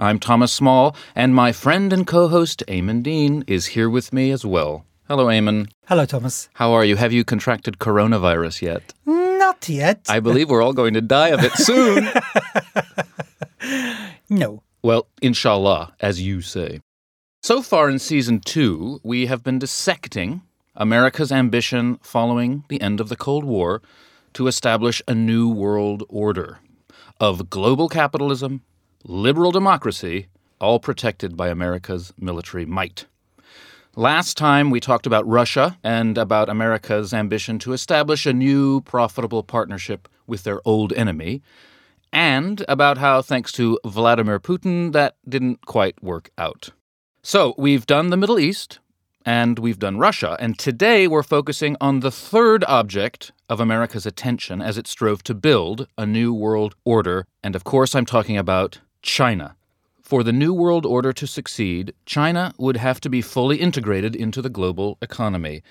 I'm 0.00 0.20
Thomas 0.20 0.52
Small, 0.52 0.94
and 1.16 1.34
my 1.34 1.50
friend 1.50 1.92
and 1.92 2.06
co 2.06 2.28
host, 2.28 2.62
Aimen 2.68 3.02
Dean, 3.02 3.42
is 3.48 3.66
here 3.66 3.90
with 3.90 4.12
me 4.12 4.30
as 4.30 4.44
well. 4.46 4.84
Hello, 5.08 5.28
Aimen. 5.28 5.68
Hello, 5.88 6.06
Thomas. 6.06 6.48
How 6.54 6.72
are 6.72 6.84
you? 6.84 6.94
Have 6.96 7.12
you 7.12 7.24
contracted 7.24 7.78
coronavirus 7.78 8.62
yet? 8.62 8.94
Not 9.06 9.68
yet. 9.68 10.02
I 10.08 10.20
believe 10.20 10.50
we're 10.50 10.62
all 10.62 10.72
going 10.72 10.94
to 10.94 11.00
die 11.00 11.28
of 11.30 11.42
it 11.42 11.52
soon. 11.56 12.08
no. 14.28 14.62
well, 14.82 15.08
inshallah, 15.20 15.94
as 16.00 16.22
you 16.22 16.42
say. 16.42 16.80
So 17.42 17.60
far 17.62 17.88
in 17.88 17.98
season 17.98 18.38
two, 18.40 19.00
we 19.02 19.26
have 19.26 19.42
been 19.42 19.58
dissecting 19.58 20.42
America's 20.76 21.32
ambition 21.32 21.98
following 22.02 22.64
the 22.68 22.80
end 22.80 23.00
of 23.00 23.08
the 23.08 23.16
Cold 23.16 23.44
War 23.44 23.82
to 24.34 24.46
establish 24.46 25.02
a 25.08 25.14
new 25.14 25.48
world 25.48 26.04
order 26.08 26.58
of 27.18 27.50
global 27.50 27.88
capitalism, 27.88 28.62
liberal 29.04 29.52
democracy, 29.52 30.26
all 30.60 30.80
protected 30.80 31.36
by 31.36 31.48
America's 31.48 32.12
military 32.18 32.66
might. 32.66 33.06
Last 33.96 34.36
time 34.36 34.70
we 34.70 34.80
talked 34.80 35.06
about 35.06 35.26
Russia 35.26 35.78
and 35.82 36.16
about 36.16 36.48
America's 36.48 37.12
ambition 37.12 37.58
to 37.60 37.72
establish 37.72 38.26
a 38.26 38.32
new 38.32 38.80
profitable 38.82 39.42
partnership 39.42 40.08
with 40.26 40.44
their 40.44 40.60
old 40.64 40.92
enemy, 40.92 41.42
and 42.12 42.64
about 42.68 42.98
how, 42.98 43.22
thanks 43.22 43.52
to 43.52 43.78
Vladimir 43.84 44.38
Putin, 44.38 44.92
that 44.92 45.16
didn't 45.28 45.66
quite 45.66 46.02
work 46.02 46.30
out. 46.38 46.70
So 47.22 47.54
we've 47.58 47.86
done 47.86 48.10
the 48.10 48.16
Middle 48.16 48.38
East 48.38 48.78
and 49.26 49.58
we've 49.58 49.78
done 49.78 49.98
Russia, 49.98 50.36
and 50.40 50.58
today 50.58 51.06
we're 51.06 51.22
focusing 51.22 51.76
on 51.80 52.00
the 52.00 52.10
third 52.10 52.64
object 52.64 53.32
of 53.48 53.60
America's 53.60 54.06
attention 54.06 54.62
as 54.62 54.78
it 54.78 54.86
strove 54.86 55.22
to 55.24 55.34
build 55.34 55.86
a 55.98 56.06
new 56.06 56.32
world 56.32 56.74
order, 56.84 57.26
and 57.42 57.54
of 57.54 57.64
course 57.64 57.94
I'm 57.94 58.06
talking 58.06 58.38
about 58.38 58.78
China. 59.02 59.56
For 60.02 60.22
the 60.22 60.32
New 60.32 60.54
World 60.54 60.86
Order 60.86 61.12
to 61.12 61.26
succeed, 61.26 61.92
China 62.06 62.54
would 62.58 62.78
have 62.78 63.00
to 63.00 63.10
be 63.10 63.20
fully 63.20 63.58
integrated 63.58 64.16
into 64.16 64.40
the 64.40 64.48
global 64.48 64.96
economy, 65.02 65.62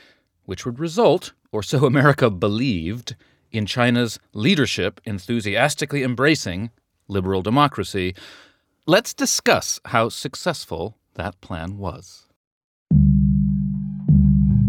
which 0.45 0.65
would 0.65 0.79
result, 0.79 1.33
or 1.51 1.63
so 1.63 1.85
America 1.91 2.29
believed, 2.29 3.15
in 3.51 3.65
China's 3.65 4.19
leadership 4.33 5.01
enthusiastically 5.05 6.03
embracing 6.03 6.69
liberal 7.07 7.41
democracy. 7.41 8.13
Let's 8.85 9.13
discuss 9.13 9.79
how 9.85 10.09
successful 10.09 10.97
that 11.15 11.41
plan 11.41 11.77
was. 11.77 12.26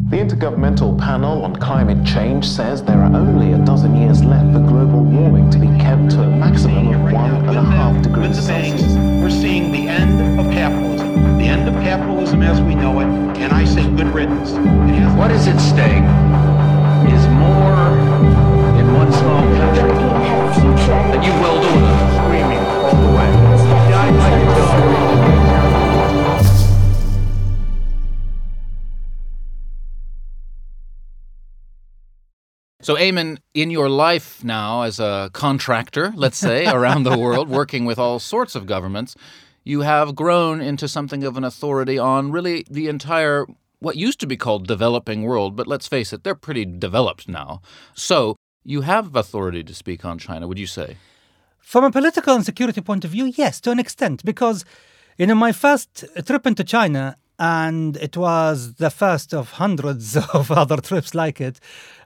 The 0.09 0.17
Intergovernmental 0.17 0.99
Panel 0.99 1.45
on 1.45 1.55
Climate 1.57 2.03
Change 2.07 2.49
says 2.49 2.83
there 2.83 3.03
are 3.03 3.15
only 3.15 3.53
a 3.53 3.59
dozen 3.59 3.95
years 3.95 4.25
left 4.25 4.55
for 4.55 4.61
global 4.61 5.05
warming 5.05 5.51
to 5.51 5.59
be 5.59 5.67
kept 5.79 6.13
to 6.13 6.23
a 6.23 6.27
maximum 6.27 6.95
of 6.95 7.13
one 7.13 7.31
and 7.47 7.59
a 7.59 7.63
half 7.63 8.03
degrees 8.03 8.29
With 8.29 8.41
the 8.41 8.49
banks, 8.49 8.81
Celsius. 8.81 9.23
we're 9.23 9.29
seeing 9.29 9.71
the 9.71 9.87
end 9.87 10.41
of 10.41 10.51
capitalism. 10.51 11.37
The 11.37 11.45
end 11.45 11.69
of 11.69 11.75
capitalism 11.85 12.41
as 12.41 12.59
we 12.63 12.75
know 12.75 13.01
it, 13.01 13.05
and 13.37 13.53
I 13.53 13.67
say 13.67 13.83
good 13.97 14.07
riddance. 14.15 14.53
What 15.19 15.31
is 15.31 15.47
at 15.47 15.61
stake 15.61 16.09
is 17.13 17.27
more 17.37 17.93
in 18.81 18.95
one 18.95 19.13
small 19.13 19.45
country 19.61 19.93
than 21.13 21.23
you 21.23 21.33
will 21.43 21.58
So, 32.89 32.97
Aimen, 32.97 33.39
in 33.53 33.69
your 33.69 33.91
life 33.91 34.43
now 34.43 34.81
as 34.81 34.99
a 34.99 35.29
contractor, 35.35 36.11
let's 36.17 36.39
say, 36.39 36.67
around 36.73 37.03
the 37.03 37.19
world, 37.19 37.51
working 37.51 37.85
with 37.85 37.99
all 37.99 38.19
sorts 38.19 38.55
of 38.55 38.65
governments, 38.65 39.15
you 39.63 39.83
have 39.83 40.17
grown 40.17 40.63
into 40.63 40.89
something 40.89 41.23
of 41.23 41.37
an 41.37 41.45
authority 41.45 41.99
on 41.99 42.33
really 42.33 42.65
the 42.71 42.89
entire, 42.89 43.45
what 43.81 43.97
used 43.97 44.21
to 44.21 44.27
be 44.27 44.39
called 44.39 44.67
developing 44.67 45.25
world, 45.25 45.55
but 45.55 45.67
let's 45.67 45.87
face 45.87 46.15
it, 46.15 46.25
they're 46.25 46.35
pretty 46.35 46.65
developed 46.65 47.29
now. 47.29 47.61
So, 47.93 48.37
you 48.65 48.81
have 48.81 49.15
authority 49.15 49.63
to 49.65 49.75
speak 49.75 50.07
on 50.07 50.19
China, 50.19 50.49
would 50.49 50.59
you 50.59 50.67
say? 50.67 50.97
From 51.59 51.85
a 51.85 51.91
political 51.91 52.37
and 52.37 52.43
security 52.47 52.81
point 52.81 53.05
of 53.05 53.11
view, 53.11 53.27
yes, 53.27 53.61
to 53.61 53.71
an 53.71 53.79
extent, 53.79 54.25
because 54.25 54.65
you 55.19 55.27
know 55.27 55.35
my 55.35 55.53
first 55.53 56.07
trip 56.25 56.47
into 56.47 56.65
China, 56.65 57.19
and 57.39 57.97
it 57.99 58.17
was 58.17 58.75
the 58.75 58.91
first 58.91 59.33
of 59.33 59.53
hundreds 59.53 60.17
of 60.35 60.51
other 60.51 60.79
trips 60.79 61.15
like 61.15 61.41
it 61.41 61.61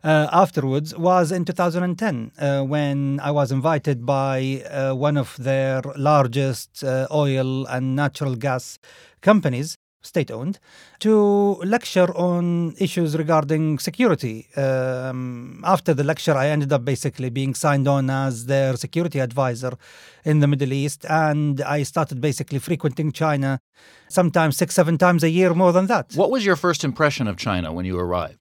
uh, 0.05 0.29
afterwards, 0.33 0.97
was 0.97 1.33
in 1.33 1.45
2010 1.45 2.33
uh, 2.39 2.63
when 2.63 3.21
I 3.21 3.31
was 3.31 3.53
invited 3.53 4.05
by 4.05 4.63
uh, 4.71 4.95
one 4.95 5.17
of 5.17 5.37
their 5.39 5.81
largest 5.97 6.83
uh, 6.85 7.07
oil 7.11 7.67
and 7.67 7.97
natural 7.97 8.35
gas 8.35 8.79
companies. 9.21 9.77
State 10.03 10.31
owned, 10.31 10.59
to 10.99 11.55
lecture 11.65 12.13
on 12.17 12.75
issues 12.79 13.17
regarding 13.17 13.79
security. 13.79 14.49
Um, 14.57 15.63
after 15.65 15.95
the 15.95 16.05
lecture, 16.05 16.35
I 16.35 16.49
ended 16.49 16.73
up 16.73 16.85
basically 16.85 17.31
being 17.31 17.55
signed 17.55 17.87
on 17.87 18.11
as 18.11 18.47
their 18.47 18.77
security 18.77 19.21
advisor 19.21 19.73
in 20.25 20.41
the 20.41 20.47
Middle 20.47 20.73
East, 20.73 21.07
and 21.09 21.61
I 21.61 21.85
started 21.85 22.21
basically 22.21 22.59
frequenting 22.59 23.13
China 23.13 23.61
sometimes 24.09 24.57
six, 24.57 24.75
seven 24.75 24.99
times 24.99 25.23
a 25.23 25.31
year, 25.31 25.55
more 25.55 25.73
than 25.73 25.87
that. 25.87 26.13
What 26.15 26.31
was 26.31 26.45
your 26.45 26.57
first 26.57 26.85
impression 26.85 27.29
of 27.29 27.37
China 27.37 27.73
when 27.73 27.85
you 27.85 27.99
arrived? 27.99 28.39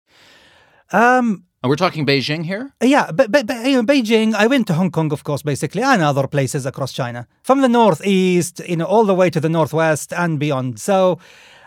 Um, 0.92 1.46
And 1.64 1.70
we're 1.70 1.76
talking 1.76 2.08
Beijing 2.08 2.44
here? 2.44 2.74
Yeah, 2.82 3.12
but, 3.12 3.32
but, 3.32 3.46
but 3.46 3.66
you 3.68 3.78
know, 3.78 3.84
Beijing, 3.84 4.34
I 4.34 4.48
went 4.48 4.66
to 4.68 4.74
Hong 4.74 4.90
Kong, 4.90 5.14
of 5.14 5.24
course, 5.24 5.44
basically, 5.44 5.84
and 5.84 6.02
other 6.02 6.28
places 6.28 6.66
across 6.66 6.92
China, 6.92 7.28
from 7.44 7.62
the 7.62 7.70
northeast, 7.70 8.62
you 8.68 8.76
know, 8.78 8.86
all 8.86 9.06
the 9.06 9.14
way 9.14 9.30
to 9.30 9.40
the 9.40 9.48
northwest 9.48 10.12
and 10.12 10.40
beyond. 10.40 10.80
So 10.80 11.20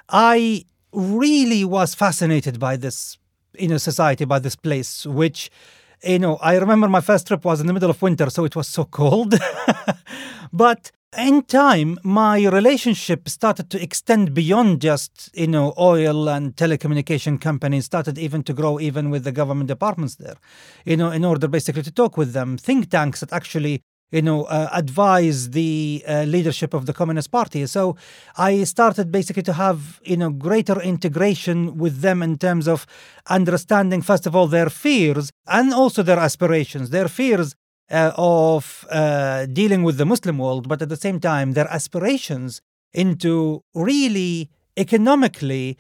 I 0.09 0.65
really 0.93 1.65
was 1.65 1.95
fascinated 1.95 2.59
by 2.61 2.77
this, 2.77 3.19
you 3.59 3.69
know, 3.69 3.79
society, 3.79 4.25
by 4.25 4.39
this 4.39 4.57
place, 4.57 5.07
which, 5.07 5.51
you 6.03 6.19
know, 6.19 6.37
I 6.37 6.57
remember 6.57 6.89
my 6.89 7.01
first 7.01 7.27
trip 7.27 7.45
was 7.45 7.61
in 7.61 7.67
the 7.67 7.73
middle 7.73 7.91
of 7.91 8.01
winter, 8.03 8.31
so 8.31 8.45
it 8.45 8.57
was 8.57 8.69
so 8.69 8.85
cold. 8.85 9.35
but 10.53 10.93
in 11.17 11.43
time, 11.43 11.99
my 12.03 12.47
relationship 12.49 13.29
started 13.29 13.71
to 13.71 13.83
extend 13.83 14.35
beyond 14.35 14.81
just, 14.81 15.31
you 15.35 15.47
know, 15.47 15.73
oil 15.79 16.29
and 16.29 16.57
telecommunication 16.57 17.41
companies, 17.41 17.85
started 17.85 18.19
even 18.19 18.43
to 18.45 18.53
grow 18.53 18.81
even 18.81 19.11
with 19.11 19.25
the 19.25 19.33
government 19.33 19.69
departments 19.69 20.17
there, 20.17 20.37
you 20.85 20.97
know, 20.97 21.11
in 21.11 21.25
order 21.25 21.49
basically 21.49 21.83
to 21.83 21.93
talk 21.93 22.17
with 22.17 22.33
them, 22.33 22.57
think 22.57 22.91
tanks 22.91 23.21
that 23.21 23.33
actually 23.33 23.81
you 24.15 24.23
know, 24.23 24.45
uh, 24.45 24.69
advise 24.73 25.51
the 25.51 26.05
uh, 26.07 26.23
leadership 26.23 26.73
of 26.73 26.87
the 26.87 26.93
Communist 26.93 27.31
Party. 27.33 27.67
So 27.67 27.97
I 28.37 28.63
started 28.65 29.11
basically 29.11 29.43
to 29.43 29.55
have, 29.55 30.01
you 30.05 30.17
know, 30.17 30.31
greater 30.31 30.81
integration 30.81 31.77
with 31.77 32.01
them 32.01 32.23
in 32.23 32.39
terms 32.39 32.69
of 32.69 32.87
understanding, 33.29 34.03
first 34.03 34.25
of 34.27 34.37
all, 34.37 34.47
their 34.47 34.71
fears 34.71 35.33
and 35.49 35.75
also 35.75 36.03
their 36.05 36.21
aspirations. 36.21 36.91
Their 36.91 37.09
fears 37.09 37.57
uh, 37.91 38.13
of 38.17 38.87
uh, 38.91 39.47
dealing 39.47 39.83
with 39.83 39.97
the 39.99 40.07
Muslim 40.07 40.39
world, 40.39 40.69
but 40.69 40.81
at 40.81 40.89
the 40.89 40.97
same 40.97 41.19
time, 41.19 41.53
their 41.53 41.71
aspirations 41.71 42.61
into 42.93 43.63
really 43.75 44.49
economically 44.77 45.77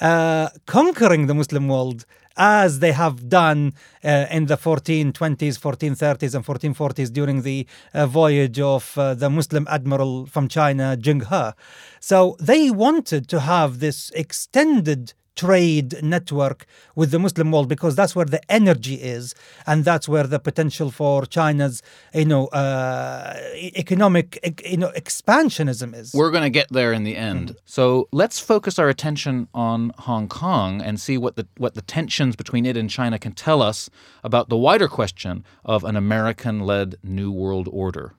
uh, 0.00 0.48
conquering 0.66 1.28
the 1.28 1.34
Muslim 1.34 1.68
world 1.68 2.04
as 2.36 2.80
they 2.80 2.92
have 2.92 3.28
done 3.28 3.72
uh, 4.04 4.26
in 4.30 4.46
the 4.46 4.56
1420s, 4.56 5.58
1430s, 5.58 6.34
and 6.34 6.44
1440s 6.44 7.12
during 7.12 7.42
the 7.42 7.66
uh, 7.94 8.06
voyage 8.06 8.60
of 8.60 8.96
uh, 8.98 9.14
the 9.14 9.30
Muslim 9.30 9.66
admiral 9.70 10.26
from 10.26 10.48
China, 10.48 10.96
Zheng 11.00 11.26
He. 11.26 11.52
So 12.00 12.36
they 12.40 12.70
wanted 12.70 13.28
to 13.28 13.40
have 13.40 13.80
this 13.80 14.10
extended 14.10 15.14
trade 15.36 16.02
network 16.02 16.66
with 16.94 17.10
the 17.10 17.18
Muslim 17.18 17.52
world 17.52 17.68
because 17.68 17.94
that's 17.94 18.16
where 18.16 18.24
the 18.24 18.40
energy 18.50 18.94
is, 18.94 19.34
and 19.66 19.84
that's 19.84 20.08
where 20.08 20.26
the 20.26 20.38
potential 20.38 20.90
for 20.90 21.24
China's, 21.26 21.82
you 22.14 22.24
know, 22.24 22.46
uh, 22.48 23.38
economic, 23.76 24.38
you 24.64 24.78
know, 24.78 24.90
expansionism 24.96 25.94
is. 25.94 26.12
We're 26.14 26.30
going 26.30 26.42
to 26.42 26.50
get 26.50 26.68
there 26.70 26.92
in 26.92 27.04
the 27.04 27.16
end. 27.16 27.56
So 27.64 28.08
let's 28.12 28.40
focus 28.40 28.78
our 28.78 28.88
attention 28.88 29.48
on 29.54 29.92
Hong 29.98 30.28
Kong 30.28 30.80
and 30.80 30.98
see 30.98 31.18
what 31.18 31.36
the 31.36 31.46
what 31.58 31.74
the 31.74 31.82
tensions 31.82 32.36
between 32.36 32.66
it 32.66 32.76
and 32.76 32.88
China 32.90 33.18
can 33.18 33.32
tell 33.32 33.62
us 33.62 33.90
about 34.24 34.48
the 34.48 34.56
wider 34.56 34.88
question 34.88 35.44
of 35.64 35.84
an 35.84 35.96
American-led 35.96 36.96
new 37.02 37.30
world 37.30 37.68
order. 37.70 38.14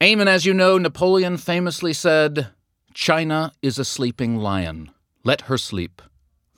Aimen, 0.00 0.28
as 0.28 0.46
you 0.46 0.54
know, 0.54 0.78
Napoleon 0.78 1.36
famously 1.36 1.92
said, 1.92 2.48
"China 2.94 3.52
is 3.62 3.78
a 3.78 3.84
sleeping 3.84 4.36
lion. 4.36 4.90
Let 5.24 5.42
her 5.42 5.58
sleep, 5.58 6.00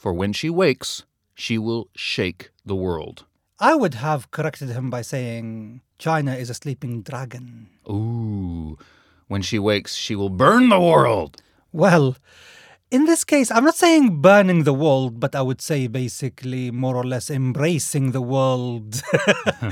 for 0.02 0.12
when 0.20 0.32
she 0.32 0.48
wakes, 0.48 1.04
she 1.34 1.56
will 1.66 1.84
shake 1.94 2.42
the 2.70 2.78
world." 2.86 3.16
I 3.58 3.72
would 3.80 3.96
have 4.06 4.30
corrected 4.30 4.70
him 4.70 4.88
by 4.88 5.02
saying 5.02 5.82
China 5.98 6.32
is 6.34 6.48
a 6.48 6.54
sleeping 6.54 7.02
dragon. 7.02 7.68
Ooh, 7.86 8.78
when 9.28 9.42
she 9.42 9.58
wakes, 9.58 9.94
she 9.94 10.14
will 10.16 10.30
burn 10.30 10.70
the 10.70 10.80
world. 10.80 11.42
Well, 11.70 12.16
in 12.90 13.04
this 13.04 13.22
case, 13.22 13.50
I'm 13.50 13.64
not 13.64 13.76
saying 13.76 14.20
burning 14.20 14.64
the 14.64 14.72
world, 14.72 15.20
but 15.20 15.36
I 15.36 15.42
would 15.42 15.60
say 15.60 15.86
basically 15.86 16.70
more 16.70 16.96
or 16.96 17.04
less 17.04 17.30
embracing 17.30 18.12
the 18.12 18.22
world. 18.22 19.02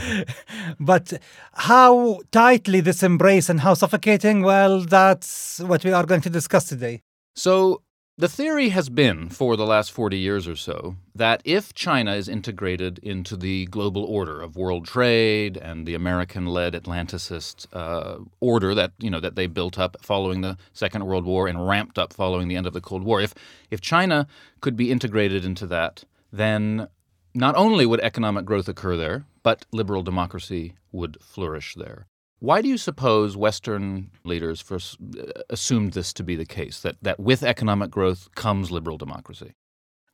but 0.81 1.15
how 1.55 2.21
tightly 2.31 2.81
this 2.81 3.03
embrace 3.03 3.49
and 3.49 3.61
how 3.61 3.75
suffocating, 3.75 4.43
well, 4.43 4.81
that's 4.81 5.59
what 5.61 5.83
we 5.83 5.93
are 5.93 6.07
going 6.07 6.21
to 6.21 6.31
discuss 6.31 6.69
today. 6.69 7.01
So, 7.35 7.83
the 8.19 8.29
theory 8.29 8.71
has 8.71 8.89
been 8.89 9.29
for 9.29 9.57
the 9.57 9.65
last 9.65 9.93
40 9.93 10.19
years 10.19 10.49
or 10.49 10.57
so 10.57 10.97
that 11.15 11.41
if 11.45 11.73
China 11.73 12.15
is 12.15 12.29
integrated 12.29 12.99
into 12.99 13.37
the 13.37 13.67
global 13.67 14.05
order 14.05 14.41
of 14.41 14.57
world 14.57 14.87
trade 14.87 15.57
and 15.57 15.87
the 15.87 15.95
American-led 15.95 16.73
Atlanticist 16.73 17.67
uh, 17.73 18.19
order 18.41 18.75
that 18.75 18.91
you 18.99 19.09
know 19.09 19.21
that 19.21 19.37
they 19.37 19.47
built 19.47 19.79
up 19.79 19.97
following 20.03 20.41
the 20.41 20.59
Second 20.73 21.07
World 21.07 21.25
War 21.25 21.47
and 21.47 21.69
ramped 21.69 21.97
up 21.97 22.13
following 22.13 22.49
the 22.49 22.57
end 22.57 22.67
of 22.67 22.73
the 22.73 22.81
Cold 22.81 23.05
War, 23.05 23.21
if 23.21 23.35
if 23.71 23.81
China 23.81 24.27
could 24.61 24.77
be 24.77 24.91
integrated 24.91 25.45
into 25.45 25.67
that, 25.69 26.05
then 26.33 26.89
not 27.35 27.55
only 27.55 27.87
would 27.87 28.01
economic 28.01 28.45
growth 28.45 28.69
occur 28.69 28.97
there, 28.97 29.27
but 29.45 29.65
liberal 29.73 30.03
democracy 30.03 30.75
would 30.91 31.19
flourish 31.23 31.77
there. 31.77 32.08
Why 32.41 32.63
do 32.63 32.69
you 32.69 32.79
suppose 32.79 33.37
Western 33.37 34.11
leaders 34.25 34.61
first 34.61 34.97
uh, 35.19 35.43
assumed 35.51 35.93
this 35.93 36.13
to 36.15 36.23
be 36.23 36.37
the 36.37 36.47
case, 36.47 36.81
that, 36.81 36.97
that 37.03 37.19
with 37.19 37.43
economic 37.43 37.91
growth 37.91 38.29
comes 38.35 38.71
liberal 38.71 38.97
democracy? 38.97 39.55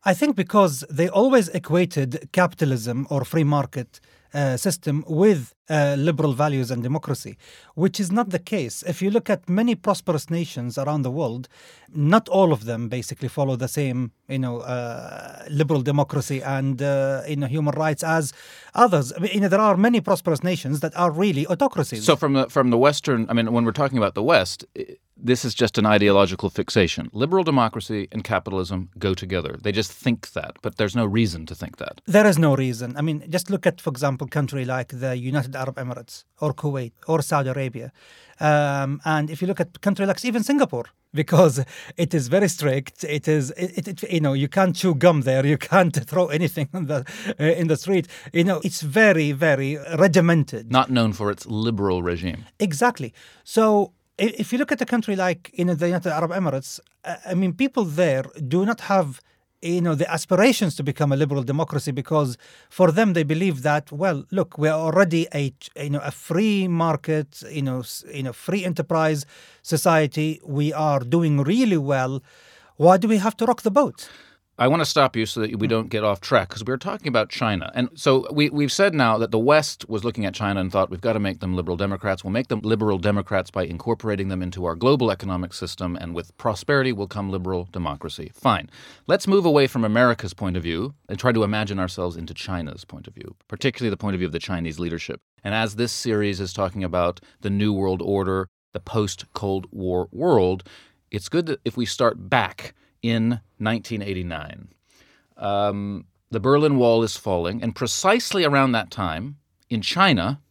I 0.03 0.13
think 0.13 0.35
because 0.35 0.83
they 0.89 1.09
always 1.09 1.49
equated 1.49 2.29
capitalism 2.31 3.07
or 3.09 3.25
free 3.25 3.43
market 3.43 3.99
uh, 4.33 4.57
system 4.57 5.03
with 5.07 5.54
uh, 5.69 5.95
liberal 5.97 6.33
values 6.33 6.69
and 6.71 6.83
democracy, 6.83 7.37
which 7.75 7.99
is 7.99 8.11
not 8.11 8.29
the 8.29 8.39
case. 8.39 8.83
If 8.83 9.01
you 9.01 9.09
look 9.09 9.29
at 9.29 9.49
many 9.49 9.73
prosperous 9.75 10.29
nations 10.29 10.77
around 10.77 11.01
the 11.03 11.11
world, 11.11 11.47
not 11.93 12.29
all 12.29 12.51
of 12.53 12.65
them 12.65 12.87
basically 12.89 13.27
follow 13.29 13.55
the 13.55 13.67
same, 13.67 14.11
you 14.27 14.39
know, 14.39 14.59
uh, 14.59 15.43
liberal 15.49 15.81
democracy 15.81 16.41
and 16.43 16.81
uh, 16.81 17.21
you 17.27 17.35
know 17.35 17.47
human 17.47 17.73
rights 17.75 18.03
as 18.03 18.33
others. 18.73 19.11
I 19.13 19.19
mean, 19.19 19.31
you 19.33 19.39
know, 19.41 19.47
there 19.49 19.59
are 19.61 19.77
many 19.77 20.01
prosperous 20.01 20.43
nations 20.43 20.79
that 20.81 20.95
are 20.95 21.11
really 21.11 21.45
autocracies. 21.47 22.03
So 22.05 22.15
from 22.15 22.33
the 22.33 22.49
from 22.49 22.69
the 22.69 22.77
Western, 22.77 23.25
I 23.29 23.33
mean, 23.33 23.51
when 23.51 23.65
we're 23.65 23.71
talking 23.71 23.97
about 23.97 24.13
the 24.15 24.23
West, 24.23 24.65
i- 24.77 24.97
this 25.17 25.45
is 25.45 25.55
just 25.55 25.77
an 25.77 25.85
ideological 25.85 26.49
fixation. 26.49 27.09
Liberal 27.13 27.43
democracy 27.45 28.09
and 28.11 28.21
capitalism 28.23 28.89
go 28.99 29.13
together. 29.13 29.55
They 29.61 29.71
just 29.71 29.89
think 29.89 30.33
that, 30.33 30.57
but 30.61 30.75
there's 30.75 30.93
no 30.95 31.05
reason 31.05 31.45
to 31.45 31.55
think 31.55 31.77
that. 31.77 32.01
There 32.05 32.27
is 32.27 32.37
no 32.37 32.53
reason. 32.53 32.97
I 32.97 33.01
mean, 33.01 33.23
just 33.29 33.49
look 33.49 33.65
at, 33.65 33.79
for 33.79 33.89
example, 33.91 34.27
country 34.27 34.65
like 34.65 34.89
the 34.99 35.15
United 35.15 35.54
Arab 35.55 35.75
Emirates 35.75 36.25
or 36.39 36.53
Kuwait 36.53 36.93
or 37.07 37.21
Saudi 37.21 37.49
Arabia. 37.49 37.91
Um, 38.39 39.01
and 39.05 39.29
if 39.29 39.41
you 39.41 39.47
look 39.47 39.59
at 39.59 39.81
country 39.81 40.05
like 40.05 40.23
even 40.25 40.43
Singapore, 40.43 40.85
because 41.13 41.63
it 41.95 42.13
is 42.13 42.27
very 42.27 42.49
strict, 42.49 43.03
it 43.05 43.27
is, 43.27 43.51
it, 43.51 43.87
it, 43.87 44.11
you 44.11 44.19
know, 44.19 44.33
you 44.33 44.49
can't 44.49 44.75
chew 44.75 44.93
gum 44.93 45.21
there, 45.21 45.45
you 45.45 45.57
can't 45.57 45.95
throw 46.09 46.27
anything 46.27 46.67
in 46.73 46.87
the, 46.87 47.05
uh, 47.39 47.43
in 47.43 47.67
the 47.67 47.77
street. 47.77 48.07
You 48.33 48.43
know, 48.43 48.61
it's 48.63 48.81
very, 48.81 49.31
very 49.31 49.77
regimented. 49.97 50.71
Not 50.71 50.89
known 50.89 51.13
for 51.13 51.31
its 51.31 51.45
liberal 51.45 52.03
regime. 52.03 52.45
Exactly. 52.59 53.13
So 53.43 53.93
if 54.17 54.51
you 54.51 54.59
look 54.59 54.71
at 54.71 54.81
a 54.81 54.85
country 54.85 55.15
like 55.15 55.51
you 55.53 55.65
know 55.65 55.73
the 55.73 55.87
United 55.87 56.11
Arab 56.11 56.31
Emirates, 56.31 56.79
uh, 57.03 57.15
I 57.25 57.33
mean, 57.33 57.53
people 57.53 57.83
there 57.83 58.23
do 58.47 58.65
not 58.65 58.81
have 58.81 59.21
you 59.65 59.81
know 59.81 59.95
the 59.95 60.09
aspirations 60.11 60.75
to 60.75 60.83
become 60.83 61.11
a 61.11 61.15
liberal 61.15 61.43
democracy 61.43 61.91
because 61.91 62.37
for 62.69 62.91
them 62.91 63.13
they 63.13 63.23
believe 63.23 63.63
that 63.63 63.91
well 63.91 64.23
look 64.31 64.57
we're 64.57 64.71
already 64.87 65.27
a 65.33 65.53
you 65.81 65.89
know 65.89 65.99
a 65.99 66.11
free 66.11 66.67
market 66.67 67.41
you 67.51 67.61
know 67.61 67.83
you 68.13 68.23
know 68.23 68.33
free 68.33 68.63
enterprise 68.63 69.25
society. 69.61 70.39
We 70.45 70.71
are 70.73 70.99
doing 70.99 71.41
really 71.41 71.77
well. 71.77 72.21
Why 72.77 72.97
do 72.97 73.07
we 73.07 73.17
have 73.17 73.35
to 73.37 73.45
rock 73.45 73.61
the 73.63 73.71
boat 73.71 74.09
I 74.57 74.69
want 74.69 74.81
to 74.81 74.85
stop 74.85 75.17
you 75.17 75.25
so 75.25 75.41
that 75.41 75.59
we 75.59 75.67
hmm. 75.67 75.69
don't 75.69 75.89
get 75.89 76.05
off 76.05 76.21
track 76.21 76.47
because 76.47 76.63
we 76.63 76.71
were 76.71 76.77
talking 76.77 77.09
about 77.09 77.29
China. 77.29 77.71
And 77.75 77.89
so 77.95 78.25
we, 78.31 78.49
we've 78.49 78.71
said 78.71 78.93
now 78.93 79.17
that 79.17 79.31
the 79.31 79.39
West 79.39 79.89
was 79.89 80.05
looking 80.05 80.25
at 80.25 80.33
China 80.33 80.61
and 80.61 80.71
thought 80.71 80.89
we've 80.89 81.01
got 81.01 81.13
to 81.13 81.19
make 81.19 81.41
them 81.41 81.55
liberal 81.55 81.75
Democrats. 81.75 82.23
We'll 82.23 82.31
make 82.31 82.47
them 82.47 82.61
liberal 82.61 82.97
Democrats 82.97 83.51
by 83.51 83.65
incorporating 83.65 84.29
them 84.29 84.41
into 84.41 84.63
our 84.63 84.75
global 84.75 85.11
economic 85.11 85.51
system. 85.53 85.97
And 85.99 86.15
with 86.15 86.35
prosperity 86.37 86.93
will 86.93 87.07
come 87.07 87.29
liberal 87.29 87.67
democracy. 87.73 88.31
Fine. 88.33 88.69
Let's 89.07 89.27
move 89.27 89.45
away 89.45 89.67
from 89.67 89.83
America's 89.83 90.33
point 90.33 90.55
of 90.55 90.63
view 90.63 90.95
and 91.09 91.19
try 91.19 91.33
to 91.33 91.43
imagine 91.43 91.77
ourselves 91.77 92.15
into 92.15 92.33
China's 92.33 92.85
point 92.85 93.07
of 93.07 93.13
view, 93.13 93.35
particularly 93.49 93.89
the 93.89 93.97
point 93.97 94.15
of 94.15 94.19
view 94.19 94.27
of 94.27 94.31
the 94.31 94.39
Chinese 94.39 94.79
leadership. 94.79 95.19
And 95.43 95.53
as 95.53 95.75
this 95.75 95.91
series 95.91 96.39
is 96.39 96.53
talking 96.53 96.83
about 96.83 97.19
the 97.41 97.49
New 97.49 97.73
World 97.73 98.01
Order, 98.01 98.47
the 98.71 98.79
post 98.79 99.25
Cold 99.33 99.67
War 99.71 100.07
world, 100.13 100.63
it's 101.11 101.27
good 101.27 101.45
that 101.47 101.59
if 101.65 101.75
we 101.75 101.85
start 101.85 102.29
back 102.29 102.73
in 103.09 103.41
1989. 103.57 104.69
Um, 105.37 106.05
the 106.31 106.39
Berlin 106.39 106.77
Wall 106.77 107.03
is 107.03 107.17
falling, 107.17 107.61
and 107.61 107.75
precisely 107.75 108.43
around 108.43 108.71
that 108.71 108.91
time, 108.91 109.37
in 109.69 109.81
China, 109.81 110.41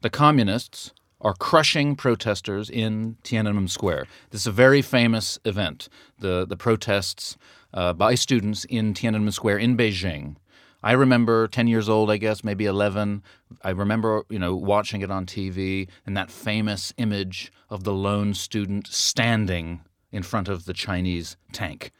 the 0.00 0.10
communists 0.10 0.92
are 1.20 1.34
crushing 1.34 1.96
protesters 1.96 2.68
in 2.68 3.16
Tiananmen 3.24 3.70
Square. 3.70 4.06
This 4.30 4.42
is 4.42 4.46
a 4.46 4.52
very 4.52 4.82
famous 4.82 5.38
event, 5.44 5.88
the, 6.18 6.44
the 6.46 6.56
protests 6.56 7.36
uh, 7.72 7.92
by 7.94 8.14
students 8.14 8.64
in 8.66 8.92
Tiananmen 8.92 9.32
Square 9.32 9.58
in 9.58 9.76
Beijing. 9.76 10.36
I 10.82 10.92
remember 10.92 11.48
10 11.48 11.66
years 11.66 11.88
old, 11.88 12.10
I 12.10 12.18
guess, 12.18 12.44
maybe 12.44 12.66
11. 12.66 13.22
I 13.62 13.70
remember, 13.70 14.24
you 14.28 14.38
know, 14.38 14.54
watching 14.54 15.00
it 15.00 15.10
on 15.10 15.24
TV 15.24 15.88
and 16.04 16.14
that 16.14 16.30
famous 16.30 16.92
image 16.98 17.50
of 17.70 17.84
the 17.84 17.94
lone 17.94 18.34
student 18.34 18.86
standing 18.88 19.80
in 20.14 20.22
front 20.22 20.48
of 20.48 20.64
the 20.64 20.72
Chinese 20.72 21.36
tank, 21.52 21.92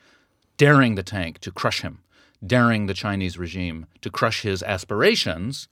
daring 0.57 0.95
the 0.95 1.03
tank 1.03 1.41
to 1.41 1.51
crush 1.51 1.83
him, 1.83 1.99
daring 2.45 2.87
the 2.87 2.95
Chinese 2.95 3.37
regime 3.37 3.87
to 4.01 4.09
crush 4.09 4.43
his 4.43 4.63
aspirations 4.63 5.69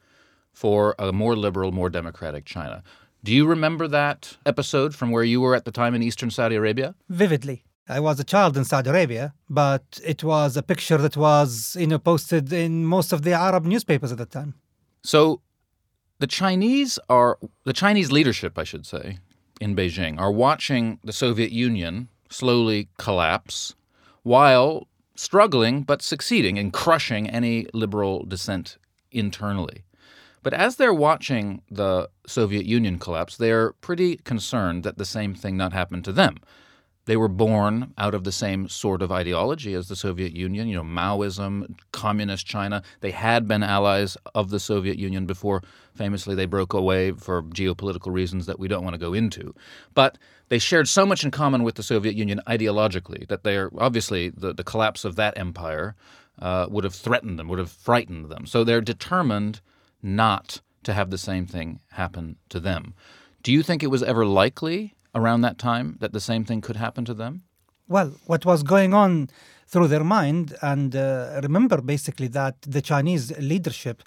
for 0.52 0.94
a 0.98 1.12
more 1.12 1.36
liberal, 1.36 1.72
more 1.72 1.88
democratic 1.88 2.44
China. 2.44 2.82
Do 3.24 3.32
you 3.32 3.46
remember 3.46 3.86
that 3.88 4.36
episode 4.44 4.94
from 4.94 5.10
where 5.12 5.22
you 5.22 5.40
were 5.40 5.55
at 5.55 5.64
the 5.64 5.70
time 5.70 5.94
in 5.94 6.02
eastern 6.02 6.31
Saudi 6.31 6.56
Arabia? 6.56 6.94
vividly 7.08 7.64
I 7.88 8.00
was 8.00 8.19
a 8.20 8.24
child 8.24 8.56
in 8.56 8.64
Saudi 8.64 8.90
Arabia, 8.90 9.34
but 9.50 10.00
it 10.05 10.22
was 10.22 10.56
a 10.56 10.62
picture 10.62 10.98
that 10.98 11.17
was, 11.17 11.76
you 11.78 11.88
know, 11.88 11.98
posted 11.98 12.52
in 12.52 12.86
most 12.86 13.12
of 13.12 13.22
the 13.22 13.32
Arab 13.32 13.64
newspapers 13.64 14.12
at 14.12 14.19
the 14.19 14.26
time. 14.26 14.55
So 15.02 15.40
the 16.20 16.28
Chinese 16.28 16.98
are 17.08 17.38
the 17.64 17.72
Chinese 17.72 18.12
leadership, 18.12 18.56
I 18.56 18.64
should 18.64 18.86
say, 18.86 19.19
in 19.60 19.74
Beijing 19.74 20.19
are 20.19 20.31
watching 20.31 21.00
the 21.02 21.12
Soviet 21.12 21.50
Union 21.50 22.08
slowly 22.32 22.89
collapse 22.98 23.74
while 24.22 24.89
struggling 25.15 25.82
but 25.82 26.03
succeeding 26.03 26.56
in 26.56 26.70
crushing 26.70 27.29
any 27.29 27.67
liberal 27.72 28.24
dissent 28.24 28.79
internally. 29.10 29.84
But 30.43 30.55
as 30.55 30.77
they're 30.77 30.94
watching 30.94 31.62
the 31.70 32.08
Soviet 32.27 32.65
Union 32.65 32.98
collapse, 32.98 33.36
they're 33.36 33.72
pretty 33.74 34.17
concerned 34.17 34.82
that 34.82 34.98
the 34.98 35.05
same 35.05 35.34
thing 35.34 35.56
not 35.56 35.72
happen 35.72 36.03
to 36.03 36.12
them. 36.12 36.39
They 37.04 37.16
were 37.16 37.28
born 37.28 37.92
out 37.98 38.14
of 38.14 38.24
the 38.24 38.32
same 38.32 38.68
sort 38.68 39.02
of 39.02 39.10
ideology 39.10 39.74
as 39.74 39.88
the 39.88 39.96
Soviet 39.96 40.32
Union, 40.32 40.68
you 40.68 40.76
know, 40.76 40.84
Maoism, 40.84 41.74
communist 41.90 42.46
China. 42.46 42.82
They 43.00 43.10
had 43.10 43.48
been 43.48 43.62
allies 43.62 44.16
of 44.34 44.50
the 44.50 44.60
Soviet 44.60 44.98
Union 44.98 45.26
before 45.26 45.62
famously 45.94 46.34
they 46.34 46.46
broke 46.46 46.72
away 46.72 47.12
for 47.12 47.42
geopolitical 47.42 48.12
reasons 48.12 48.46
that 48.46 48.58
we 48.58 48.68
don't 48.68 48.84
want 48.84 48.94
to 48.94 48.98
go 48.98 49.14
into. 49.14 49.54
But 49.94 50.16
they 50.48 50.58
shared 50.58 50.88
so 50.88 51.04
much 51.04 51.24
in 51.24 51.30
common 51.32 51.64
with 51.64 51.74
the 51.74 51.82
Soviet 51.82 52.14
Union 52.14 52.40
ideologically 52.46 53.26
that 53.28 53.42
they're 53.42 53.70
obviously 53.78 54.28
the, 54.28 54.52
the 54.52 54.64
collapse 54.64 55.04
of 55.04 55.16
that 55.16 55.36
empire 55.36 55.96
uh, 56.38 56.66
would 56.70 56.84
have 56.84 56.94
threatened 56.94 57.38
them, 57.38 57.48
would 57.48 57.58
have 57.58 57.70
frightened 57.70 58.30
them. 58.30 58.46
So 58.46 58.62
they're 58.62 58.80
determined 58.80 59.60
not 60.02 60.60
to 60.84 60.92
have 60.92 61.10
the 61.10 61.18
same 61.18 61.46
thing 61.46 61.80
happen 61.92 62.36
to 62.48 62.60
them. 62.60 62.94
Do 63.42 63.52
you 63.52 63.62
think 63.62 63.82
it 63.82 63.88
was 63.88 64.02
ever 64.02 64.24
likely 64.24 64.94
around 65.14 65.42
that 65.42 65.58
time 65.58 65.96
that 66.00 66.12
the 66.12 66.20
same 66.20 66.44
thing 66.44 66.60
could 66.60 66.76
happen 66.76 67.04
to 67.04 67.14
them? 67.14 67.42
Well, 67.88 68.14
what 68.26 68.46
was 68.46 68.62
going 68.62 68.94
on 68.94 69.28
through 69.66 69.88
their 69.88 70.04
mind 70.04 70.54
and 70.62 70.94
uh, 70.94 71.40
remember 71.42 71.81
basically 71.81 72.28
that 72.28 72.60
the 72.62 72.81
Chinese 72.81 73.36
leadership 73.38 74.02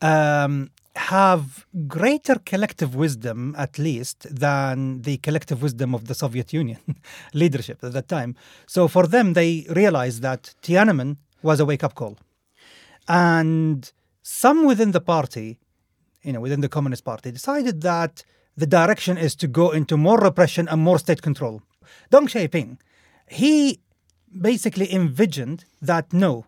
um, 0.00 0.70
have 0.96 1.66
greater 1.86 2.36
collective 2.44 2.94
wisdom, 2.94 3.54
at 3.56 3.78
least, 3.78 4.26
than 4.34 5.02
the 5.02 5.16
collective 5.18 5.62
wisdom 5.62 5.94
of 5.94 6.06
the 6.06 6.14
Soviet 6.14 6.52
Union 6.52 6.78
leadership 7.34 7.82
at 7.82 7.92
that 7.92 8.08
time. 8.08 8.34
So 8.66 8.88
for 8.88 9.06
them, 9.06 9.32
they 9.32 9.66
realized 9.70 10.22
that 10.22 10.54
Tiananmen 10.62 11.16
was 11.42 11.60
a 11.60 11.64
wake 11.64 11.82
up 11.82 11.94
call. 11.94 12.18
And 13.08 13.90
some 14.22 14.66
within 14.66 14.92
the 14.92 15.00
party, 15.00 15.58
you 16.22 16.32
know, 16.32 16.40
within 16.40 16.60
the 16.60 16.68
Communist 16.68 17.04
Party, 17.04 17.30
decided 17.32 17.80
that 17.82 18.24
the 18.56 18.66
direction 18.66 19.16
is 19.18 19.34
to 19.36 19.46
go 19.48 19.70
into 19.70 19.96
more 19.96 20.18
repression 20.18 20.68
and 20.68 20.80
more 20.82 20.98
state 20.98 21.22
control. 21.22 21.62
Deng 22.10 22.28
Xiaoping, 22.28 22.78
he 23.28 23.80
basically 24.40 24.92
envisioned 24.92 25.64
that 25.80 26.12
no, 26.12 26.46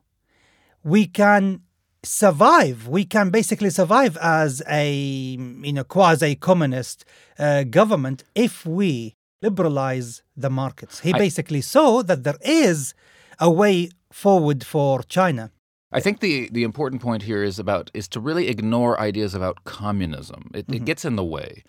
we 0.82 1.06
can 1.06 1.60
survive. 2.02 2.86
We 2.88 3.04
can 3.04 3.30
basically 3.30 3.70
survive 3.70 4.16
as 4.20 4.62
a 4.68 4.92
you 4.92 5.72
know 5.72 5.84
quasi-communist 5.84 7.04
uh, 7.38 7.64
government 7.64 8.24
if 8.34 8.66
we 8.66 9.14
liberalize 9.42 10.22
the 10.36 10.50
markets. 10.50 11.00
He 11.00 11.12
I- 11.14 11.18
basically 11.18 11.60
saw 11.60 12.02
that 12.02 12.24
there 12.24 12.38
is 12.42 12.94
a 13.40 13.50
way 13.50 13.90
forward 14.12 14.64
for 14.64 15.02
China. 15.02 15.50
I 15.92 16.00
think 16.00 16.18
the, 16.20 16.48
the 16.50 16.64
important 16.64 17.00
point 17.02 17.22
here 17.22 17.42
is 17.44 17.58
about 17.60 17.90
is 17.94 18.08
to 18.08 18.20
really 18.20 18.48
ignore 18.48 19.00
ideas 19.00 19.32
about 19.34 19.64
communism. 19.64 20.50
It, 20.52 20.66
Mm-hmm. 20.66 20.74
it 20.74 20.84
gets 20.84 21.04
in 21.04 21.14
the 21.16 21.24
way. 21.24 21.62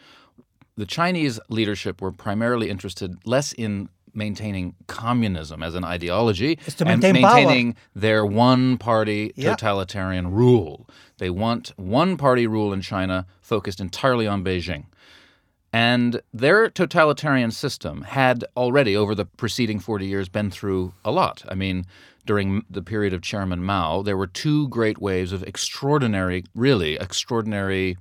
The 0.78 0.86
Chinese 0.86 1.40
leadership 1.50 2.02
were 2.02 2.12
primarily 2.12 2.70
interested 2.70 3.16
less 3.26 3.54
in 3.54 3.90
maintaining 4.14 4.76
communism 4.88 5.62
as 5.62 5.76
an 5.76 5.84
ideology 5.84 6.58
and 6.80 7.02
maintain 7.02 7.22
power. 7.22 7.36
maintaining 7.36 7.76
their 7.94 8.26
one 8.26 8.78
party 8.78 9.32
Yeah. 9.36 9.52
totalitarian 9.56 10.32
rule. 10.32 10.88
They 11.18 11.30
want 11.30 11.74
one 11.76 12.16
party 12.18 12.48
rule 12.48 12.72
in 12.74 12.82
China 12.82 13.26
focused 13.42 13.80
entirely 13.82 14.26
on 14.28 14.44
Beijing. 14.44 14.86
And 15.74 16.22
their 16.34 16.70
totalitarian 16.70 17.52
system 17.52 18.04
had 18.04 18.46
already, 18.56 18.96
over 18.96 19.14
the 19.14 19.26
preceding 19.26 19.80
40 19.82 20.06
years, 20.06 20.30
been 20.30 20.50
through 20.50 20.94
a 21.04 21.12
lot. 21.12 21.44
I 21.50 21.56
mean, 21.56 21.86
during 22.26 22.64
the 22.70 22.82
period 22.82 23.14
of 23.14 23.22
Chairman 23.22 23.62
Mao, 23.62 24.02
there 24.02 24.16
were 24.16 24.28
two 24.28 24.70
great 24.70 25.00
waves 25.02 25.34
of 25.34 25.44
extraordinary, 25.44 26.46
really 26.56 26.96
extraordinary 26.96 27.98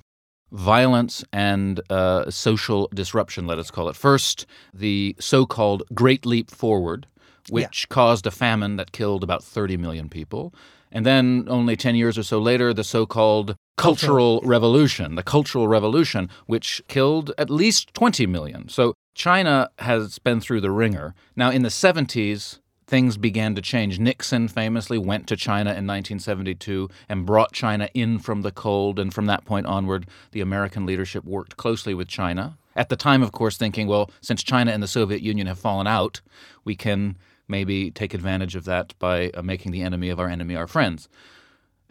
violence 0.55 1.25
and 1.33 1.81
uh, 1.91 2.31
social 2.31 2.89
disruption, 2.95 3.47
let 3.47 3.59
us 3.59 3.71
call 3.71 3.89
it. 3.89 3.97
First, 3.97 4.47
the 4.73 5.17
so 5.19 5.45
called 5.45 5.83
Great 5.93 6.25
Leap 6.25 6.51
Forward, 6.51 7.07
which 7.51 7.89
caused 7.89 8.27
a 8.27 8.31
famine 8.31 8.77
that 8.77 8.93
killed 8.93 9.23
about 9.23 9.45
30 9.45 9.77
million 9.77 10.09
people. 10.09 10.55
And 10.91 11.05
then, 11.05 11.47
only 11.49 11.75
10 11.77 11.97
years 11.97 12.17
or 12.17 12.23
so 12.23 12.39
later, 12.39 12.73
the 12.73 12.85
so 12.85 13.05
called 13.05 13.57
Cultural 13.77 14.41
Revolution, 14.45 15.17
the 15.17 15.25
Cultural 15.25 15.67
Revolution, 15.67 16.31
which 16.47 16.81
killed 16.87 17.33
at 17.37 17.51
least 17.51 17.93
20 17.95 18.27
million. 18.29 18.69
So, 18.69 18.95
China 19.17 19.71
has 19.81 20.21
been 20.21 20.41
through 20.41 20.61
the 20.61 20.71
ringer. 20.71 21.15
Now, 21.35 21.51
in 21.51 21.63
the 21.63 21.69
70s, 21.69 22.61
things 22.95 23.17
began 23.17 23.57
to 23.57 23.61
change. 23.61 23.99
Nixon 23.99 24.47
famously 24.47 24.99
went 24.99 25.27
to 25.27 25.35
China 25.35 25.71
in 25.71 25.85
1972 25.85 26.89
and 27.09 27.27
brought 27.27 27.51
China 27.51 27.89
in 27.93 28.21
from 28.21 28.43
the 28.43 28.53
cold. 28.53 29.01
And 29.01 29.13
from 29.13 29.27
that 29.27 29.45
point 29.45 29.67
onward, 29.67 30.07
the 30.31 30.41
American 30.41 30.87
leadership 30.87 31.25
worked 31.25 31.57
closely 31.57 31.93
with 31.93 32.07
China. 32.07 32.57
At 32.77 32.91
the 32.91 32.97
time, 32.97 33.21
of 33.21 33.33
course, 33.33 33.57
thinking, 33.57 33.89
well, 33.89 34.13
since 34.21 34.45
China 34.45 34.71
and 34.71 34.81
the 34.81 34.87
Soviet 34.87 35.23
Union 35.23 35.49
have 35.49 35.59
fallen 35.59 35.89
out, 35.89 36.21
we 36.65 36.77
can 36.77 37.17
maybe 37.49 37.91
take 37.91 38.15
advantage 38.15 38.55
of 38.55 38.65
that 38.67 38.97
by 39.01 39.31
uh, 39.31 39.43
making 39.43 39.73
the 39.73 39.83
enemy 39.83 40.09
of 40.09 40.21
our 40.21 40.29
enemy 40.29 40.55
our 40.55 40.69
friends. 40.69 41.09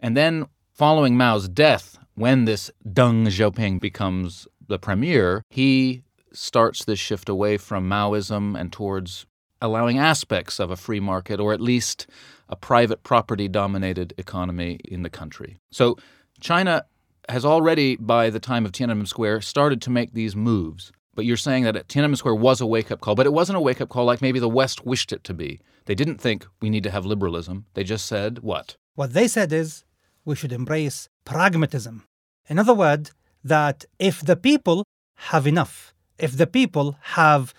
And 0.00 0.16
then, 0.16 0.46
following 0.72 1.18
Mao's 1.18 1.50
death, 1.50 1.98
when 2.14 2.46
this 2.46 2.70
Deng 2.82 3.26
Xiaoping 3.26 3.78
becomes 3.78 4.48
the 4.68 4.78
premier, 4.78 5.44
he 5.50 6.02
starts 6.32 6.82
this 6.82 6.98
shift 6.98 7.28
away 7.28 7.58
from 7.58 7.90
Maoism 7.90 8.58
and 8.58 8.72
towards 8.72 9.26
allowing 9.64 9.98
aspects 9.98 10.60
of 10.60 10.70
a 10.70 10.76
free 10.76 11.00
market 11.00 11.40
or 11.40 11.52
at 11.52 11.60
least 11.60 12.06
a 12.48 12.56
private 12.56 13.02
property 13.02 13.48
dominated 13.48 14.12
economy 14.18 14.78
in 14.84 15.02
the 15.02 15.10
country. 15.10 15.56
So 15.72 15.96
China 16.40 16.84
has 17.28 17.44
already, 17.44 17.96
by 17.96 18.28
the 18.28 18.40
time 18.40 18.66
of 18.66 18.72
Tiananmen 18.72 19.08
Square, 19.08 19.40
started 19.40 19.80
to 19.82 19.90
make 19.90 20.12
these 20.12 20.36
moves. 20.36 20.92
But 21.14 21.24
you're 21.24 21.36
saying 21.36 21.64
that 21.64 21.88
Tiananmen 21.88 22.18
Square 22.18 22.34
was 22.34 22.60
a 22.60 22.66
wake 22.66 22.90
up 22.90 23.00
call, 23.00 23.14
but 23.14 23.26
it 23.26 23.32
wasn't 23.32 23.56
a 23.56 23.60
wake 23.60 23.80
up 23.80 23.88
call 23.88 24.04
like 24.04 24.20
maybe 24.20 24.38
the 24.38 24.48
West 24.48 24.84
wished 24.84 25.12
it 25.12 25.24
to 25.24 25.32
be. 25.32 25.60
They 25.86 25.94
didn't 25.94 26.20
think 26.20 26.46
we 26.60 26.68
need 26.70 26.82
to 26.82 26.90
have 26.90 27.06
liberalism. 27.06 27.64
They 27.74 27.84
just 27.84 28.06
said, 28.06 28.40
what? 28.40 28.76
What 28.94 29.12
they 29.14 29.28
said 29.28 29.52
is 29.52 29.84
we 30.24 30.36
should 30.36 30.52
embrace 30.52 31.08
pragmatism. 31.24 32.04
In 32.48 32.58
other 32.58 32.74
words, 32.74 33.12
that 33.42 33.84
if 33.98 34.20
the 34.20 34.36
people 34.36 34.84
have 35.30 35.46
enough, 35.46 35.94
if 36.18 36.36
the 36.36 36.46
people 36.46 36.96
have 37.00 37.54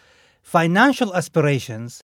financial 0.46 1.16
aspirations, 1.16 2.04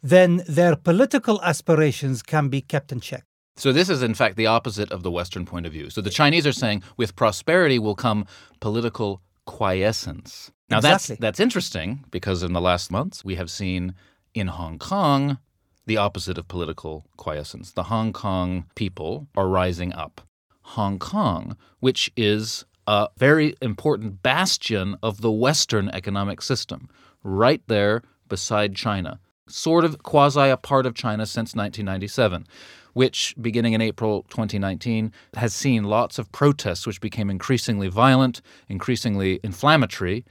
then 0.00 0.42
their 0.48 0.76
political 0.76 1.42
aspirations 1.42 2.22
can 2.22 2.48
be 2.48 2.60
kept 2.60 2.92
in 2.92 3.00
check. 3.00 3.24
So 3.56 3.72
this 3.72 3.90
is 3.90 4.00
in 4.02 4.14
fact 4.14 4.36
the 4.36 4.46
opposite 4.46 4.90
of 4.92 5.02
the 5.02 5.10
Western 5.10 5.44
point 5.44 5.66
of 5.66 5.72
view. 5.72 5.90
So 5.90 6.00
the 6.00 6.08
Chinese 6.08 6.46
are 6.46 6.52
saying 6.52 6.82
with 6.96 7.16
prosperity 7.16 7.78
will 7.78 7.96
come 7.96 8.26
political 8.60 9.20
quiescence. 9.44 10.52
Now 10.70 10.78
Exactly. 10.78 11.16
that's 11.16 11.20
that's 11.20 11.40
interesting 11.40 12.04
because 12.12 12.44
in 12.44 12.52
the 12.52 12.60
last 12.60 12.92
months 12.92 13.24
we 13.24 13.34
have 13.34 13.50
seen 13.50 13.94
in 14.34 14.46
Hong 14.46 14.78
Kong 14.78 15.38
the 15.84 15.96
opposite 15.96 16.38
of 16.38 16.46
political 16.46 17.04
quiescence. 17.16 17.72
The 17.72 17.84
Hong 17.84 18.12
Kong 18.12 18.66
people 18.76 19.26
are 19.36 19.48
rising 19.48 19.92
up. 19.92 20.20
Hong 20.62 21.00
Kong, 21.00 21.56
which 21.80 22.12
is 22.16 22.64
a 22.86 23.08
very 23.18 23.56
important 23.60 24.22
bastion 24.22 24.96
of 25.02 25.20
the 25.20 25.32
Western 25.32 25.88
economic 25.88 26.40
system, 26.40 26.88
right 27.22 27.62
there 27.66 28.02
beside 28.28 28.74
China, 28.74 29.18
sort 29.48 29.84
of 29.84 30.02
quasi 30.02 30.48
a 30.48 30.56
part 30.56 30.86
of 30.86 30.94
China 30.94 31.26
since 31.26 31.54
1997, 31.54 32.46
which, 32.92 33.34
beginning 33.40 33.72
in 33.72 33.80
April 33.80 34.24
2019, 34.30 35.12
has 35.34 35.54
seen 35.54 35.84
lots 35.84 36.18
of 36.18 36.30
protests 36.32 36.86
which 36.86 37.00
became 37.00 37.30
increasingly 37.30 37.88
violent, 37.88 38.40
increasingly 38.68 39.40
inflammatory 39.42 40.24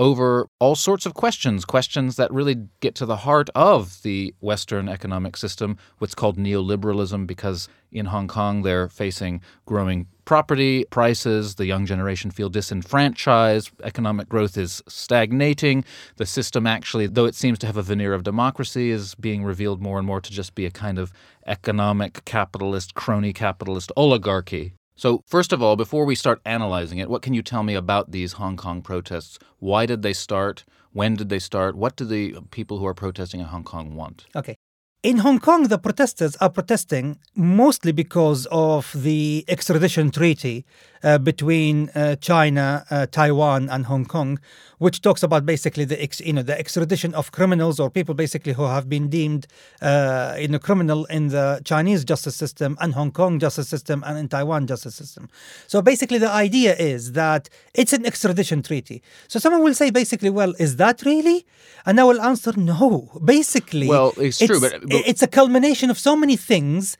over 0.00 0.46
all 0.60 0.74
sorts 0.74 1.04
of 1.04 1.12
questions, 1.12 1.66
questions 1.66 2.16
that 2.16 2.32
really 2.32 2.56
get 2.80 2.94
to 2.94 3.04
the 3.04 3.16
heart 3.16 3.50
of 3.54 4.00
the 4.00 4.34
Western 4.40 4.88
economic 4.88 5.36
system, 5.36 5.76
what's 5.98 6.14
called 6.14 6.38
neoliberalism, 6.38 7.26
because 7.26 7.68
in 7.92 8.06
Hong 8.06 8.26
Kong 8.26 8.62
they're 8.62 8.88
facing 8.88 9.42
growing 9.66 10.06
property 10.30 10.84
prices, 10.90 11.56
the 11.56 11.66
young 11.66 11.84
generation 11.84 12.30
feel 12.30 12.48
disenfranchised, 12.48 13.68
economic 13.82 14.28
growth 14.28 14.56
is 14.56 14.80
stagnating, 14.86 15.84
the 16.18 16.24
system 16.24 16.68
actually, 16.68 17.08
though 17.08 17.24
it 17.24 17.34
seems 17.34 17.58
to 17.58 17.66
have 17.66 17.76
a 17.76 17.82
veneer 17.82 18.14
of 18.14 18.22
democracy, 18.22 18.92
is 18.92 19.16
being 19.16 19.42
revealed 19.42 19.82
more 19.82 19.98
and 19.98 20.06
more 20.06 20.20
to 20.20 20.30
just 20.30 20.54
be 20.54 20.64
a 20.64 20.70
kind 20.70 21.00
of 21.00 21.12
economic 21.48 22.24
capitalist, 22.24 22.94
crony 22.94 23.32
capitalist 23.32 23.90
oligarchy. 23.96 24.72
So, 24.94 25.24
first 25.26 25.52
of 25.52 25.64
all, 25.64 25.74
before 25.74 26.04
we 26.04 26.14
start 26.14 26.40
analyzing 26.44 26.98
it, 26.98 27.10
what 27.10 27.22
can 27.22 27.34
you 27.34 27.42
tell 27.42 27.64
me 27.64 27.74
about 27.74 28.12
these 28.12 28.34
Hong 28.34 28.56
Kong 28.56 28.82
protests? 28.82 29.36
Why 29.58 29.84
did 29.84 30.02
they 30.02 30.12
start? 30.12 30.64
When 30.92 31.16
did 31.16 31.28
they 31.28 31.40
start? 31.40 31.74
What 31.74 31.96
do 31.96 32.04
the 32.04 32.36
people 32.52 32.78
who 32.78 32.86
are 32.86 32.94
protesting 32.94 33.40
in 33.40 33.46
Hong 33.46 33.64
Kong 33.64 33.96
want? 33.96 34.26
Okay. 34.36 34.54
In 35.02 35.16
Hong 35.20 35.38
Kong, 35.38 35.68
the 35.68 35.78
protesters 35.78 36.36
are 36.42 36.50
protesting 36.50 37.18
mostly 37.34 37.90
because 37.90 38.46
of 38.50 38.92
the 38.94 39.46
extradition 39.48 40.10
treaty 40.10 40.66
uh, 41.02 41.18
between 41.18 41.88
uh, 41.94 42.16
China, 42.16 42.84
uh, 42.90 43.06
Taiwan, 43.06 43.68
and 43.70 43.86
Hong 43.86 44.04
Kong, 44.04 44.38
which 44.78 45.00
talks 45.02 45.22
about 45.22 45.44
basically 45.46 45.84
the 45.84 46.00
ex- 46.02 46.20
you 46.20 46.32
know 46.32 46.42
the 46.42 46.58
extradition 46.58 47.14
of 47.14 47.32
criminals 47.32 47.78
or 47.80 47.90
people 47.90 48.14
basically 48.14 48.52
who 48.52 48.64
have 48.64 48.88
been 48.88 49.08
deemed 49.08 49.46
uh, 49.82 50.36
you 50.38 50.48
know 50.48 50.58
criminal 50.58 51.04
in 51.06 51.28
the 51.28 51.60
Chinese 51.64 52.04
justice 52.04 52.36
system 52.36 52.76
and 52.80 52.94
Hong 52.94 53.10
Kong 53.12 53.38
justice 53.38 53.68
system 53.68 54.02
and 54.06 54.18
in 54.18 54.28
Taiwan 54.28 54.66
justice 54.66 54.94
system. 54.94 55.28
So 55.66 55.82
basically, 55.82 56.18
the 56.18 56.30
idea 56.30 56.74
is 56.76 57.12
that 57.12 57.48
it's 57.74 57.92
an 57.92 58.04
extradition 58.06 58.62
treaty. 58.62 59.02
So 59.28 59.38
someone 59.38 59.62
will 59.62 59.74
say 59.74 59.90
basically, 59.90 60.30
well, 60.30 60.54
is 60.58 60.76
that 60.76 61.02
really? 61.04 61.46
And 61.86 61.98
I 62.00 62.04
will 62.04 62.20
answer 62.20 62.52
no. 62.56 63.08
Basically, 63.24 63.88
Well, 63.88 64.12
it's 64.18 64.38
true, 64.38 64.60
but- 64.60 64.80
but- 64.82 65.02
it's 65.06 65.22
a 65.22 65.26
culmination 65.26 65.88
of 65.90 65.98
so 65.98 66.14
many 66.16 66.36
things 66.36 66.96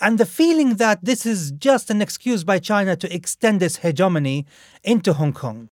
and 0.00 0.18
the 0.18 0.26
feeling 0.26 0.76
that 0.76 1.04
this 1.04 1.26
is 1.26 1.52
just 1.52 1.90
an 1.90 2.00
excuse 2.02 2.44
by 2.44 2.58
China 2.58 2.96
to 2.96 3.14
extend 3.14 3.62
its 3.62 3.76
hegemony 3.76 4.46
into 4.82 5.12
Hong 5.12 5.32
Kong. 5.32 5.68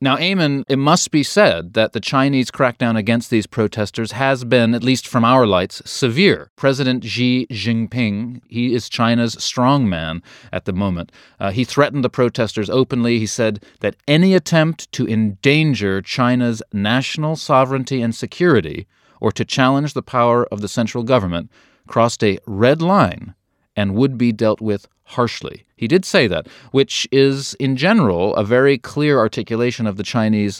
Now, 0.00 0.16
Aimen, 0.16 0.64
it 0.68 0.78
must 0.78 1.10
be 1.10 1.24
said 1.24 1.74
that 1.74 1.92
the 1.92 1.98
Chinese 1.98 2.52
crackdown 2.52 2.96
against 2.96 3.30
these 3.30 3.48
protesters 3.48 4.12
has 4.12 4.44
been, 4.44 4.72
at 4.72 4.84
least 4.84 5.08
from 5.08 5.24
our 5.24 5.44
lights, 5.44 5.82
severe. 5.90 6.52
President 6.54 7.04
Xi 7.04 7.48
Jinping, 7.50 8.40
he 8.46 8.74
is 8.74 8.88
China's 8.88 9.34
strongman 9.34 10.22
at 10.52 10.66
the 10.66 10.72
moment. 10.72 11.10
Uh, 11.40 11.50
he 11.50 11.64
threatened 11.64 12.04
the 12.04 12.08
protesters 12.08 12.70
openly. 12.70 13.18
He 13.18 13.26
said 13.26 13.64
that 13.80 13.96
any 14.06 14.34
attempt 14.34 14.90
to 14.92 15.08
endanger 15.08 16.00
China's 16.00 16.62
national 16.72 17.34
sovereignty 17.34 18.00
and 18.00 18.14
security 18.14 18.86
or 19.20 19.32
to 19.32 19.44
challenge 19.44 19.94
the 19.94 20.02
power 20.02 20.46
of 20.46 20.60
the 20.60 20.68
central 20.68 21.02
government 21.02 21.50
crossed 21.88 22.22
a 22.22 22.38
red 22.46 22.80
line 22.80 23.34
and 23.78 23.94
would 23.94 24.14
be 24.18 24.32
dealt 24.32 24.60
with 24.60 24.82
harshly. 25.16 25.56
He 25.76 25.86
did 25.94 26.04
say 26.04 26.24
that, 26.26 26.44
which 26.78 26.94
is, 27.12 27.54
in 27.66 27.72
general, 27.76 28.24
a 28.42 28.44
very 28.56 28.76
clear 28.92 29.14
articulation 29.26 29.86
of 29.86 29.94
the 29.96 30.02
Chinese 30.02 30.56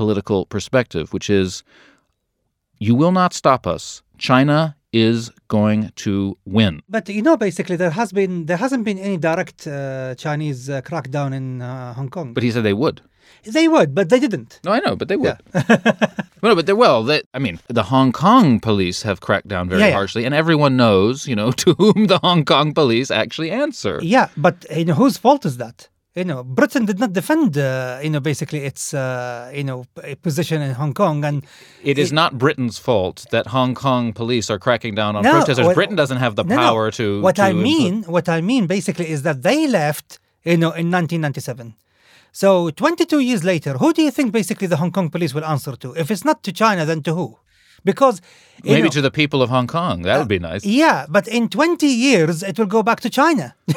political 0.00 0.46
perspective, 0.54 1.12
which 1.12 1.28
is 1.28 1.48
you 2.78 2.94
will 3.00 3.12
not 3.12 3.34
stop 3.34 3.62
us. 3.66 4.02
China 4.16 4.58
is 4.92 5.30
going 5.48 5.80
to 6.04 6.12
win. 6.46 6.74
But 6.88 7.04
you 7.18 7.22
know, 7.28 7.36
basically, 7.36 7.76
there 7.76 7.94
has 8.00 8.10
been 8.20 8.46
there 8.46 8.60
hasn't 8.64 8.84
been 8.84 8.98
any 9.08 9.18
direct 9.30 9.66
uh, 9.66 10.14
Chinese 10.24 10.60
uh, 10.70 10.80
crackdown 10.88 11.30
in 11.40 11.46
uh, 11.60 11.92
Hong 11.98 12.08
Kong. 12.08 12.32
But 12.36 12.42
he 12.42 12.50
said 12.50 12.62
they 12.64 12.78
would. 12.84 13.02
They 13.44 13.68
would, 13.68 13.94
but 13.94 14.08
they 14.08 14.20
didn't. 14.20 14.60
No, 14.64 14.72
I 14.72 14.80
know, 14.80 14.94
but 14.96 15.08
they 15.08 15.16
would. 15.16 15.36
no, 16.42 16.54
but 16.54 16.66
they're 16.66 16.76
well. 16.76 17.02
They, 17.04 17.22
I 17.34 17.38
mean, 17.38 17.58
the 17.68 17.84
Hong 17.84 18.12
Kong 18.12 18.60
police 18.60 19.02
have 19.02 19.20
cracked 19.20 19.48
down 19.48 19.68
very 19.68 19.80
Yeah, 19.80 19.88
yeah. 19.88 19.94
harshly, 19.94 20.24
and 20.24 20.34
everyone 20.34 20.76
knows, 20.76 21.26
you 21.28 21.36
know, 21.36 21.52
to 21.62 21.74
whom 21.74 22.06
the 22.06 22.18
Hong 22.18 22.44
Kong 22.44 22.74
police 22.74 23.10
actually 23.10 23.50
answer. 23.50 23.98
Yeah, 24.02 24.28
but 24.36 24.64
you 24.74 24.84
know, 24.84 24.94
whose 24.94 25.16
fault 25.18 25.44
is 25.44 25.56
that? 25.58 25.88
You 26.14 26.24
know, 26.24 26.44
Britain 26.44 26.84
did 26.84 26.98
not 26.98 27.14
defend, 27.14 27.56
uh, 27.56 27.98
you 28.02 28.10
know, 28.10 28.20
basically 28.20 28.58
its, 28.66 28.92
uh, 28.92 29.50
you 29.54 29.64
know, 29.64 29.86
position 30.20 30.60
in 30.60 30.72
Hong 30.74 30.92
Kong, 30.92 31.24
and 31.24 31.42
It 31.82 31.98
is 31.98 32.12
not 32.12 32.36
Britain's 32.36 32.78
fault 32.78 33.24
that 33.30 33.46
Hong 33.46 33.74
Kong 33.74 34.12
police 34.12 34.50
are 34.50 34.58
cracking 34.58 34.94
down 34.94 35.16
on 35.16 35.22
No, 35.22 35.30
protesters. 35.38 35.64
what- 35.66 35.74
Britain 35.74 35.96
doesn't 35.96 36.18
have 36.18 36.36
the 36.36 36.44
No, 36.44 36.54
power 36.56 36.90
to. 36.90 37.22
What 37.22 37.36
to 37.36 37.42
I 37.44 37.54
mean, 37.54 38.02
what 38.02 38.28
I 38.28 38.42
mean, 38.42 38.66
basically, 38.66 39.08
is 39.08 39.22
that 39.22 39.40
they 39.42 39.66
left, 39.66 40.18
you 40.44 40.58
know, 40.58 40.72
in 40.72 40.90
1997. 40.90 41.74
So 42.32 42.70
22 42.70 43.20
years 43.20 43.44
later, 43.44 43.74
who 43.74 43.92
do 43.92 44.02
you 44.02 44.10
think 44.10 44.32
basically 44.32 44.66
the 44.66 44.78
Hong 44.78 44.90
Kong 44.90 45.10
police 45.10 45.34
will 45.34 45.44
answer 45.44 45.76
to? 45.76 45.92
If 45.94 46.10
it's 46.10 46.24
not 46.24 46.42
to 46.44 46.52
China, 46.52 46.86
then 46.86 47.02
to 47.02 47.14
who? 47.14 47.38
Because 47.84 48.22
maybe 48.64 48.82
know, 48.84 48.88
to 48.88 49.00
the 49.02 49.10
people 49.10 49.42
of 49.42 49.50
Hong 49.50 49.66
Kong. 49.66 50.02
That 50.02 50.18
would 50.18 50.28
be 50.28 50.38
nice. 50.38 50.64
yeah, 50.64 51.06
but 51.08 51.28
in 51.28 51.48
20 51.48 51.86
years 51.86 52.42
it 52.42 52.58
will 52.58 52.66
go 52.66 52.82
back 52.82 53.00
to 53.00 53.10
China. 53.10 53.54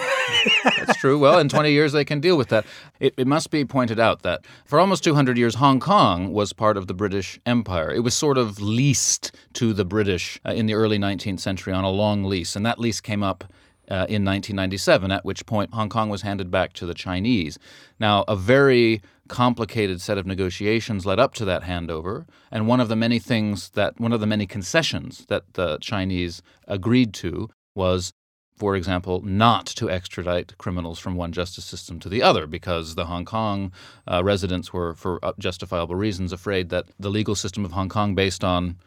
That's 0.63 0.95
true. 0.97 1.17
Well, 1.19 1.39
in 1.39 1.50
20 1.50 1.71
years, 1.71 1.91
they 1.91 2.05
can 2.05 2.19
deal 2.19 2.38
with 2.38 2.50
that. 2.50 2.65
It, 3.00 3.13
it 3.17 3.27
must 3.27 3.50
be 3.50 3.65
pointed 3.65 4.00
out 4.00 4.21
that 4.21 4.45
for 4.65 4.79
almost 4.79 5.03
200 5.03 5.38
years, 5.38 5.55
Hong 5.55 5.79
Kong 5.79 6.31
was 6.31 6.53
part 6.53 6.77
of 6.77 6.88
the 6.88 6.93
British 6.93 7.39
Empire. 7.45 7.91
It 7.91 8.01
was 8.01 8.13
sort 8.13 8.38
of 8.38 8.62
leased 8.62 9.35
to 9.53 9.74
the 9.74 9.85
British 9.85 10.39
uh, 10.45 10.51
in 10.51 10.67
the 10.67 10.75
early 10.75 11.00
19th 11.00 11.39
century 11.39 11.74
on 11.74 11.83
a 11.83 11.89
long 11.89 12.24
lease, 12.24 12.55
and 12.55 12.65
that 12.65 12.79
lease 12.79 13.01
came 13.01 13.24
up. 13.24 13.43
Uh, 13.88 14.10
in 14.10 14.25
1997, 14.25 15.12
at 15.12 15.24
which 15.24 15.46
point 15.46 15.72
Hong 15.74 15.89
Kong 15.89 16.10
was 16.10 16.24
handed 16.24 16.50
back 16.50 16.74
to 16.74 16.88
the 16.88 16.96
Chinese. 16.96 17.60
Now, 18.00 18.25
a 18.27 18.36
very 18.36 19.04
complicated 19.27 20.01
set 20.01 20.18
of 20.18 20.25
negotiations 20.25 21.06
led 21.06 21.20
up 21.20 21.36
to 21.36 21.46
that 21.46 21.63
handover, 21.63 22.25
and 22.50 22.68
one 22.68 22.80
of 22.80 22.88
the 22.88 22.96
many 22.96 23.20
things 23.20 23.70
that, 23.72 24.00
one 24.00 24.12
of 24.12 24.22
the 24.22 24.25
many 24.25 24.48
concessions 24.48 25.25
that 25.27 25.54
the 25.54 25.77
Chinese 25.80 26.42
agreed 26.68 27.13
to 27.15 27.50
was 27.75 28.12
for 28.56 28.75
example, 28.75 29.22
not 29.22 29.65
to 29.65 29.89
extradite 29.89 30.58
criminals 30.58 30.98
from 30.98 31.15
one 31.15 31.32
justice 31.32 31.65
system 31.65 32.00
to 32.00 32.10
the 32.10 32.24
other 32.24 32.48
because 32.48 32.96
the 32.96 33.06
Hong 33.06 33.25
Kong 33.25 33.72
uh, 34.08 34.24
residents 34.24 34.72
were, 34.72 34.94
for 34.94 35.20
uh, 35.24 35.34
justifiable 35.38 35.96
reasons, 35.96 36.32
afraid 36.32 36.70
that 36.70 36.86
the 36.98 37.10
legal 37.10 37.36
system 37.36 37.65
of 37.65 37.74
Hong 37.74 37.89
Kong, 37.89 38.15
based 38.15 38.44
on 38.44 38.77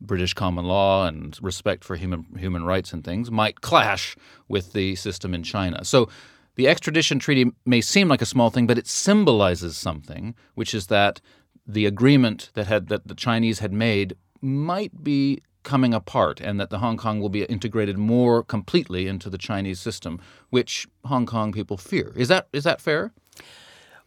British 0.00 0.34
common 0.34 0.64
law 0.64 1.06
and 1.06 1.38
respect 1.42 1.84
for 1.84 1.96
human 1.96 2.26
human 2.38 2.64
rights 2.64 2.92
and 2.92 3.04
things, 3.04 3.30
might 3.30 3.60
clash 3.60 4.16
with 4.48 4.72
the 4.72 4.94
system 4.96 5.34
in 5.34 5.42
China. 5.42 5.84
So. 5.84 6.08
The 6.54 6.66
extradition 6.66 7.20
treaty 7.20 7.52
may 7.64 7.80
seem 7.80 8.08
like 8.08 8.20
a 8.20 8.26
small 8.26 8.50
thing, 8.50 8.66
but 8.66 8.78
it 8.78 8.88
symbolizes 8.88 9.76
something, 9.76 10.34
which 10.56 10.74
is 10.74 10.88
that 10.88 11.20
the 11.68 11.86
agreement 11.86 12.50
that 12.54 12.66
had 12.66 12.88
that 12.88 13.06
the 13.06 13.14
Chinese 13.14 13.60
had 13.60 13.72
made 13.72 14.16
might 14.40 15.04
be 15.04 15.40
coming 15.62 15.92
apart 15.92 16.40
and 16.40 16.58
that 16.58 16.70
the 16.70 16.78
Hong 16.78 16.96
Kong 16.96 17.20
will 17.20 17.28
be 17.28 17.44
integrated 17.44 17.98
more 17.98 18.42
completely 18.42 19.06
into 19.06 19.28
the 19.28 19.38
Chinese 19.38 19.78
system, 19.78 20.18
which 20.48 20.88
Hong 21.04 21.26
Kong 21.26 21.52
people 21.52 21.76
fear. 21.76 22.12
Is 22.16 22.28
that 22.28 22.48
is 22.52 22.64
that 22.64 22.80
fair? 22.80 23.12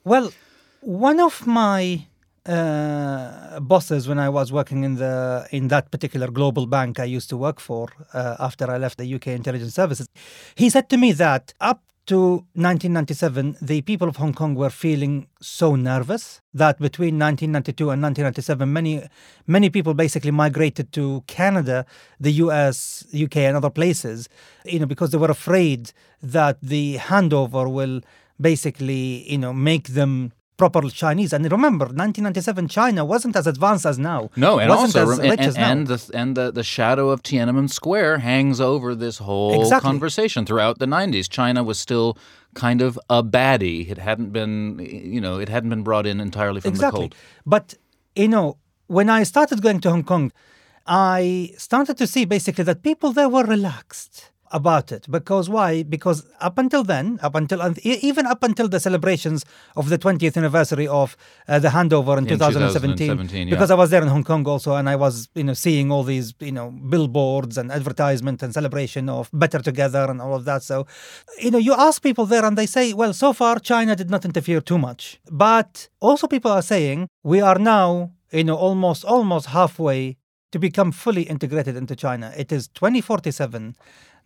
Well, 0.03 0.33
one 0.81 1.19
of 1.19 1.45
my 1.45 2.07
uh, 2.45 3.60
bosses 3.60 4.07
when 4.07 4.19
I 4.19 4.29
was 4.29 4.51
working 4.51 4.83
in 4.83 4.95
the 4.95 5.48
in 5.51 5.67
that 5.67 5.91
particular 5.91 6.27
global 6.27 6.65
bank 6.65 7.00
I 7.00 7.03
used 7.03 7.29
to 7.29 7.38
work 7.38 7.60
for 7.60 7.89
uh, 8.13 8.36
after 8.39 8.69
I 8.69 8.77
left 8.77 8.98
the 8.98 9.13
UK 9.15 9.27
intelligence 9.27 9.75
services, 9.75 10.07
he 10.55 10.69
said 10.69 10.89
to 10.89 10.98
me 10.98 11.12
that 11.13 11.53
up 11.62 11.81
to 12.07 12.43
1997, 12.55 13.57
the 13.62 13.81
people 13.83 14.10
of 14.10 14.17
Hong 14.17 14.33
Kong 14.33 14.55
were 14.55 14.71
feeling 14.71 15.27
so 15.39 15.75
nervous 15.75 16.41
that 16.53 16.79
between 16.79 17.19
1992 17.19 17.91
and 17.91 18.01
1997, 18.01 18.74
many 18.74 19.03
many 19.45 19.69
people 19.69 19.93
basically 19.93 20.31
migrated 20.31 20.91
to 20.93 21.23
Canada, 21.27 21.86
the 22.19 22.32
US, 22.34 23.06
UK, 23.13 23.38
and 23.38 23.56
other 23.56 23.69
places, 23.69 24.27
you 24.65 24.80
know, 24.80 24.88
because 24.88 25.12
they 25.12 25.17
were 25.17 25.32
afraid 25.32 25.93
that 26.23 26.58
the 26.62 26.97
handover 26.97 27.71
will 27.71 28.01
basically, 28.39 29.32
you 29.32 29.38
know, 29.38 29.54
make 29.54 29.89
them 29.89 30.34
proper 30.62 30.82
Chinese. 30.89 31.34
And 31.34 31.43
remember, 31.52 31.86
1997 31.86 32.67
China 32.67 33.04
wasn't 33.13 33.36
as 33.36 33.47
advanced 33.47 33.86
as 33.91 33.97
now. 33.97 34.30
No, 34.36 34.60
and 34.60 34.69
wasn't 34.69 35.08
also 35.08 35.21
and, 35.24 35.39
as 35.39 35.56
now. 35.56 35.71
and 35.71 35.88
the 35.88 36.00
and 36.19 36.38
the, 36.38 36.52
the 36.60 36.63
shadow 36.63 37.10
of 37.10 37.17
Tiananmen 37.24 37.69
Square 37.80 38.19
hangs 38.19 38.62
over 38.62 38.93
this 38.93 39.17
whole 39.17 39.60
Exactly. 39.62 39.88
conversation 39.89 40.45
throughout 40.45 40.78
the 40.78 40.86
90s. 40.86 41.28
China 41.39 41.63
was 41.63 41.78
still 41.80 42.10
kind 42.54 42.80
of 42.88 43.00
a 43.10 43.24
baddie. 43.24 43.89
It 43.93 43.97
hadn't 43.97 44.32
been, 44.32 44.56
you 45.15 45.21
know, 45.26 45.36
it 45.43 45.50
hadn't 45.50 45.71
been 45.76 45.84
brought 45.89 46.06
in 46.06 46.19
entirely 46.19 46.62
from 46.62 46.74
exactly. 46.74 47.08
the 47.08 47.15
cold. 47.15 47.15
But 47.54 47.65
you 48.15 48.28
know, 48.28 48.58
when 48.97 49.10
I 49.10 49.24
started 49.24 49.58
going 49.62 49.80
to 49.82 49.89
Hong 49.89 50.04
Kong, 50.04 50.32
I 50.86 51.54
started 51.58 51.97
to 52.02 52.06
see 52.13 52.26
basically 52.26 52.65
that 52.65 52.84
people 52.84 53.13
there 53.13 53.30
were 53.30 53.45
relaxed 53.58 54.31
about 54.51 54.91
it 54.91 55.09
because 55.09 55.49
why 55.49 55.83
because 55.83 56.25
up 56.39 56.57
until 56.57 56.83
then 56.83 57.19
up 57.21 57.35
until 57.35 57.59
even 57.83 58.25
up 58.25 58.43
until 58.43 58.67
the 58.67 58.79
celebrations 58.79 59.45
of 59.75 59.89
the 59.89 59.97
20th 59.97 60.37
anniversary 60.37 60.87
of 60.87 61.15
uh, 61.47 61.59
the 61.59 61.69
handover 61.69 62.17
in, 62.17 62.25
In 62.25 62.37
2017, 62.37 63.07
2017, 63.07 63.47
yeah. 63.47 63.53
because 63.53 63.71
i 63.71 63.75
was 63.75 63.89
there 63.89 64.01
in 64.01 64.07
hong 64.07 64.23
kong 64.23 64.45
also 64.45 64.75
and 64.75 64.89
i 64.89 64.95
was 64.95 65.29
you 65.35 65.43
know 65.43 65.53
seeing 65.53 65.91
all 65.91 66.03
these 66.03 66.33
you 66.39 66.51
know 66.51 66.71
billboards 66.71 67.57
and 67.57 67.71
advertisement 67.71 68.43
and 68.43 68.53
celebration 68.53 69.09
of 69.09 69.29
better 69.33 69.59
together 69.59 70.05
and 70.09 70.21
all 70.21 70.35
of 70.35 70.45
that 70.45 70.63
so 70.63 70.85
you 71.39 71.51
know 71.51 71.57
you 71.57 71.73
ask 71.73 72.01
people 72.01 72.25
there 72.25 72.45
and 72.45 72.57
they 72.57 72.65
say 72.65 72.93
well 72.93 73.13
so 73.13 73.33
far 73.33 73.59
china 73.59 73.95
did 73.95 74.09
not 74.09 74.25
interfere 74.25 74.61
too 74.61 74.77
much 74.77 75.19
but 75.29 75.89
also 75.99 76.27
people 76.27 76.51
are 76.51 76.61
saying 76.61 77.07
we 77.23 77.39
are 77.41 77.59
now 77.59 78.11
you 78.31 78.43
know 78.43 78.55
almost 78.55 79.03
almost 79.05 79.47
halfway 79.47 80.17
to 80.51 80.59
become 80.59 80.91
fully 80.91 81.23
integrated 81.23 81.75
into 81.75 81.95
China. 81.95 82.33
It 82.37 82.51
is 82.51 82.67
2047. 82.69 83.75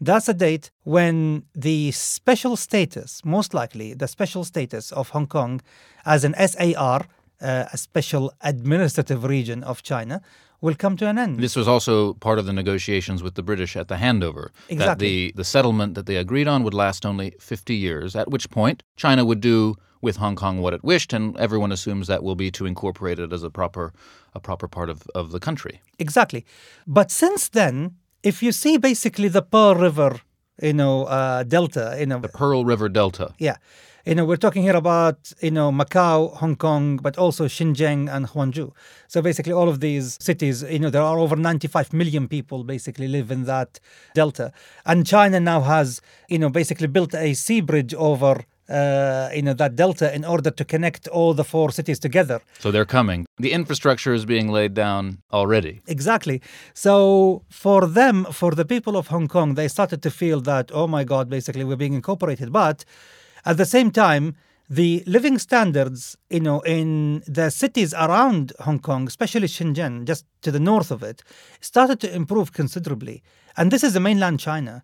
That's 0.01 0.27
a 0.27 0.33
date 0.33 0.71
when 0.83 1.43
the 1.55 1.91
special 1.91 2.55
status, 2.57 3.21
most 3.23 3.53
likely 3.53 3.93
the 3.93 4.07
special 4.07 4.43
status 4.43 4.91
of 4.91 5.09
Hong 5.09 5.27
Kong 5.27 5.61
as 6.05 6.23
an 6.23 6.35
SAR, 6.37 7.07
uh, 7.41 7.65
a 7.71 7.77
special 7.77 8.33
administrative 8.41 9.23
region 9.23 9.63
of 9.63 9.83
China, 9.83 10.21
will 10.61 10.75
come 10.75 10.97
to 10.97 11.07
an 11.07 11.17
end. 11.17 11.39
This 11.39 11.55
was 11.55 11.67
also 11.67 12.13
part 12.15 12.39
of 12.39 12.45
the 12.45 12.53
negotiations 12.53 13.21
with 13.21 13.35
the 13.35 13.43
British 13.43 13.75
at 13.75 13.87
the 13.87 13.95
handover. 13.95 14.49
That 14.67 14.73
Exactly. 14.73 15.07
the, 15.07 15.33
the 15.35 15.43
settlement 15.43 15.95
that 15.95 16.05
they 16.05 16.15
agreed 16.17 16.47
on 16.47 16.63
would 16.63 16.73
last 16.73 17.05
only 17.05 17.33
50 17.39 17.75
years, 17.75 18.15
at 18.15 18.29
which 18.29 18.49
point 18.49 18.83
China 18.95 19.23
would 19.25 19.41
do 19.41 19.75
with 20.01 20.17
Hong 20.17 20.35
Kong 20.35 20.61
what 20.61 20.73
it 20.73 20.83
wished, 20.83 21.13
and 21.13 21.37
everyone 21.37 21.71
assumes 21.71 22.07
that 22.07 22.23
will 22.23 22.35
be 22.35 22.51
to 22.51 22.65
incorporate 22.65 23.19
it 23.19 23.33
as 23.33 23.43
a 23.43 23.49
proper, 23.49 23.93
a 24.33 24.39
proper 24.39 24.67
part 24.67 24.89
of, 24.89 25.03
of 25.15 25.31
the 25.31 25.39
country. 25.39 25.81
Exactly. 25.99 26.45
But 26.85 27.11
since 27.11 27.49
then, 27.49 27.95
if 28.25 28.41
you 28.41 28.51
see 28.51 28.77
basically 28.77 29.27
the 29.27 29.43
Pearl 29.43 29.75
River, 29.75 30.19
you 30.61 30.73
know, 30.73 31.05
uh, 31.05 31.43
delta, 31.43 31.95
you 31.99 32.07
know, 32.07 32.19
The 32.19 32.29
Pearl 32.29 32.65
River 32.65 32.89
Delta. 32.89 33.33
Yeah. 33.37 33.57
You 34.05 34.15
know, 34.15 34.25
we're 34.25 34.37
talking 34.37 34.63
here 34.63 34.75
about, 34.75 35.31
you 35.41 35.51
know, 35.51 35.71
Macau, 35.71 36.35
Hong 36.37 36.55
Kong, 36.55 36.97
but 36.97 37.17
also 37.17 37.45
Xinjiang 37.45 38.07
and 38.11 38.27
Guangzhou. 38.27 38.71
So 39.07 39.21
basically 39.21 39.53
all 39.53 39.69
of 39.69 39.79
these 39.79 40.17
cities, 40.21 40.63
you 40.63 40.79
know, 40.79 40.89
there 40.89 41.01
are 41.01 41.19
over 41.19 41.35
95 41.35 41.93
million 41.93 42.27
people 42.27 42.63
basically 42.63 43.07
live 43.07 43.31
in 43.31 43.45
that 43.45 43.79
delta. 44.13 44.51
And 44.85 45.05
China 45.05 45.39
now 45.39 45.61
has, 45.61 46.01
you 46.27 46.39
know, 46.39 46.49
basically 46.49 46.87
built 46.87 47.13
a 47.15 47.33
sea 47.33 47.61
bridge 47.61 47.93
over 47.93 48.43
uh, 48.69 49.29
you 49.33 49.41
know 49.41 49.53
that 49.53 49.75
delta 49.75 50.13
in 50.13 50.25
order 50.25 50.51
to 50.51 50.65
connect 50.65 51.07
all 51.09 51.33
the 51.33 51.43
four 51.43 51.71
cities 51.71 51.99
together. 51.99 52.41
So 52.59 52.71
they're 52.71 52.85
coming. 52.85 53.25
The 53.37 53.51
infrastructure 53.51 54.13
is 54.13 54.25
being 54.25 54.49
laid 54.49 54.73
down 54.73 55.19
already. 55.31 55.81
Exactly. 55.87 56.41
So 56.73 57.43
for 57.49 57.85
them, 57.85 58.25
for 58.31 58.51
the 58.51 58.65
people 58.65 58.97
of 58.97 59.07
Hong 59.07 59.27
Kong, 59.27 59.55
they 59.55 59.67
started 59.67 60.01
to 60.03 60.11
feel 60.11 60.41
that, 60.41 60.71
oh 60.73 60.87
my 60.87 61.03
God, 61.03 61.29
basically 61.29 61.63
we're 61.63 61.75
being 61.75 61.93
incorporated. 61.93 62.51
But 62.51 62.85
at 63.45 63.57
the 63.57 63.65
same 63.65 63.91
time, 63.91 64.35
the 64.69 65.03
living 65.05 65.37
standards, 65.37 66.17
you 66.29 66.39
know, 66.39 66.61
in 66.61 67.23
the 67.27 67.51
cities 67.51 67.93
around 67.93 68.51
Hong 68.61 68.79
Kong, 68.79 69.07
especially 69.07 69.47
Shenzhen, 69.47 70.05
just 70.05 70.25
to 70.41 70.51
the 70.51 70.59
north 70.59 70.89
of 70.89 71.03
it, 71.03 71.21
started 71.61 71.99
to 71.99 72.13
improve 72.13 72.51
considerably. 72.51 73.21
And 73.57 73.71
this 73.71 73.83
is 73.83 73.93
the 73.93 73.99
mainland 73.99 74.39
China. 74.39 74.83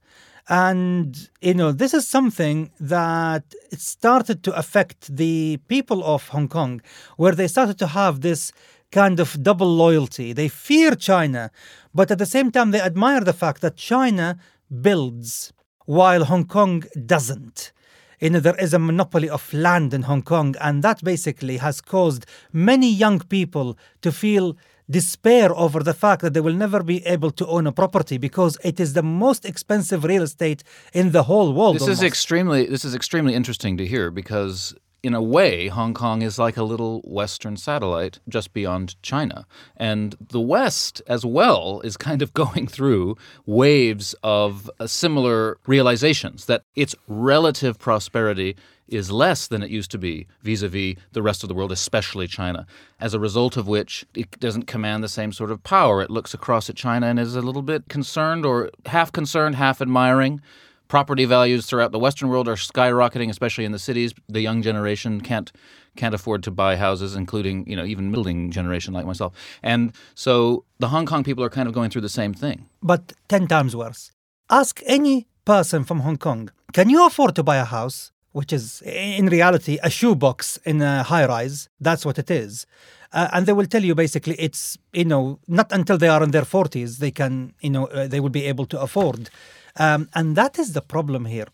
And, 0.51 1.29
you 1.39 1.53
know, 1.53 1.71
this 1.71 1.93
is 1.93 2.05
something 2.05 2.71
that 2.77 3.45
started 3.71 4.43
to 4.43 4.53
affect 4.53 5.15
the 5.15 5.61
people 5.69 6.03
of 6.03 6.27
Hong 6.27 6.49
Kong, 6.49 6.81
where 7.15 7.31
they 7.31 7.47
started 7.47 7.79
to 7.79 7.87
have 7.87 8.19
this 8.19 8.51
kind 8.91 9.21
of 9.21 9.41
double 9.41 9.73
loyalty. 9.73 10.33
They 10.33 10.49
fear 10.49 10.93
China, 10.93 11.51
but 11.95 12.11
at 12.11 12.17
the 12.17 12.25
same 12.25 12.51
time, 12.51 12.71
they 12.71 12.81
admire 12.81 13.21
the 13.21 13.31
fact 13.31 13.61
that 13.61 13.77
China 13.77 14.37
builds 14.81 15.53
while 15.85 16.25
Hong 16.25 16.43
Kong 16.43 16.83
doesn't. 17.05 17.71
You 18.19 18.31
know, 18.31 18.41
there 18.41 18.59
is 18.59 18.73
a 18.73 18.79
monopoly 18.79 19.29
of 19.29 19.53
land 19.53 19.93
in 19.93 20.01
Hong 20.01 20.21
Kong, 20.21 20.55
and 20.59 20.83
that 20.83 21.01
basically 21.01 21.57
has 21.57 21.79
caused 21.79 22.25
many 22.51 22.91
young 22.91 23.19
people 23.19 23.77
to 24.01 24.11
feel 24.11 24.57
despair 24.91 25.55
over 25.55 25.79
the 25.81 25.93
fact 25.93 26.21
that 26.21 26.33
they 26.33 26.41
will 26.41 26.53
never 26.65 26.83
be 26.83 27.05
able 27.05 27.31
to 27.31 27.47
own 27.47 27.65
a 27.65 27.71
property 27.71 28.17
because 28.17 28.57
it 28.63 28.79
is 28.79 28.93
the 28.93 29.03
most 29.03 29.45
expensive 29.45 30.03
real 30.03 30.23
estate 30.23 30.63
in 30.93 31.11
the 31.11 31.23
whole 31.23 31.53
world. 31.53 31.75
This 31.77 31.87
is 31.87 32.03
extremely 32.03 32.65
this 32.65 32.85
is 32.85 32.93
extremely 32.93 33.33
interesting 33.33 33.77
to 33.77 33.85
hear 33.85 34.11
because 34.11 34.75
in 35.03 35.13
a 35.15 35.21
way, 35.21 35.67
Hong 35.67 35.93
Kong 35.93 36.21
is 36.21 36.37
like 36.37 36.57
a 36.57 36.63
little 36.63 37.01
Western 37.03 37.57
satellite 37.57 38.19
just 38.29 38.53
beyond 38.53 39.01
China. 39.01 39.47
And 39.75 40.15
the 40.19 40.39
West, 40.39 41.01
as 41.07 41.25
well, 41.25 41.81
is 41.83 41.97
kind 41.97 42.21
of 42.21 42.33
going 42.43 42.67
through 42.67 43.17
waves 43.45 44.13
of 44.23 44.69
uh, 44.79 44.87
similar 44.87 45.57
realizations 45.65 46.45
that 46.45 46.63
its 46.75 46.95
relative 47.07 47.79
prosperity 47.79 48.55
is 48.91 49.11
less 49.11 49.47
than 49.47 49.63
it 49.63 49.69
used 49.69 49.91
to 49.91 49.97
be 49.97 50.27
vis 50.41 50.61
a 50.61 50.67
vis 50.67 50.95
the 51.13 51.21
rest 51.21 51.43
of 51.43 51.49
the 51.49 51.55
world, 51.55 51.71
especially 51.71 52.27
China. 52.27 52.65
As 52.99 53.13
a 53.13 53.19
result 53.19 53.57
of 53.57 53.67
which, 53.67 54.05
it 54.13 54.39
doesn't 54.39 54.67
command 54.67 55.03
the 55.03 55.09
same 55.09 55.31
sort 55.31 55.51
of 55.51 55.63
power. 55.63 56.01
It 56.01 56.09
looks 56.09 56.33
across 56.33 56.69
at 56.69 56.75
China 56.75 57.07
and 57.07 57.19
is 57.19 57.35
a 57.35 57.41
little 57.41 57.61
bit 57.61 57.87
concerned 57.89 58.45
or 58.45 58.69
half 58.85 59.11
concerned, 59.11 59.55
half 59.55 59.81
admiring. 59.81 60.41
Property 60.87 61.23
values 61.23 61.65
throughout 61.67 61.93
the 61.93 61.99
Western 61.99 62.27
world 62.27 62.49
are 62.49 62.55
skyrocketing, 62.55 63.29
especially 63.29 63.63
in 63.63 63.71
the 63.71 63.79
cities. 63.79 64.13
The 64.27 64.41
young 64.41 64.61
generation 64.61 65.21
can't 65.21 65.49
can't 65.95 66.13
afford 66.13 66.43
to 66.43 66.51
buy 66.51 66.75
houses, 66.75 67.15
including 67.15 67.65
you 67.65 67.75
know 67.77 67.85
even 67.85 68.11
middling 68.11 68.51
generation 68.51 68.93
like 68.93 69.05
myself. 69.05 69.33
And 69.63 69.93
so 70.15 70.65
the 70.79 70.89
Hong 70.89 71.05
Kong 71.05 71.23
people 71.23 71.43
are 71.45 71.49
kind 71.49 71.67
of 71.69 71.73
going 71.73 71.89
through 71.91 72.01
the 72.01 72.09
same 72.09 72.33
thing. 72.33 72.65
but 72.83 73.13
10 73.29 73.47
times 73.47 73.73
worse. 73.75 74.11
Ask 74.49 74.81
any 74.85 75.27
person 75.45 75.85
from 75.85 76.01
Hong 76.01 76.17
Kong, 76.17 76.51
can 76.73 76.89
you 76.89 77.05
afford 77.07 77.35
to 77.35 77.43
buy 77.43 77.55
a 77.55 77.65
house? 77.65 78.10
Which 78.33 78.53
is 78.53 78.81
in 78.83 79.27
reality 79.27 79.77
a 79.83 79.89
shoebox 79.89 80.57
in 80.65 80.81
a 80.81 81.03
high 81.03 81.25
rise. 81.25 81.67
That's 81.81 82.05
what 82.05 82.17
it 82.17 82.31
is. 82.31 82.65
Uh, 83.13 83.27
and 83.33 83.45
they 83.45 83.51
will 83.51 83.65
tell 83.65 83.83
you 83.83 83.93
basically 83.93 84.35
it's, 84.39 84.77
you 84.93 85.03
know, 85.03 85.37
not 85.47 85.69
until 85.73 85.97
they 85.97 86.07
are 86.07 86.23
in 86.23 86.31
their 86.31 86.43
40s 86.43 86.99
they 86.99 87.11
can, 87.11 87.53
you 87.59 87.69
know, 87.69 87.87
uh, 87.87 88.07
they 88.07 88.21
will 88.21 88.29
be 88.29 88.45
able 88.45 88.65
to 88.67 88.79
afford. 88.79 89.29
Um, 89.75 90.07
and 90.15 90.37
that 90.37 90.57
is 90.57 90.71
the 90.71 90.81
problem 90.81 91.25
here. 91.25 91.47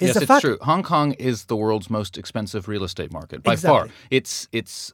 Is 0.00 0.08
yes, 0.08 0.16
it's 0.16 0.26
fact- 0.26 0.42
true. 0.42 0.58
Hong 0.60 0.82
Kong 0.82 1.12
is 1.12 1.44
the 1.46 1.56
world's 1.56 1.88
most 1.88 2.18
expensive 2.18 2.68
real 2.68 2.84
estate 2.84 3.10
market 3.12 3.42
by 3.42 3.52
Exactly. 3.54 3.88
far. 3.88 3.96
It's 4.10 4.48
it's 4.52 4.92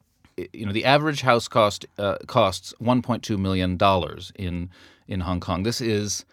you 0.52 0.66
know 0.66 0.72
the 0.72 0.84
average 0.84 1.22
house 1.22 1.48
cost 1.48 1.86
uh, 1.98 2.16
costs 2.26 2.74
1.2 2.80 3.38
million 3.38 3.76
dollars 3.76 4.32
in 4.36 4.70
in 5.08 5.20
Hong 5.20 5.40
Kong. 5.40 5.64
This 5.64 5.80
is 5.80 6.24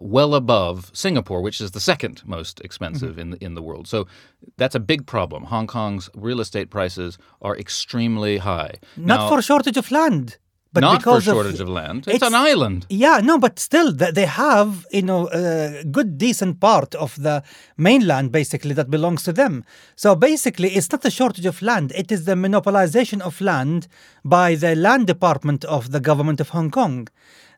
well 0.00 0.34
above 0.34 0.90
Singapore, 0.92 1.40
which 1.42 1.60
is 1.60 1.70
the 1.72 1.80
second 1.80 2.22
most 2.24 2.60
expensive 2.60 3.10
Mm-hmm. 3.12 3.20
in 3.20 3.30
the, 3.30 3.44
in 3.46 3.54
the 3.54 3.62
world. 3.62 3.86
So 3.88 4.06
that's 4.56 4.74
a 4.74 4.80
big 4.80 5.06
problem. 5.06 5.44
Hong 5.44 5.66
Kong's 5.66 6.10
real 6.14 6.40
estate 6.40 6.70
prices 6.70 7.18
are 7.42 7.56
extremely 7.56 8.38
high. 8.38 8.74
Not 8.96 9.18
Now, 9.20 9.28
for 9.28 9.42
shortage 9.42 9.76
of 9.76 9.90
land, 9.90 10.36
but 10.72 10.80
not 10.80 11.02
for 11.02 11.20
shortage 11.20 11.60
of, 11.60 11.68
land. 11.68 12.06
It's, 12.06 12.16
it's- 12.16 12.28
an 12.30 12.34
island. 12.34 12.86
Yeah, 12.90 13.20
no, 13.24 13.38
but 13.38 13.58
still, 13.58 13.92
they 13.92 14.26
have 14.26 14.86
you 14.92 15.02
know 15.02 15.28
a 15.32 15.82
good 15.90 16.18
decent 16.18 16.60
part 16.60 16.94
of 16.94 17.16
the 17.22 17.42
mainland 17.76 18.30
basically 18.32 18.74
that 18.74 18.90
belongs 18.90 19.22
to 19.24 19.32
them. 19.32 19.64
So 19.96 20.14
basically, 20.14 20.68
it's 20.76 20.92
not 20.92 21.04
a 21.04 21.10
shortage 21.10 21.46
of 21.46 21.62
land; 21.62 21.92
it 21.96 22.12
is 22.12 22.24
the 22.24 22.34
monopolization 22.34 23.20
of 23.22 23.40
land 23.40 23.88
by 24.24 24.54
the 24.56 24.74
land 24.76 25.06
department 25.06 25.64
of 25.64 25.90
the 25.90 26.00
government 26.00 26.40
of 26.40 26.50
Hong 26.50 26.70
Kong. 26.70 27.08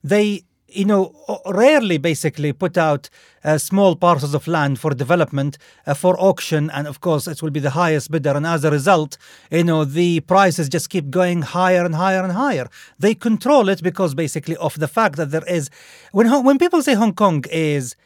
They 0.05 0.45
you 0.73 0.85
know 0.85 1.15
rarely 1.47 1.99
basically 1.99 2.53
put 2.53 2.79
out 2.79 3.09
uh, 3.45 3.59
small 3.59 3.97
parcels 3.97 4.35
of 4.35 4.47
land 4.47 4.79
for 4.79 4.91
development 4.95 5.59
uh, 5.87 5.95
for 5.95 6.19
auction 6.19 6.71
and 6.71 6.87
of 6.87 7.01
course 7.01 7.27
it 7.27 7.43
will 7.43 7.51
be 7.51 7.61
the 7.61 7.71
highest 7.71 8.11
bidder. 8.11 8.31
And 8.31 8.47
as 8.47 8.65
a 8.65 8.71
result 8.71 9.17
you 9.51 9.65
know 9.65 9.85
the 9.85 10.21
prices 10.21 10.69
just 10.69 10.91
keep 10.91 11.11
going 11.11 11.43
higher 11.43 11.85
and 11.85 11.95
higher 11.95 12.23
and 12.23 12.33
higher. 12.33 12.69
They 12.99 13.15
control 13.15 13.69
it 13.69 13.83
because 13.83 14.15
basically 14.15 14.57
of 14.57 14.79
the 14.79 14.89
fact 14.89 15.17
that 15.17 15.31
there 15.31 15.47
is 15.47 15.71
when 16.13 16.27
when 16.45 16.59
people 16.59 16.83
say 16.83 16.95
hong 16.95 17.15
kong 17.15 17.45
is 17.51 17.97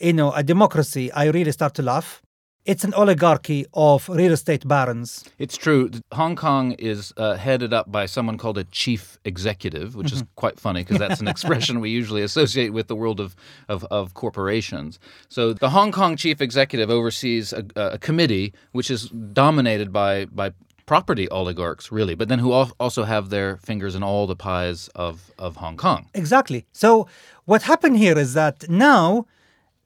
you 0.00 0.12
know 0.12 0.32
a 0.32 0.42
democracy 0.42 1.12
i 1.12 1.26
really 1.26 1.52
start 1.52 1.74
to 1.74 1.82
laugh 1.82 2.23
it's 2.64 2.84
an 2.84 2.94
oligarchy 2.94 3.66
of 3.74 4.08
real 4.08 4.32
estate 4.32 4.66
barons 4.66 5.24
It's 5.38 5.56
true. 5.56 5.90
Hong 6.12 6.36
Kong 6.36 6.72
is 6.72 7.12
uh, 7.16 7.36
headed 7.36 7.72
up 7.72 7.92
by 7.92 8.06
someone 8.06 8.38
called 8.38 8.58
a 8.58 8.64
chief 8.64 9.18
executive, 9.24 9.94
which 9.94 10.12
is 10.12 10.24
quite 10.36 10.58
funny 10.58 10.82
because 10.82 10.98
that's 10.98 11.20
an 11.20 11.28
expression 11.28 11.80
we 11.80 11.90
usually 11.90 12.22
associate 12.22 12.72
with 12.72 12.86
the 12.88 12.96
world 12.96 13.20
of, 13.20 13.36
of, 13.68 13.84
of 13.90 14.14
corporations. 14.14 14.98
So 15.28 15.52
the 15.52 15.70
Hong 15.70 15.92
Kong 15.92 16.16
chief 16.16 16.40
executive 16.40 16.90
oversees 16.90 17.52
a, 17.52 17.64
a 17.76 17.98
committee 17.98 18.52
which 18.72 18.90
is 18.90 19.08
dominated 19.10 19.92
by, 19.92 20.24
by 20.26 20.52
property 20.86 21.28
oligarchs, 21.28 21.90
really, 21.92 22.14
but 22.14 22.28
then 22.28 22.38
who 22.38 22.52
al- 22.52 22.72
also 22.78 23.04
have 23.04 23.30
their 23.30 23.56
fingers 23.58 23.94
in 23.94 24.02
all 24.02 24.26
the 24.26 24.36
pies 24.36 24.88
of, 24.94 25.30
of 25.38 25.56
Hong 25.56 25.76
Kong. 25.76 26.08
Exactly. 26.14 26.66
So 26.72 27.06
what 27.44 27.62
happened 27.62 27.98
here 27.98 28.18
is 28.18 28.34
that 28.34 28.68
now 28.68 29.26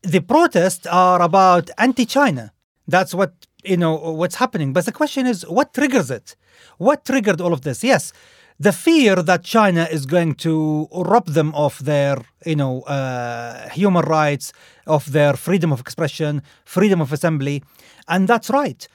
the 0.02 0.20
protests 0.20 0.86
are 0.86 1.20
about 1.22 1.70
anti-China. 1.78 2.52
That's 2.88 3.12
what 3.14 3.46
you 3.62 3.77
know 3.77 3.94
what's 3.94 4.37
happening. 4.37 4.72
But 4.72 4.87
the 4.87 4.92
question 4.92 5.27
is, 5.27 5.42
what 5.46 5.74
triggers 5.74 6.11
it? 6.11 6.35
What 6.79 7.05
triggered 7.05 7.40
all 7.40 7.53
of 7.53 7.61
this? 7.61 7.85
Yes, 7.85 8.12
the 8.59 8.72
fear 8.72 9.16
that 9.16 9.44
China 9.44 9.87
is 9.90 10.07
going 10.07 10.35
to 10.37 10.88
rob 10.92 11.27
them 11.27 11.55
of 11.55 11.85
their 11.85 12.16
you 12.46 12.57
know 12.57 12.81
uh, 12.83 13.68
human 13.68 14.05
rights, 14.05 14.53
of 14.87 15.12
their 15.12 15.35
freedom 15.35 15.70
of 15.70 15.81
expression, 15.81 16.42
freedom 16.64 17.01
of 17.01 17.12
assembly, 17.12 17.62
and 18.09 18.27
that's 18.27 18.48
right. 18.48 18.88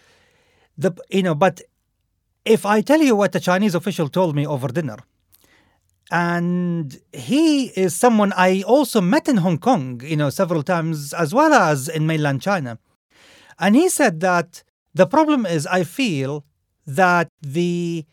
The 0.76 0.92
you 1.10 1.22
know, 1.22 1.36
but 1.36 1.62
if 2.46 2.66
I 2.66 2.82
tell 2.82 3.00
you 3.00 3.16
what 3.16 3.36
a 3.36 3.40
Chinese 3.40 3.76
official 3.76 4.10
told 4.10 4.36
me 4.36 4.46
over 4.48 4.70
dinner, 4.70 4.98
and 6.10 7.00
he 7.14 7.68
is 7.68 7.96
someone 7.96 8.34
I 8.36 8.64
also 8.64 9.02
met 9.02 9.28
in 9.28 9.38
Hong 9.38 9.60
Kong, 9.60 10.02
you 10.04 10.18
know, 10.18 10.32
several 10.32 10.64
times 10.64 11.14
as 11.14 11.32
well 11.32 11.54
as 11.54 11.88
in 11.88 12.08
mainland 12.08 12.42
China. 12.42 12.80
And 13.60 13.76
he 13.76 13.90
said 13.90 14.20
that 14.22 14.64
the 14.94 15.08
problem 15.08 15.46
is 15.46 15.68
I 15.68 15.84
feel 15.84 16.46
that 16.86 17.30
the 17.42 18.06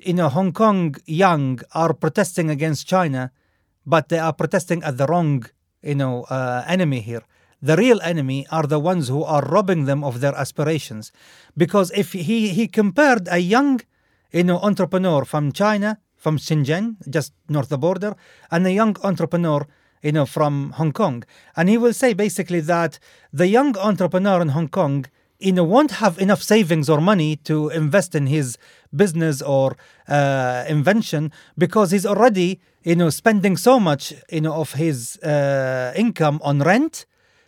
you 0.00 0.14
know 0.14 0.28
Hong 0.28 0.52
Kong 0.52 0.96
young 1.06 1.60
are 1.74 1.94
protesting 1.94 2.50
against 2.50 2.86
China, 2.86 3.30
but 3.86 4.08
they 4.08 4.18
are 4.18 4.32
protesting 4.32 4.82
at 4.82 4.98
the 4.98 5.06
wrong 5.06 5.44
you 5.82 5.94
know 5.94 6.24
uh, 6.24 6.64
enemy 6.66 7.00
here. 7.00 7.22
The 7.60 7.76
real 7.76 8.00
enemy 8.02 8.46
are 8.50 8.66
the 8.66 8.80
ones 8.80 9.06
who 9.06 9.22
are 9.22 9.42
robbing 9.42 9.84
them 9.84 10.02
of 10.02 10.20
their 10.20 10.34
aspirations, 10.34 11.12
because 11.56 11.92
if 11.92 12.12
he 12.12 12.48
he 12.48 12.66
compared 12.66 13.28
a 13.30 13.38
young 13.38 13.80
you 14.32 14.44
know 14.44 14.58
entrepreneur 14.58 15.24
from 15.24 15.52
China 15.52 15.98
from 16.16 16.38
Shenzhen, 16.38 16.96
just 17.10 17.32
north 17.48 17.68
the 17.68 17.78
border, 17.78 18.14
and 18.50 18.64
a 18.64 18.72
young 18.72 18.96
entrepreneur 19.02 19.66
you 20.02 20.12
know, 20.12 20.26
from 20.26 20.72
Hong 20.72 20.92
Kong. 20.92 21.24
And 21.56 21.68
he 21.68 21.78
will 21.78 21.92
say 21.92 22.12
basically 22.12 22.60
that 22.60 22.98
the 23.32 23.46
young 23.46 23.76
entrepreneur 23.78 24.40
in 24.40 24.50
Hong 24.50 24.68
Kong, 24.68 25.06
you 25.38 25.52
know, 25.52 25.64
won't 25.64 25.92
have 25.92 26.18
enough 26.18 26.42
savings 26.42 26.88
or 26.88 27.00
money 27.00 27.36
to 27.36 27.68
invest 27.70 28.14
in 28.14 28.26
his 28.26 28.58
business 28.94 29.40
or 29.42 29.76
uh, 30.08 30.64
invention 30.68 31.32
because 31.56 31.90
he's 31.90 32.06
already, 32.06 32.60
you 32.82 32.96
know, 32.96 33.10
spending 33.10 33.56
so 33.56 33.80
much, 33.80 34.12
you 34.30 34.40
know, 34.40 34.54
of 34.54 34.74
his 34.74 35.18
uh, 35.18 35.92
income 35.96 36.40
on 36.42 36.60
rent, 36.60 37.06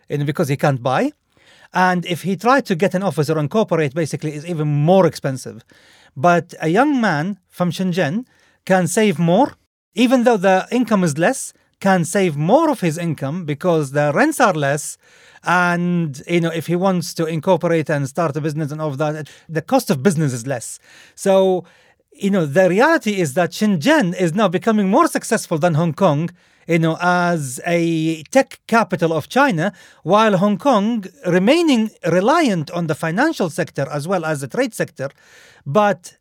you 0.08 0.18
know, 0.18 0.24
because 0.24 0.48
he 0.48 0.56
can't 0.56 0.82
buy. 0.82 1.12
And 1.72 2.06
if 2.06 2.22
he 2.22 2.36
tried 2.36 2.66
to 2.66 2.76
get 2.76 2.94
an 2.94 3.02
office 3.02 3.28
or 3.28 3.38
incorporate, 3.38 3.94
basically, 3.94 4.34
is 4.34 4.46
even 4.46 4.68
more 4.68 5.06
expensive. 5.06 5.64
But 6.16 6.54
a 6.60 6.68
young 6.68 7.00
man 7.00 7.40
from 7.48 7.72
Shenzhen 7.72 8.26
can 8.64 8.86
save 8.86 9.18
more, 9.18 9.54
even 9.94 10.22
though 10.22 10.36
the 10.36 10.68
income 10.70 11.02
is 11.02 11.18
less, 11.18 11.52
can 11.84 12.02
save 12.02 12.34
more 12.34 12.70
of 12.70 12.80
his 12.80 12.96
income 12.96 13.44
because 13.44 13.84
the 13.90 14.10
rents 14.14 14.40
are 14.40 14.54
less 14.54 14.96
and 15.42 16.22
you 16.34 16.40
know 16.44 16.52
if 16.60 16.66
he 16.66 16.76
wants 16.86 17.06
to 17.18 17.26
incorporate 17.36 17.88
and 17.94 18.02
start 18.08 18.34
a 18.40 18.40
business 18.40 18.72
and 18.72 18.80
all 18.80 18.92
of 18.94 18.96
that 18.96 19.28
the 19.56 19.64
cost 19.72 19.90
of 19.90 20.02
business 20.08 20.32
is 20.38 20.46
less. 20.46 20.66
So 21.14 21.34
you 22.24 22.30
know 22.34 22.46
the 22.46 22.66
reality 22.76 23.14
is 23.24 23.30
that 23.38 23.50
Shenzhen 23.58 24.06
is 24.24 24.30
now 24.40 24.48
becoming 24.58 24.88
more 24.96 25.08
successful 25.16 25.58
than 25.64 25.74
Hong 25.74 25.94
Kong 26.04 26.22
you 26.74 26.78
know 26.84 26.96
as 27.02 27.60
a 27.66 27.84
tech 28.36 28.50
capital 28.66 29.12
of 29.12 29.28
China 29.38 29.66
while 30.04 30.34
Hong 30.44 30.56
Kong 30.56 31.04
remaining 31.38 31.90
reliant 32.20 32.70
on 32.78 32.84
the 32.86 32.98
financial 33.06 33.50
sector 33.50 33.86
as 33.96 34.08
well 34.08 34.24
as 34.24 34.40
the 34.40 34.48
trade 34.48 34.72
sector. 34.72 35.10
But 35.80 36.16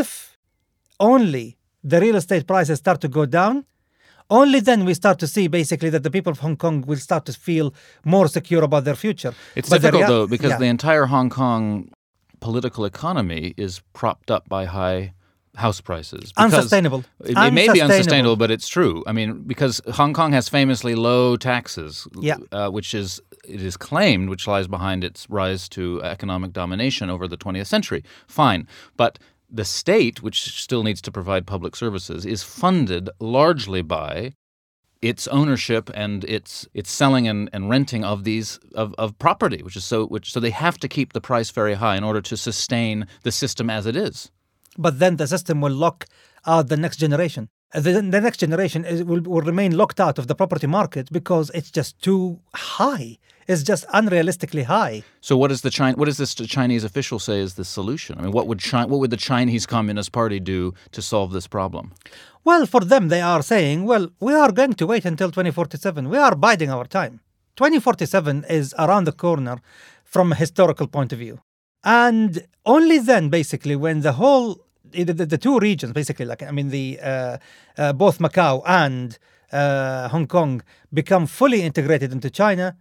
if 0.00 0.36
only 0.98 1.46
the 1.84 2.00
real 2.00 2.16
estate 2.16 2.48
prices 2.48 2.78
start 2.80 3.00
to 3.02 3.08
go 3.20 3.26
down 3.26 3.54
only 4.40 4.60
then 4.60 4.84
we 4.84 4.94
start 4.94 5.18
to 5.18 5.26
see 5.26 5.46
basically 5.48 5.90
that 5.90 6.02
the 6.02 6.10
people 6.10 6.30
of 6.32 6.38
Hong 6.40 6.56
Kong 6.56 6.76
will 6.86 6.98
start 7.08 7.24
to 7.26 7.32
feel 7.32 7.72
more 8.04 8.28
secure 8.28 8.62
about 8.64 8.84
their 8.84 8.96
future. 8.96 9.32
It's 9.54 9.68
But 9.70 9.82
difficult 9.82 10.08
though 10.08 10.26
because 10.26 10.50
yeah. 10.52 10.58
the 10.58 10.70
entire 10.76 11.06
Hong 11.06 11.30
Kong 11.30 11.90
political 12.40 12.84
economy 12.84 13.54
is 13.56 13.80
propped 13.92 14.30
up 14.30 14.48
by 14.48 14.64
high 14.64 15.12
house 15.54 15.80
prices. 15.82 16.32
Unsustainable. 16.36 17.04
It, 17.24 17.36
it 17.36 17.50
may 17.52 17.66
be 17.68 17.80
Unsustainable. 17.82 17.92
unsustainable, 17.94 18.36
but 18.36 18.50
it's 18.50 18.68
true. 18.68 19.04
I 19.06 19.12
mean, 19.12 19.42
because 19.46 19.82
Hong 20.00 20.14
Kong 20.14 20.32
has 20.32 20.48
famously 20.48 20.94
low 20.94 21.36
taxes, 21.36 22.08
Yeah. 22.28 22.36
uh, 22.52 22.70
which 22.70 22.94
is 22.94 23.20
it 23.46 23.60
is 23.62 23.76
claimed, 23.76 24.30
which 24.30 24.46
lies 24.46 24.66
behind 24.66 25.04
its 25.04 25.28
rise 25.28 25.68
to 25.70 26.00
economic 26.02 26.52
domination 26.52 27.10
over 27.10 27.28
the 27.28 27.36
20th 27.36 27.66
century. 27.66 28.02
Fine, 28.26 28.66
but 28.96 29.18
the 29.52 29.64
state, 29.64 30.22
which 30.22 30.60
still 30.60 30.82
needs 30.82 31.02
to 31.02 31.12
provide 31.12 31.46
public 31.46 31.76
services, 31.76 32.24
is 32.24 32.42
funded 32.42 33.10
largely 33.20 33.82
by 33.82 34.34
its 35.02 35.26
ownership 35.28 35.90
and 35.94 36.24
its 36.24 36.66
its 36.74 36.90
selling 36.90 37.26
and, 37.28 37.50
and 37.52 37.68
renting 37.68 38.04
of 38.04 38.24
these 38.24 38.58
of, 38.74 38.94
of 38.98 39.18
property, 39.18 39.62
which 39.62 39.76
is 39.76 39.84
so 39.84 40.06
which 40.06 40.32
so 40.32 40.40
they 40.40 40.50
have 40.50 40.78
to 40.78 40.88
keep 40.88 41.12
the 41.12 41.20
price 41.20 41.50
very 41.50 41.74
high 41.74 41.96
in 41.96 42.04
order 42.04 42.22
to 42.22 42.36
sustain 42.36 43.06
the 43.22 43.32
system 43.32 43.68
as 43.68 43.84
it 43.86 43.96
is. 43.96 44.30
but 44.78 44.98
then 44.98 45.16
the 45.16 45.26
system 45.26 45.60
will 45.60 45.76
lock 45.86 46.06
out 46.46 46.68
the 46.68 46.76
next 46.76 46.96
generation. 46.96 47.48
The, 47.74 47.92
the 48.02 48.20
next 48.20 48.38
generation 48.38 48.84
is, 48.84 49.02
will, 49.02 49.22
will 49.22 49.40
remain 49.40 49.76
locked 49.76 49.98
out 49.98 50.18
of 50.18 50.26
the 50.26 50.34
property 50.34 50.66
market 50.66 51.10
because 51.10 51.50
it's 51.54 51.70
just 51.70 52.00
too 52.02 52.40
high. 52.54 53.18
It's 53.48 53.62
just 53.62 53.86
unrealistically 53.88 54.64
high. 54.64 55.02
So 55.20 55.36
what 55.36 55.50
is 55.50 55.62
the 55.62 55.70
China, 55.70 55.96
what 55.96 56.04
does 56.04 56.18
this 56.18 56.34
Chinese 56.34 56.84
official 56.84 57.18
say 57.18 57.40
is 57.40 57.54
the 57.54 57.64
solution? 57.64 58.18
I 58.18 58.22
mean, 58.22 58.32
what 58.32 58.46
would 58.46 58.58
China, 58.58 58.88
what 58.88 59.00
would 59.00 59.10
the 59.10 59.16
Chinese 59.16 59.66
Communist 59.66 60.12
Party 60.12 60.38
do 60.38 60.74
to 60.92 61.02
solve 61.02 61.32
this 61.32 61.46
problem? 61.46 61.92
Well, 62.44 62.66
for 62.66 62.80
them, 62.80 63.08
they 63.08 63.20
are 63.20 63.42
saying, 63.42 63.84
well, 63.84 64.08
we 64.20 64.34
are 64.34 64.52
going 64.52 64.74
to 64.74 64.86
wait 64.86 65.04
until 65.04 65.30
2047. 65.30 66.08
We 66.08 66.18
are 66.18 66.34
biding 66.34 66.70
our 66.70 66.84
time. 66.84 67.20
2047 67.56 68.44
is 68.48 68.74
around 68.78 69.04
the 69.04 69.12
corner 69.12 69.58
from 70.04 70.32
a 70.32 70.34
historical 70.34 70.86
point 70.86 71.12
of 71.12 71.18
view. 71.18 71.40
And 71.84 72.46
only 72.64 72.98
then, 72.98 73.28
basically, 73.28 73.76
when 73.76 74.00
the 74.00 74.12
whole, 74.12 74.64
the, 74.92 75.04
the, 75.12 75.26
the 75.26 75.38
two 75.38 75.58
regions, 75.58 75.92
basically, 75.92 76.26
like, 76.26 76.42
I 76.42 76.50
mean, 76.50 76.68
the 76.68 76.98
uh, 77.02 77.38
uh, 77.76 77.92
both 77.92 78.18
Macau 78.18 78.62
and 78.66 79.18
uh, 79.52 80.08
Hong 80.08 80.26
Kong 80.26 80.62
become 80.92 81.26
fully 81.26 81.62
integrated 81.62 82.12
into 82.12 82.30
China, 82.30 82.76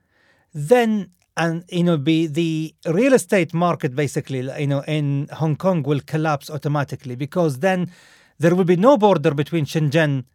then 0.53 1.11
and 1.37 1.63
you 1.69 1.83
know 1.83 1.97
be 1.97 2.27
the 2.27 2.73
real 2.85 3.13
estate 3.13 3.53
market 3.53 3.95
basically 3.95 4.41
you 4.59 4.67
know 4.67 4.83
in 4.87 5.29
Hong 5.33 5.55
Kong 5.55 5.81
will 5.83 6.01
collapse 6.01 6.49
automatically 6.49 7.15
because 7.15 7.59
then 7.59 7.89
there 8.37 8.53
will 8.53 8.65
be 8.65 8.75
no 8.75 8.97
border 8.97 9.33
between 9.33 9.65
Shenzhen 9.65 10.25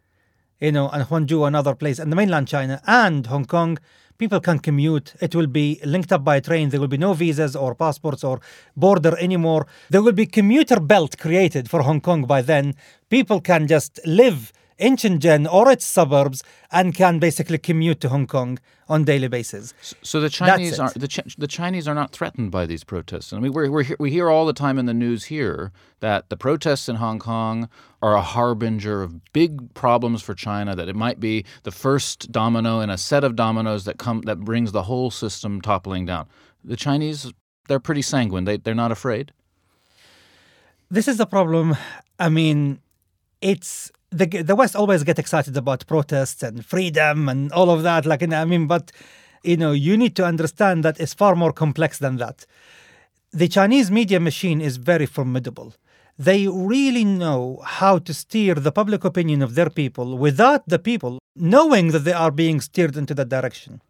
you 0.60 0.72
know 0.72 0.88
and 0.88 1.04
Guangzhou 1.04 1.46
another 1.46 1.74
place 1.74 1.98
and 1.98 2.10
the 2.10 2.16
mainland 2.16 2.48
China 2.48 2.80
and 2.86 3.26
Hong 3.26 3.44
Kong 3.44 3.78
people 4.18 4.40
can 4.40 4.58
commute. 4.58 5.14
It 5.20 5.34
will 5.34 5.46
be 5.46 5.80
linked 5.84 6.12
up 6.12 6.24
by 6.24 6.40
train. 6.40 6.70
There 6.70 6.80
will 6.80 6.88
be 6.88 6.98
no 6.98 7.14
visas 7.14 7.54
or 7.56 7.74
passports 7.74 8.24
or 8.24 8.40
border 8.76 9.16
anymore. 9.18 9.66
There 9.90 10.02
will 10.02 10.12
be 10.12 10.26
commuter 10.26 10.80
belt 10.80 11.18
created 11.18 11.68
for 11.70 11.82
Hong 11.82 12.00
Kong 12.00 12.24
by 12.24 12.42
then. 12.42 12.74
People 13.10 13.40
can 13.40 13.66
just 13.66 14.00
live 14.04 14.52
in 14.78 14.96
Shenzhen 14.96 15.50
or 15.50 15.70
its 15.70 15.86
suburbs 15.86 16.42
and 16.70 16.94
can 16.94 17.18
basically 17.18 17.58
commute 17.58 18.00
to 18.00 18.08
Hong 18.08 18.26
Kong 18.26 18.58
on 18.88 19.04
daily 19.04 19.28
basis. 19.28 19.74
So 20.02 20.20
the 20.20 20.28
Chinese 20.28 20.78
are 20.78 20.90
the, 20.94 21.08
Ch- 21.08 21.36
the 21.36 21.46
Chinese 21.46 21.88
are 21.88 21.94
not 21.94 22.12
threatened 22.12 22.50
by 22.50 22.66
these 22.66 22.84
protests. 22.84 23.32
I 23.32 23.40
mean, 23.40 23.52
we're, 23.52 23.70
we're, 23.70 23.96
we 23.98 24.10
hear 24.10 24.30
all 24.30 24.46
the 24.46 24.52
time 24.52 24.78
in 24.78 24.86
the 24.86 24.94
news 24.94 25.24
here 25.24 25.72
that 26.00 26.28
the 26.28 26.36
protests 26.36 26.88
in 26.88 26.96
Hong 26.96 27.18
Kong 27.18 27.68
are 28.06 28.14
a 28.14 28.22
harbinger 28.36 29.02
of 29.02 29.10
big 29.32 29.52
problems 29.74 30.22
for 30.22 30.34
China. 30.34 30.70
That 30.76 30.88
it 30.88 30.96
might 30.96 31.18
be 31.20 31.44
the 31.68 31.74
first 31.84 32.30
domino 32.30 32.80
in 32.84 32.90
a 32.90 32.98
set 33.10 33.24
of 33.24 33.32
dominoes 33.46 33.84
that 33.86 33.96
come 33.98 34.18
that 34.22 34.38
brings 34.50 34.70
the 34.72 34.84
whole 34.90 35.10
system 35.10 35.60
toppling 35.60 36.06
down. 36.06 36.24
The 36.72 36.76
Chinese, 36.76 37.32
they're 37.68 37.86
pretty 37.88 38.02
sanguine. 38.02 38.44
They 38.44 38.56
they're 38.58 38.82
not 38.84 38.92
afraid. 38.92 39.32
This 40.96 41.08
is 41.08 41.16
the 41.16 41.26
problem. 41.26 41.76
I 42.26 42.28
mean, 42.28 42.80
it's 43.40 43.90
the 44.10 44.26
the 44.50 44.56
West 44.60 44.76
always 44.76 45.02
get 45.02 45.18
excited 45.18 45.56
about 45.56 45.86
protests 45.86 46.42
and 46.42 46.64
freedom 46.64 47.28
and 47.28 47.52
all 47.52 47.70
of 47.70 47.82
that. 47.82 48.06
Like, 48.06 48.22
I 48.22 48.44
mean, 48.44 48.66
but 48.66 48.92
you 49.42 49.56
know, 49.56 49.72
you 49.72 49.96
need 49.96 50.14
to 50.16 50.24
understand 50.24 50.84
that 50.84 51.00
it's 51.00 51.14
far 51.14 51.34
more 51.34 51.52
complex 51.52 51.98
than 51.98 52.16
that. 52.16 52.46
The 53.32 53.48
Chinese 53.48 53.90
media 53.90 54.20
machine 54.20 54.60
is 54.60 54.76
very 54.76 55.06
formidable. 55.06 55.74
They 56.18 56.48
really 56.48 57.04
know 57.04 57.60
how 57.64 57.98
to 57.98 58.14
steer 58.14 58.54
the 58.54 58.72
public 58.72 59.04
opinion 59.04 59.42
of 59.42 59.54
their 59.54 59.68
people 59.68 60.16
without 60.16 60.66
the 60.66 60.78
people 60.78 61.18
knowing 61.34 61.88
that 61.92 62.04
they 62.04 62.12
are 62.12 62.30
being 62.30 62.60
steered 62.60 62.96
into 62.96 63.14
that 63.14 63.28
direction. 63.28 63.82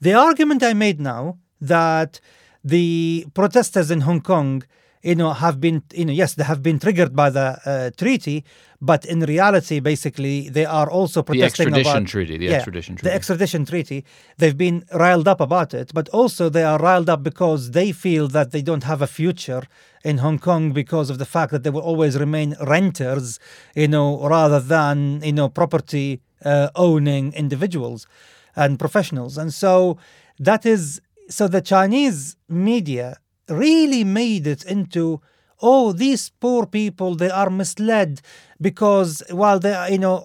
The 0.00 0.14
argument 0.14 0.64
I 0.64 0.74
made 0.74 1.00
now 1.00 1.38
that 1.60 2.20
the 2.64 3.26
protesters 3.34 3.90
in 3.90 4.00
Hong 4.02 4.20
Kong, 4.20 4.64
you 5.02 5.14
know, 5.16 5.32
have 5.32 5.60
been, 5.60 5.82
you 5.92 6.04
know, 6.04 6.12
yes, 6.12 6.34
they 6.34 6.44
have 6.44 6.62
been 6.62 6.78
triggered 6.78 7.14
by 7.14 7.28
the 7.28 7.58
uh, 7.66 7.90
treaty, 7.96 8.44
but 8.80 9.04
in 9.04 9.20
reality, 9.20 9.80
basically, 9.80 10.48
they 10.48 10.64
are 10.64 10.88
also 10.88 11.22
protesting 11.22 11.70
the 11.70 11.78
extradition 11.78 11.96
about 11.98 12.08
treaty, 12.08 12.36
the 12.38 12.44
Yeah, 12.46 12.56
extradition 12.56 12.96
treaty. 12.96 13.08
The 13.08 13.14
extradition 13.14 13.66
treaty. 13.66 14.04
They've 14.38 14.56
been 14.56 14.84
riled 14.92 15.26
up 15.26 15.40
about 15.40 15.74
it, 15.74 15.92
but 15.92 16.08
also 16.10 16.48
they 16.48 16.62
are 16.62 16.78
riled 16.78 17.08
up 17.08 17.22
because 17.22 17.72
they 17.72 17.90
feel 17.92 18.28
that 18.28 18.52
they 18.52 18.62
don't 18.62 18.84
have 18.84 19.02
a 19.02 19.06
future 19.08 19.62
in 20.04 20.18
Hong 20.18 20.38
Kong 20.38 20.72
because 20.72 21.10
of 21.10 21.18
the 21.18 21.24
fact 21.24 21.50
that 21.52 21.62
they 21.64 21.70
will 21.70 21.80
always 21.80 22.18
remain 22.18 22.54
renters, 22.60 23.40
you 23.74 23.88
know, 23.88 24.26
rather 24.26 24.60
than 24.60 25.20
you 25.22 25.32
know 25.32 25.48
property 25.48 26.20
uh, 26.44 26.70
owning 26.76 27.32
individuals 27.32 28.06
and 28.54 28.78
professionals. 28.78 29.36
And 29.36 29.52
so 29.52 29.98
that 30.38 30.64
is 30.66 31.00
so 31.28 31.48
the 31.48 31.60
Chinese 31.60 32.36
media 32.48 33.18
really 33.48 34.04
made 34.04 34.46
it 34.46 34.64
into 34.64 35.20
oh 35.60 35.92
these 35.92 36.30
poor 36.40 36.66
people 36.66 37.14
they 37.14 37.30
are 37.30 37.50
misled 37.50 38.20
because 38.60 39.22
while 39.30 39.58
they 39.58 39.74
are 39.74 39.90
you 39.90 39.98
know 39.98 40.16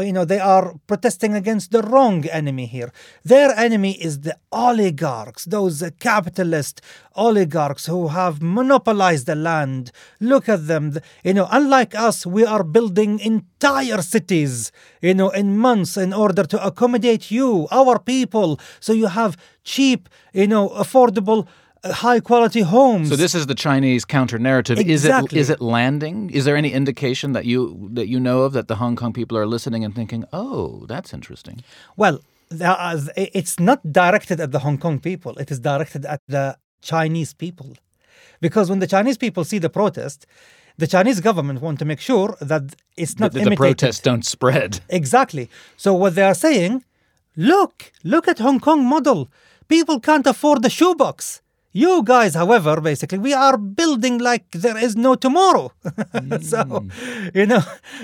you 0.00 0.12
know 0.12 0.24
they 0.24 0.38
are 0.38 0.74
protesting 0.86 1.34
against 1.34 1.72
the 1.72 1.82
wrong 1.82 2.24
enemy 2.28 2.66
here. 2.66 2.92
Their 3.24 3.50
enemy 3.58 3.92
is 4.00 4.20
the 4.20 4.36
oligarchs 4.52 5.44
those 5.44 5.82
capitalist 5.98 6.80
oligarchs 7.16 7.86
who 7.86 8.08
have 8.08 8.40
monopolized 8.40 9.26
the 9.26 9.34
land. 9.34 9.90
Look 10.20 10.48
at 10.48 10.66
them. 10.68 10.98
You 11.24 11.34
know 11.34 11.48
unlike 11.50 11.94
us 11.94 12.24
we 12.24 12.44
are 12.44 12.62
building 12.64 13.18
entire 13.20 14.00
cities 14.02 14.70
you 15.00 15.14
know 15.14 15.30
in 15.30 15.58
months 15.58 15.96
in 15.96 16.12
order 16.12 16.44
to 16.44 16.64
accommodate 16.64 17.30
you 17.30 17.66
our 17.70 17.98
people. 17.98 18.60
So 18.80 18.92
you 18.92 19.08
have 19.08 19.36
cheap 19.64 20.08
you 20.32 20.46
know 20.46 20.68
affordable 20.70 21.46
high 21.84 22.20
quality 22.20 22.60
homes 22.60 23.08
So 23.08 23.16
this 23.16 23.34
is 23.34 23.46
the 23.46 23.54
Chinese 23.54 24.04
counter 24.04 24.38
narrative. 24.38 24.78
Exactly. 24.78 25.38
Is 25.38 25.50
it 25.50 25.54
is 25.56 25.60
it 25.60 25.60
landing? 25.60 26.30
Is 26.30 26.44
there 26.44 26.56
any 26.56 26.72
indication 26.72 27.32
that 27.32 27.44
you 27.44 27.88
that 27.92 28.08
you 28.08 28.20
know 28.20 28.42
of 28.42 28.52
that 28.52 28.68
the 28.68 28.76
Hong 28.76 28.96
Kong 28.96 29.12
people 29.12 29.36
are 29.36 29.46
listening 29.46 29.84
and 29.84 29.94
thinking, 29.94 30.24
"Oh, 30.32 30.86
that's 30.86 31.12
interesting." 31.12 31.62
Well, 31.96 32.20
there 32.50 32.70
are, 32.70 32.96
it's 33.16 33.58
not 33.58 33.80
directed 33.92 34.40
at 34.40 34.52
the 34.52 34.60
Hong 34.60 34.78
Kong 34.78 35.00
people. 35.00 35.32
It 35.38 35.50
is 35.50 35.58
directed 35.58 36.06
at 36.06 36.20
the 36.28 36.56
Chinese 36.82 37.32
people, 37.34 37.76
because 38.40 38.70
when 38.70 38.78
the 38.78 38.86
Chinese 38.86 39.18
people 39.18 39.44
see 39.44 39.58
the 39.58 39.70
protest, 39.70 40.26
the 40.78 40.86
Chinese 40.86 41.20
government 41.20 41.60
want 41.60 41.78
to 41.78 41.84
make 41.84 42.00
sure 42.00 42.36
that 42.40 42.74
it's 42.96 43.18
not 43.18 43.32
that 43.32 43.40
the 43.40 43.46
imitated. 43.46 43.78
protests 43.78 44.00
don't 44.00 44.24
spread. 44.24 44.80
Exactly. 44.88 45.48
So 45.76 45.94
what 45.94 46.14
they 46.14 46.22
are 46.22 46.34
saying, 46.34 46.84
look, 47.36 47.92
look 48.04 48.28
at 48.28 48.38
Hong 48.38 48.60
Kong 48.60 48.84
model. 48.84 49.28
People 49.68 50.00
can't 50.00 50.26
afford 50.26 50.62
the 50.62 50.70
shoebox. 50.70 51.40
You 51.72 52.02
guys, 52.02 52.34
however, 52.34 52.80
basically, 52.80 53.18
we 53.18 53.32
are 53.32 53.56
building 53.56 54.18
like 54.18 54.50
there 54.50 54.76
is 54.76 54.94
no 54.94 55.14
tomorrow. 55.14 55.72
so, 56.42 56.64
hmm. 56.64 57.28
you 57.34 57.46
know, 57.46 57.62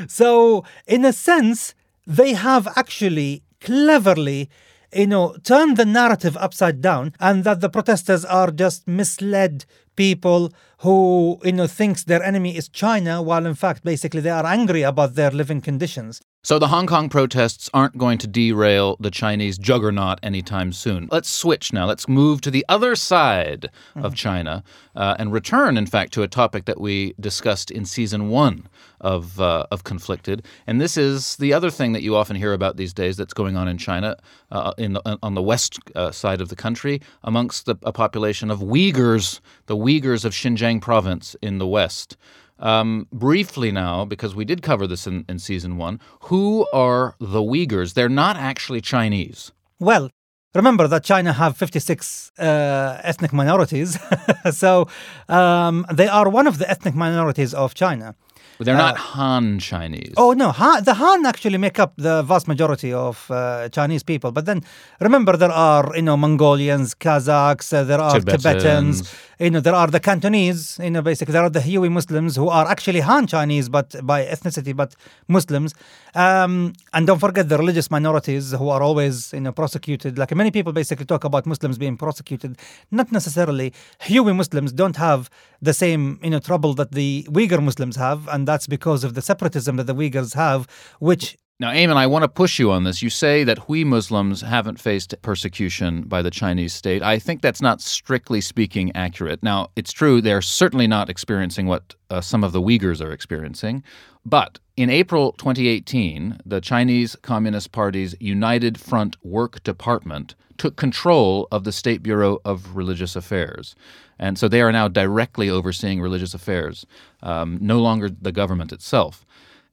so 0.08 0.64
in 0.86 1.04
a 1.04 1.12
sense, 1.12 1.74
they 2.06 2.32
have 2.32 2.66
actually 2.76 3.42
cleverly, 3.60 4.48
you 4.94 5.06
know, 5.06 5.36
turned 5.44 5.76
the 5.76 5.84
narrative 5.84 6.36
upside 6.38 6.80
down 6.80 7.12
and 7.20 7.44
that 7.44 7.60
the 7.60 7.68
protesters 7.68 8.24
are 8.24 8.50
just 8.50 8.88
misled 8.88 9.66
people 9.96 10.50
who, 10.78 11.38
you 11.44 11.52
know, 11.52 11.66
thinks 11.66 12.04
their 12.04 12.22
enemy 12.22 12.56
is 12.56 12.68
China, 12.68 13.20
while 13.20 13.44
in 13.44 13.54
fact, 13.54 13.84
basically, 13.84 14.20
they 14.20 14.30
are 14.30 14.46
angry 14.46 14.82
about 14.82 15.14
their 15.14 15.30
living 15.30 15.60
conditions. 15.60 16.22
So 16.44 16.60
the 16.60 16.68
Hong 16.68 16.86
Kong 16.86 17.08
protests 17.08 17.68
aren't 17.74 17.98
going 17.98 18.16
to 18.18 18.28
derail 18.28 18.96
the 19.00 19.10
Chinese 19.10 19.58
juggernaut 19.58 20.20
anytime 20.22 20.72
soon. 20.72 21.08
Let's 21.10 21.28
switch 21.28 21.72
now. 21.72 21.84
Let's 21.84 22.08
move 22.08 22.40
to 22.42 22.50
the 22.52 22.64
other 22.68 22.94
side 22.94 23.70
of 23.96 24.14
China 24.14 24.62
uh, 24.94 25.16
and 25.18 25.32
return, 25.32 25.76
in 25.76 25.86
fact, 25.86 26.12
to 26.12 26.22
a 26.22 26.28
topic 26.28 26.64
that 26.66 26.80
we 26.80 27.14
discussed 27.18 27.72
in 27.72 27.84
season 27.84 28.28
one 28.28 28.68
of 29.00 29.40
uh, 29.40 29.66
of 29.72 29.82
Conflicted. 29.82 30.46
And 30.64 30.80
this 30.80 30.96
is 30.96 31.36
the 31.36 31.52
other 31.52 31.70
thing 31.70 31.92
that 31.92 32.02
you 32.02 32.14
often 32.14 32.36
hear 32.36 32.52
about 32.52 32.76
these 32.76 32.92
days 32.92 33.16
that's 33.16 33.34
going 33.34 33.56
on 33.56 33.66
in 33.66 33.76
China, 33.76 34.16
uh, 34.52 34.72
in 34.78 34.92
the, 34.92 35.18
on 35.20 35.34
the 35.34 35.42
west 35.42 35.80
uh, 35.96 36.12
side 36.12 36.40
of 36.40 36.50
the 36.50 36.56
country, 36.56 37.00
amongst 37.24 37.66
the, 37.66 37.74
a 37.82 37.92
population 37.92 38.48
of 38.48 38.60
Uyghurs, 38.60 39.40
the 39.66 39.76
Uyghurs 39.76 40.24
of 40.24 40.32
Xinjiang 40.32 40.80
province 40.80 41.34
in 41.42 41.58
the 41.58 41.66
west. 41.66 42.16
Um, 42.60 43.06
briefly 43.12 43.70
now, 43.70 44.04
because 44.04 44.34
we 44.34 44.44
did 44.44 44.62
cover 44.62 44.86
this 44.86 45.06
in, 45.06 45.24
in 45.28 45.38
season 45.38 45.76
one, 45.76 46.00
who 46.22 46.66
are 46.72 47.14
the 47.20 47.40
Uyghurs? 47.40 47.94
They're 47.94 48.08
not 48.08 48.36
actually 48.36 48.80
Chinese. 48.80 49.52
Well, 49.78 50.10
remember 50.54 50.88
that 50.88 51.04
China 51.04 51.32
have 51.32 51.56
56 51.56 52.32
uh, 52.38 53.00
ethnic 53.04 53.32
minorities, 53.32 53.98
so 54.50 54.88
um, 55.28 55.86
they 55.92 56.08
are 56.08 56.28
one 56.28 56.46
of 56.46 56.58
the 56.58 56.68
ethnic 56.68 56.94
minorities 56.94 57.54
of 57.54 57.74
China. 57.74 58.16
They're 58.60 58.76
not 58.76 58.96
Han 58.96 59.58
Chinese. 59.60 60.14
Oh 60.16 60.32
no, 60.32 60.50
Han, 60.50 60.82
the 60.84 60.94
Han 60.94 61.26
actually 61.26 61.58
make 61.58 61.78
up 61.78 61.92
the 61.96 62.22
vast 62.22 62.48
majority 62.48 62.92
of 62.92 63.30
uh, 63.30 63.68
Chinese 63.68 64.02
people. 64.02 64.32
But 64.32 64.46
then 64.46 64.64
remember, 65.00 65.36
there 65.36 65.52
are 65.52 65.94
you 65.94 66.02
know 66.02 66.16
Mongolians, 66.16 66.94
Kazakhs, 66.94 67.72
uh, 67.72 67.84
there 67.84 68.00
are 68.00 68.18
Tibetans. 68.18 68.42
Tibetans. 68.42 69.14
you 69.38 69.50
know 69.50 69.60
there 69.60 69.74
are 69.74 69.86
the 69.86 70.00
Cantonese. 70.00 70.80
You 70.82 70.90
know 70.90 71.02
basically 71.02 71.32
there 71.32 71.44
are 71.44 71.50
the 71.50 71.60
Hui 71.60 71.88
Muslims 71.88 72.34
who 72.34 72.48
are 72.48 72.66
actually 72.66 73.00
Han 73.00 73.26
Chinese, 73.28 73.68
but 73.68 73.94
by 74.04 74.24
ethnicity, 74.24 74.74
but 74.74 74.96
Muslims. 75.28 75.74
Um, 76.14 76.72
and 76.94 77.06
don't 77.06 77.20
forget 77.20 77.48
the 77.48 77.58
religious 77.58 77.90
minorities 77.90 78.50
who 78.52 78.68
are 78.70 78.82
always 78.82 79.32
you 79.32 79.40
know 79.40 79.52
prosecuted. 79.52 80.18
Like 80.18 80.34
many 80.34 80.50
people 80.50 80.72
basically 80.72 81.06
talk 81.06 81.22
about 81.22 81.46
Muslims 81.46 81.78
being 81.78 81.96
prosecuted, 81.96 82.58
not 82.90 83.12
necessarily. 83.12 83.72
Hui 84.00 84.32
Muslims 84.32 84.72
don't 84.72 84.96
have 84.96 85.30
the 85.62 85.72
same 85.72 86.18
you 86.22 86.30
know 86.30 86.40
trouble 86.40 86.74
that 86.74 86.90
the 86.92 87.24
Uyghur 87.30 87.62
Muslims 87.62 87.94
have, 87.94 88.26
and 88.28 88.47
that's 88.48 88.66
because 88.66 89.04
of 89.04 89.12
the 89.14 89.22
separatism 89.22 89.76
that 89.76 89.86
the 89.86 89.94
Uyghurs 89.94 90.34
have, 90.34 90.66
which 90.98 91.36
Now, 91.60 91.72
Aimen, 91.72 91.96
I 91.96 92.06
want 92.06 92.22
to 92.22 92.28
push 92.28 92.60
you 92.60 92.70
on 92.70 92.84
this. 92.84 93.02
You 93.02 93.10
say 93.10 93.42
that 93.44 93.58
Hui 93.58 93.82
Muslims 93.84 94.42
haven't 94.42 94.78
faced 94.78 95.14
persecution 95.22 96.02
by 96.02 96.22
the 96.22 96.30
Chinese 96.30 96.72
state. 96.72 97.02
I 97.02 97.18
think 97.18 97.42
that's 97.42 97.60
not 97.60 97.80
strictly 97.80 98.40
speaking 98.40 98.92
accurate. 98.94 99.42
Now, 99.42 99.68
it's 99.74 99.92
true, 99.92 100.20
they're 100.20 100.40
certainly 100.40 100.86
not 100.86 101.10
experiencing 101.10 101.66
what 101.66 101.96
uh, 102.10 102.20
some 102.20 102.44
of 102.44 102.52
the 102.52 102.62
Uyghurs 102.62 103.00
are 103.04 103.12
experiencing. 103.12 103.82
But 104.24 104.60
in 104.78 104.90
April 104.90 105.32
2018, 105.32 106.38
the 106.46 106.60
Chinese 106.60 107.16
Communist 107.16 107.72
Party's 107.72 108.14
United 108.20 108.78
Front 108.78 109.16
Work 109.24 109.60
Department 109.64 110.36
took 110.56 110.76
control 110.76 111.48
of 111.50 111.64
the 111.64 111.72
State 111.72 112.00
Bureau 112.00 112.38
of 112.44 112.76
Religious 112.76 113.16
Affairs. 113.16 113.74
And 114.20 114.38
so 114.38 114.46
they 114.46 114.60
are 114.60 114.70
now 114.70 114.86
directly 114.86 115.50
overseeing 115.50 116.00
religious 116.00 116.32
affairs, 116.32 116.86
um, 117.24 117.58
no 117.60 117.80
longer 117.80 118.08
the 118.08 118.30
government 118.30 118.72
itself. 118.72 119.26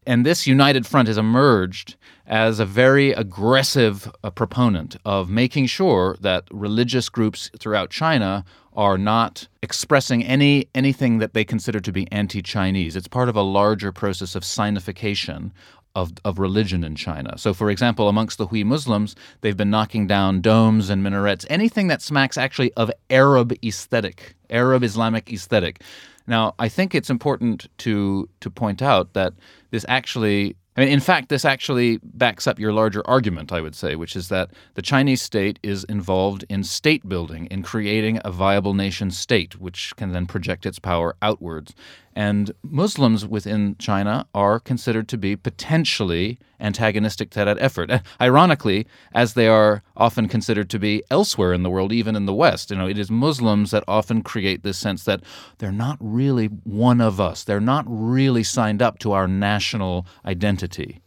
And 0.07 0.25
this 0.25 0.47
united 0.47 0.87
front 0.87 1.07
has 1.07 1.19
emerged 1.19 1.97
as 2.25 2.59
a 2.59 2.65
very 2.65 3.11
aggressive 3.11 4.11
uh, 4.23 4.31
proponent 4.31 4.97
of 5.05 5.29
making 5.29 5.67
sure 5.67 6.17
that 6.21 6.45
religious 6.49 7.09
groups 7.09 7.51
throughout 7.59 7.91
China 7.91 8.43
are 8.75 8.97
not 8.97 9.47
expressing 9.61 10.23
any 10.23 10.67
anything 10.75 11.19
that 11.19 11.33
they 11.33 11.43
consider 11.43 11.79
to 11.79 11.91
be 11.91 12.11
anti-Chinese. 12.11 12.95
It's 12.95 13.07
part 13.07 13.29
of 13.29 13.35
a 13.35 13.41
larger 13.41 13.91
process 13.91 14.35
of 14.35 14.43
sinification 14.43 15.51
of, 15.95 16.11
of 16.25 16.39
religion 16.39 16.83
in 16.83 16.95
China. 16.95 17.37
So, 17.37 17.53
for 17.53 17.69
example, 17.69 18.09
amongst 18.09 18.37
the 18.37 18.47
Hui 18.47 18.63
Muslims, 18.63 19.15
they've 19.41 19.55
been 19.55 19.69
knocking 19.69 20.07
down 20.07 20.41
domes 20.41 20.89
and 20.89 21.01
minarets, 21.01 21.45
anything 21.49 21.87
that 21.87 22.01
smacks 22.01 22.37
actually 22.37 22.73
of 22.73 22.91
Arab 23.09 23.53
aesthetic, 23.63 24.35
Arab 24.49 24.83
Islamic 24.83 25.31
aesthetic. 25.31 25.81
Now, 26.27 26.53
I 26.59 26.69
think 26.69 26.93
it's 26.93 27.09
important 27.09 27.67
to 27.79 28.27
to 28.41 28.49
point 28.49 28.81
out 28.81 29.13
that 29.13 29.33
this 29.71 29.85
actually 29.87 30.55
I 30.77 30.81
mean, 30.81 30.89
in 30.89 30.99
fact, 30.99 31.29
this 31.29 31.45
actually 31.45 31.99
backs 32.03 32.47
up 32.47 32.59
your 32.59 32.73
larger 32.73 33.01
argument, 33.07 33.53
I 33.53 33.61
would 33.61 33.75
say, 33.75 33.95
which 33.95 34.15
is 34.15 34.27
that 34.27 34.49
the 34.73 34.81
Chinese 34.81 35.21
state 35.21 35.57
is 35.63 35.85
involved 35.85 36.43
in 36.49 36.63
state 36.65 37.07
building, 37.07 37.45
in 37.47 37.63
creating 37.63 38.19
a 38.25 38.31
viable 38.31 38.73
nation 38.73 39.09
state, 39.09 39.57
which 39.59 39.95
can 39.95 40.11
then 40.11 40.25
project 40.25 40.65
its 40.65 40.79
power 40.79 41.15
outwards. 41.21 41.73
And 42.15 42.51
Muslims 42.63 43.25
within 43.25 43.75
China 43.77 44.25
are 44.33 44.59
considered 44.59 45.09
to 45.09 45.17
be 45.17 45.35
potentially 45.35 46.39
antagonistic 46.61 47.29
to 47.31 47.43
that 47.43 47.57
effort. 47.59 47.91
Ironically, 48.21 48.87
as 49.13 49.33
they 49.33 49.47
are 49.49 49.83
often 49.97 50.29
considered 50.29 50.69
to 50.69 50.79
be 50.79 51.03
elsewhere 51.11 51.51
in 51.51 51.63
the 51.63 51.69
world, 51.69 51.91
even 51.91 52.15
in 52.15 52.25
the 52.25 52.33
West. 52.33 52.71
You 52.71 52.77
know, 52.77 52.87
it 52.87 52.97
is 52.97 53.11
Muslims 53.11 53.71
that 53.71 53.83
often 53.85 54.21
create 54.21 54.63
this 54.63 54.77
sense 54.77 55.03
that 55.03 55.21
they're 55.57 55.73
not 55.73 55.97
really 55.99 56.45
one 56.45 57.01
of 57.01 57.19
us. 57.19 57.43
They're 57.43 57.59
not 57.59 57.83
really 57.87 58.43
signed 58.43 58.81
up 58.81 58.97
to 58.99 59.11
our 59.11 59.27
national 59.27 60.07
identity. 60.25 61.01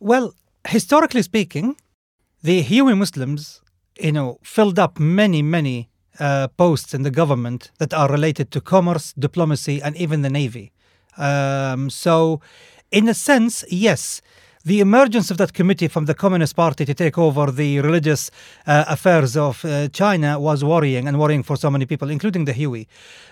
Well, 0.00 0.34
historically 0.66 1.22
speaking, 1.22 1.76
the 2.42 2.62
Hui 2.62 2.94
Muslims, 2.94 3.60
you 3.98 4.12
know, 4.12 4.38
filled 4.42 4.78
up 4.78 4.98
many, 4.98 5.42
many 5.42 5.90
uh, 6.18 6.48
posts 6.48 6.94
in 6.94 7.02
the 7.02 7.10
government 7.10 7.70
that 7.78 7.94
are 7.94 8.08
related 8.08 8.50
to 8.52 8.60
commerce, 8.60 9.12
diplomacy, 9.18 9.80
and 9.82 9.96
even 9.96 10.22
the 10.22 10.30
navy. 10.30 10.72
Um, 11.16 11.90
so, 11.90 12.40
in 12.90 13.08
a 13.08 13.14
sense, 13.14 13.64
yes, 13.68 14.20
the 14.64 14.80
emergence 14.80 15.30
of 15.30 15.38
that 15.38 15.54
committee 15.54 15.88
from 15.88 16.04
the 16.04 16.14
Communist 16.14 16.54
Party 16.56 16.84
to 16.84 16.94
take 16.94 17.16
over 17.16 17.50
the 17.50 17.80
religious 17.80 18.30
uh, 18.66 18.84
affairs 18.88 19.36
of 19.36 19.64
uh, 19.64 19.88
China 19.88 20.38
was 20.38 20.62
worrying 20.62 21.08
and 21.08 21.18
worrying 21.18 21.42
for 21.42 21.56
so 21.56 21.70
many 21.70 21.86
people, 21.86 22.10
including 22.10 22.44
the 22.44 22.52
Hui. 22.52 22.84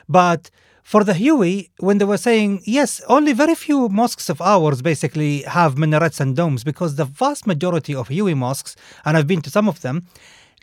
But 0.08 0.50
for 0.82 1.04
the 1.04 1.12
Hui, 1.12 1.64
when 1.80 1.98
they 1.98 2.06
were 2.06 2.16
saying, 2.16 2.62
yes, 2.64 3.02
only 3.08 3.34
very 3.34 3.54
few 3.54 3.90
mosques 3.90 4.30
of 4.30 4.40
ours 4.40 4.80
basically 4.80 5.42
have 5.42 5.76
minarets 5.76 6.18
and 6.18 6.34
domes 6.34 6.64
because 6.64 6.96
the 6.96 7.04
vast 7.04 7.46
majority 7.46 7.94
of 7.94 8.08
Hui 8.08 8.34
mosques, 8.34 8.74
and 9.04 9.14
I've 9.14 9.26
been 9.26 9.42
to 9.42 9.50
some 9.50 9.68
of 9.68 9.82
them, 9.82 10.06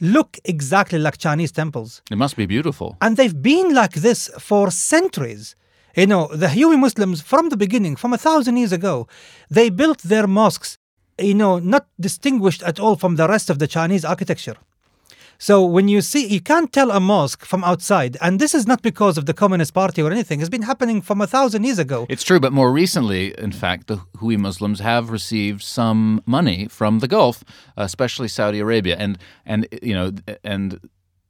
look 0.02 0.38
exactly 0.46 1.00
like 1.00 1.18
Chinese 1.18 1.52
temples. 1.52 2.02
It 2.12 2.18
must 2.18 2.36
be 2.36 2.46
beautiful. 2.46 2.98
And 3.02 3.18
they've 3.18 3.42
been 3.42 3.74
like 3.74 3.94
this 3.94 4.30
for 4.40 4.72
centuries. 4.72 5.56
You 5.96 6.08
know, 6.08 6.28
the 6.28 6.50
Hui 6.50 6.76
Muslims 6.78 7.22
from 7.22 7.50
the 7.50 7.58
beginning, 7.58 7.96
from 7.96 8.14
a 8.14 8.18
thousand 8.18 8.58
years 8.58 8.74
ago, 8.74 9.08
they 9.50 9.70
built 9.70 10.00
their 10.04 10.28
mosques, 10.28 10.78
you 11.18 11.34
know, 11.34 11.60
not 11.60 11.88
distinguished 12.00 12.62
at 12.64 12.80
all 12.80 12.98
from 12.98 13.16
the 13.16 13.28
rest 13.28 13.50
of 13.50 13.60
the 13.60 13.68
Chinese 13.68 14.04
architecture. 14.04 14.58
So 15.38 15.66
when 15.66 15.88
you 15.88 16.02
see, 16.02 16.26
you 16.26 16.42
can't 16.42 16.72
tell 16.72 16.92
a 16.92 17.00
mosque 17.00 17.46
from 17.46 17.64
outside, 17.64 18.18
and 18.22 18.40
this 18.40 18.56
is 18.56 18.66
not 18.68 18.82
because 18.82 19.18
of 19.18 19.26
the 19.26 19.34
Communist 19.34 19.74
Party 19.74 20.02
or 20.02 20.12
anything. 20.12 20.40
It's 20.40 20.50
been 20.50 20.62
happening 20.62 21.02
from 21.02 21.22
a 21.22 21.28
thousand 21.28 21.64
years 21.64 21.80
ago. 21.80 22.06
It's 22.10 22.24
true, 22.24 22.40
but 22.40 22.54
more 22.54 22.72
recently, 22.72 23.38
in 23.40 23.52
fact, 23.52 23.88
the 23.88 23.98
Hui 24.18 24.38
Muslims 24.38 24.80
have 24.80 25.10
received 25.10 25.62
some 25.62 26.22
money 26.26 26.68
from 26.68 27.00
the 27.00 27.08
Gulf, 27.08 27.44
especially 27.78 28.28
Saudi 28.28 28.60
Arabia, 28.60 28.96
and 28.98 29.18
and 29.46 29.68
you 29.82 29.94
know, 29.94 30.12
and 30.44 30.80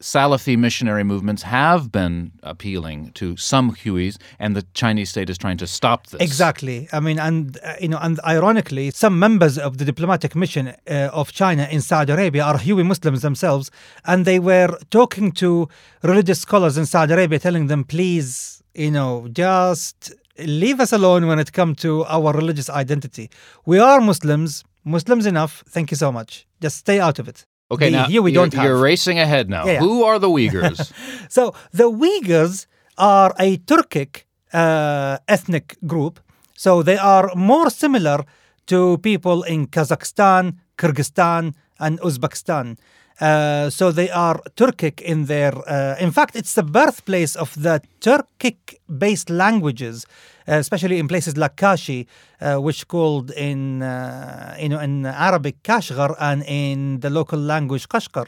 Salafi 0.06 0.56
missionary 0.56 1.04
movements 1.04 1.42
have 1.42 1.92
been 1.92 2.32
appealing 2.44 3.12
to 3.14 3.36
some 3.38 3.72
Huis, 3.72 4.18
and 4.38 4.56
the 4.56 4.64
Chinese 4.76 5.10
state 5.10 5.32
is 5.32 5.38
trying 5.40 5.58
to 5.58 5.66
stop 5.66 6.06
this. 6.06 6.22
Exactly. 6.22 6.88
I 6.94 7.00
mean, 7.00 7.18
and 7.18 7.58
uh, 7.64 7.74
you 7.82 7.88
know, 7.88 7.98
and 8.00 8.20
ironically, 8.24 8.92
some 8.92 9.18
members 9.18 9.58
of 9.58 9.80
the 9.80 9.84
diplomatic 9.84 10.36
mission 10.36 10.68
uh, 10.68 11.10
of 11.12 11.32
China 11.32 11.68
in 11.72 11.82
Saudi 11.82 12.14
Arabia 12.14 12.44
are 12.44 12.60
Hui 12.60 12.84
Muslims 12.84 13.24
themselves, 13.24 13.72
and 14.06 14.26
they 14.26 14.38
were 14.38 14.78
talking 14.92 15.32
to 15.42 15.68
religious 16.04 16.40
scholars 16.40 16.78
in 16.78 16.86
Saudi 16.86 17.14
Arabia, 17.14 17.40
telling 17.40 17.66
them, 17.66 17.84
please, 17.84 18.62
you 18.76 18.92
know, 18.92 19.28
just 19.34 20.14
leave 20.38 20.80
us 20.80 20.94
alone 20.94 21.26
when 21.26 21.40
it 21.40 21.52
comes 21.52 21.78
to 21.78 22.06
our 22.06 22.32
religious 22.32 22.70
identity. 22.70 23.32
We 23.66 23.80
are 23.80 24.00
Muslims, 24.00 24.64
Muslims 24.84 25.26
enough. 25.26 25.64
Thank 25.68 25.90
you 25.90 25.98
so 25.98 26.12
much. 26.12 26.46
Just 26.62 26.78
stay 26.78 27.00
out 27.00 27.18
of 27.18 27.28
it. 27.28 27.48
Okay, 27.72 27.90
The 27.90 27.98
now 27.98 28.06
Hui 28.06 28.20
we 28.20 28.32
you're, 28.32 28.44
don't 28.44 28.54
have. 28.54 28.64
you're 28.66 28.78
racing 28.82 29.18
ahead 29.20 29.50
now. 29.50 29.66
Yeah, 29.66 29.74
yeah. 29.74 29.80
Who 29.80 30.04
are 30.04 30.20
the 30.20 30.30
Uyghurs? 30.30 30.92
So 31.30 31.54
the 31.72 31.90
Uyghurs 31.90 32.68
are 32.98 33.34
a 33.40 33.58
Turkic 33.58 34.24
uh, 34.54 35.18
ethnic 35.28 35.76
group. 35.86 36.20
So 36.56 36.84
they 36.84 36.98
are 36.98 37.32
more 37.36 37.70
similar 37.70 38.24
to 38.68 38.98
people 39.00 39.44
in 39.44 39.68
Kazakhstan, 39.68 40.58
Kyrgyzstan, 40.78 41.54
and 41.80 42.00
Uzbekistan. 42.02 42.78
Uh, 43.20 43.70
so 43.70 43.92
they 43.92 44.10
are 44.10 44.42
Turkic 44.56 45.02
in 45.02 45.26
their. 45.26 45.54
Uh, 45.70 45.96
in 46.00 46.12
fact, 46.12 46.36
it's 46.36 46.54
the 46.54 46.64
birthplace 46.64 47.36
of 47.36 47.54
the 47.62 47.82
Turkic-based 48.02 49.30
languages, 49.30 50.06
uh, 50.48 50.56
especially 50.56 51.00
in 51.00 51.08
places 51.08 51.38
like 51.38 51.56
Kashi, 51.56 52.08
uh, 52.42 52.58
which 52.58 52.88
called 52.88 53.32
in 53.32 53.82
uh, 53.82 54.58
you 54.60 54.70
know 54.70 54.80
in 54.80 55.06
Arabic 55.06 55.64
Kashgar 55.64 56.16
and 56.20 56.44
in 56.46 57.00
the 57.00 57.10
local 57.10 57.40
language 57.40 57.88
Kashgar. 57.88 58.28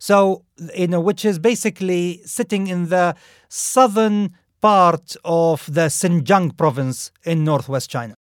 So, 0.00 0.44
you 0.74 0.88
know, 0.88 1.00
which 1.00 1.26
is 1.26 1.38
basically 1.38 2.22
sitting 2.24 2.68
in 2.68 2.88
the 2.88 3.14
southern 3.48 4.34
part 4.62 5.14
of 5.24 5.66
the 5.72 5.88
Xinjiang 5.88 6.56
province 6.56 7.12
in 7.24 7.44
northwest 7.44 7.90
China. 7.90 8.14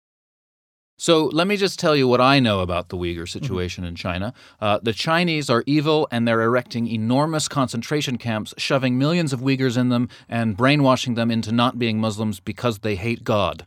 So 0.99 1.25
let 1.27 1.45
me 1.45 1.57
just 1.57 1.77
tell 1.79 1.95
you 1.95 2.07
what 2.07 2.19
I 2.19 2.39
know 2.39 2.61
about 2.61 2.89
the 2.89 2.97
Uyghur 2.97 3.29
situation 3.29 3.83
in 3.83 3.95
China. 3.95 4.33
Uh, 4.59 4.79
the 4.81 4.93
Chinese 4.93 5.47
are 5.47 5.63
evil 5.67 6.07
and 6.11 6.27
they're 6.27 6.41
erecting 6.41 6.87
enormous 6.87 7.47
concentration 7.47 8.17
camps, 8.17 8.53
shoving 8.57 8.97
millions 8.97 9.31
of 9.31 9.41
Uyghurs 9.41 9.77
in 9.77 9.89
them 9.89 10.09
and 10.27 10.57
brainwashing 10.57 11.13
them 11.13 11.29
into 11.29 11.51
not 11.51 11.77
being 11.77 11.99
Muslims 11.99 12.39
because 12.39 12.79
they 12.79 12.95
hate 12.95 13.23
God. 13.23 13.65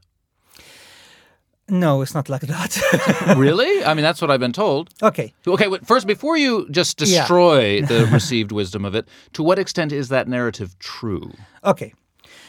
No, 1.68 2.02
it's 2.02 2.14
not 2.14 2.28
like 2.28 2.40
that. 2.42 3.34
really? 3.38 3.84
I 3.84 3.94
mean, 3.94 4.02
that's 4.02 4.20
what 4.20 4.28
I've 4.32 4.40
been 4.40 4.52
told. 4.52 4.90
okay. 5.00 5.32
Okay, 5.46 5.68
wait, 5.68 5.86
first, 5.86 6.08
before 6.08 6.36
you 6.36 6.66
just 6.68 7.00
Yeah. 7.00 7.20
destroy 7.20 7.80
the 7.82 8.06
received 8.12 8.50
wisdom 8.50 8.84
of 8.84 8.96
it, 8.96 9.06
to 9.34 9.44
what 9.44 9.56
extent 9.60 9.92
is 9.92 10.08
that 10.08 10.26
narrative 10.26 10.76
true? 10.80 11.30
Okay. 11.64 11.94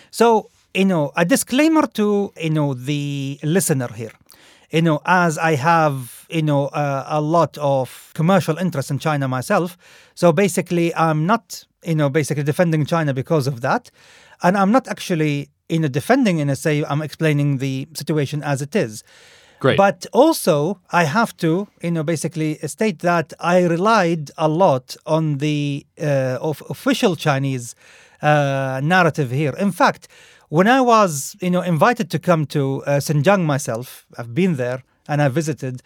So 0.09 0.49
you 0.73 0.85
know, 0.85 1.11
a 1.15 1.23
disclaimer 1.25 1.85
to 1.85 2.31
you 2.41 2.49
know 2.49 2.73
the 2.73 3.37
listener 3.43 3.89
here. 3.93 4.13
You 4.71 4.81
know, 4.81 5.01
as 5.05 5.37
I 5.37 5.55
have 5.55 6.25
you 6.29 6.41
know 6.41 6.67
uh, 6.67 7.05
a 7.07 7.21
lot 7.21 7.57
of 7.57 8.11
commercial 8.13 8.57
interest 8.57 8.89
in 8.89 8.99
China 8.99 9.27
myself, 9.27 9.77
so 10.15 10.31
basically 10.31 10.95
I'm 10.95 11.25
not 11.25 11.65
you 11.83 11.95
know 11.95 12.09
basically 12.09 12.43
defending 12.43 12.85
China 12.85 13.13
because 13.13 13.47
of 13.47 13.61
that, 13.61 13.91
and 14.43 14.57
I'm 14.57 14.71
not 14.71 14.87
actually 14.87 15.49
you 15.69 15.79
know 15.79 15.89
defending 15.89 16.39
in 16.39 16.49
a 16.49 16.55
say 16.55 16.83
I'm 16.85 17.01
explaining 17.01 17.57
the 17.57 17.87
situation 17.93 18.41
as 18.43 18.61
it 18.61 18.75
is. 18.75 19.03
Great. 19.61 19.77
But 19.77 20.07
also, 20.11 20.79
I 20.91 21.03
have 21.03 21.37
to, 21.37 21.67
you 21.83 21.91
know, 21.91 22.01
basically 22.01 22.57
state 22.67 22.99
that 22.99 23.31
I 23.39 23.63
relied 23.63 24.31
a 24.35 24.47
lot 24.47 24.95
on 25.05 25.37
the 25.37 25.85
uh, 26.01 26.39
of 26.41 26.63
official 26.67 27.15
Chinese 27.15 27.75
uh, 28.23 28.81
narrative 28.83 29.29
here. 29.29 29.53
In 29.59 29.71
fact, 29.71 30.07
when 30.51 30.67
I 30.67 30.81
was, 30.81 31.37
you 31.39 31.49
know, 31.49 31.61
invited 31.61 32.11
to 32.11 32.19
come 32.19 32.45
to 32.47 32.83
uh, 32.83 32.99
Xinjiang 32.99 33.45
myself, 33.45 34.05
I've 34.17 34.35
been 34.35 34.57
there 34.57 34.83
and 35.07 35.21
I 35.21 35.29
visited 35.29 35.81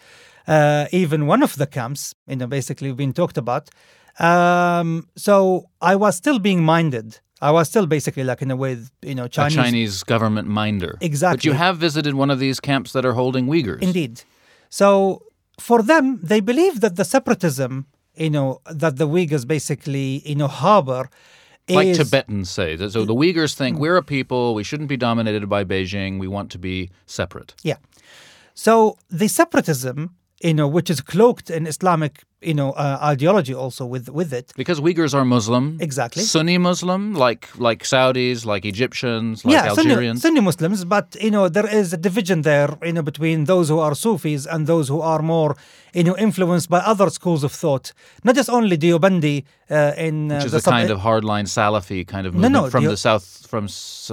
uh, 0.47 0.87
even 0.91 1.27
one 1.27 1.43
of 1.43 1.55
the 1.57 1.67
camps, 1.67 2.15
you 2.27 2.35
know, 2.35 2.47
basically 2.47 2.91
being 2.91 3.13
talked 3.13 3.37
about. 3.37 3.69
Um, 4.17 5.07
so 5.15 5.69
I 5.81 5.95
was 5.95 6.15
still 6.15 6.39
being 6.39 6.63
minded. 6.63 7.19
I 7.41 7.51
was 7.51 7.69
still 7.69 7.85
basically 7.85 8.23
like 8.23 8.41
in 8.41 8.49
a 8.49 8.55
way, 8.55 8.79
you 9.03 9.13
know, 9.13 9.27
Chinese, 9.27 9.53
a 9.53 9.55
Chinese. 9.57 9.71
Chinese 9.71 10.03
government 10.03 10.47
minder. 10.47 10.97
Exactly. 10.99 11.37
But 11.37 11.45
you 11.45 11.53
have 11.53 11.77
visited 11.77 12.15
one 12.15 12.31
of 12.31 12.39
these 12.39 12.59
camps 12.59 12.91
that 12.93 13.05
are 13.05 13.13
holding 13.13 13.45
Uyghurs. 13.45 13.83
Indeed. 13.83 14.23
So 14.71 15.21
for 15.59 15.83
them, 15.83 16.19
they 16.23 16.39
believe 16.39 16.81
that 16.81 16.95
the 16.95 17.05
separatism, 17.05 17.85
you 18.15 18.31
know, 18.31 18.61
that 18.71 18.97
the 18.97 19.07
Uyghurs 19.07 19.45
basically, 19.45 20.23
you 20.25 20.33
know, 20.33 20.47
harbor 20.47 21.11
Like 21.67 21.87
is 21.87 21.97
Tibetans 21.97 22.49
say. 22.49 22.77
So 22.77 23.05
the 23.05 23.15
Uyghurs 23.15 23.55
think 23.55 23.77
mm. 23.77 23.79
we're 23.79 23.97
a 23.97 24.03
people, 24.03 24.53
we 24.53 24.63
shouldn't 24.63 24.89
be 24.89 24.97
dominated 24.97 25.47
by 25.49 25.63
Beijing, 25.63 26.19
we 26.19 26.27
want 26.27 26.51
to 26.51 26.59
be 26.59 26.91
separate. 27.07 27.55
Yeah. 27.63 27.77
So 28.53 28.97
the 29.09 29.27
separatism, 29.27 30.15
you 30.41 30.53
know, 30.53 30.67
which 30.67 30.89
is 30.89 31.01
cloaked 31.01 31.49
in 31.49 31.65
Islamic, 31.65 32.23
you 32.45 32.53
know, 32.53 32.71
uh, 32.83 33.11
ideology 33.13 33.53
also 33.63 33.83
with 33.93 34.05
with 34.19 34.31
it. 34.39 34.47
Because 34.55 34.79
Uyghurs 34.79 35.13
are 35.17 35.25
Muslim. 35.25 35.77
Exactly. 35.81 36.23
Sunni 36.23 36.57
Muslim, 36.57 37.01
like 37.25 37.43
like 37.67 37.81
Saudis, 37.83 38.45
like 38.45 38.63
Egyptians, 38.65 39.43
like 39.45 39.53
yeah, 39.53 39.73
Sunni, 39.73 39.89
Algerians. 39.91 40.21
Sunni 40.21 40.41
Muslims, 40.49 40.85
but 40.95 41.07
you 41.25 41.31
know 41.31 41.49
there 41.49 41.69
is 41.79 41.93
a 41.93 41.97
division 41.97 42.41
there, 42.43 42.69
you 42.87 42.93
know, 42.93 43.01
between 43.11 43.45
those 43.45 43.67
who 43.71 43.79
are 43.79 43.95
Sufis 43.95 44.45
and 44.53 44.67
those 44.67 44.87
who 44.93 45.01
are 45.01 45.21
more, 45.21 45.55
you 45.93 46.03
know, 46.07 46.15
influenced 46.17 46.69
by 46.69 46.79
other 46.79 47.09
schools 47.09 47.43
of 47.43 47.51
thought. 47.51 47.85
Not 48.23 48.35
just 48.35 48.49
only 48.49 48.77
Deobandi 48.77 49.43
uh, 49.69 49.93
in 50.07 50.15
uh, 50.31 50.35
which 50.35 50.45
is 50.45 50.51
the 50.51 50.57
a 50.57 50.61
sub- 50.61 50.73
kind 50.77 50.89
of 50.91 50.99
hardline 50.99 51.47
Salafi 51.57 52.05
kind 52.13 52.25
of 52.27 52.33
No, 52.33 52.41
movement 52.41 52.65
no, 52.65 52.69
from 52.69 52.83
the- 52.85 52.91
the 52.91 52.97
south 52.97 53.25
from 53.51 53.67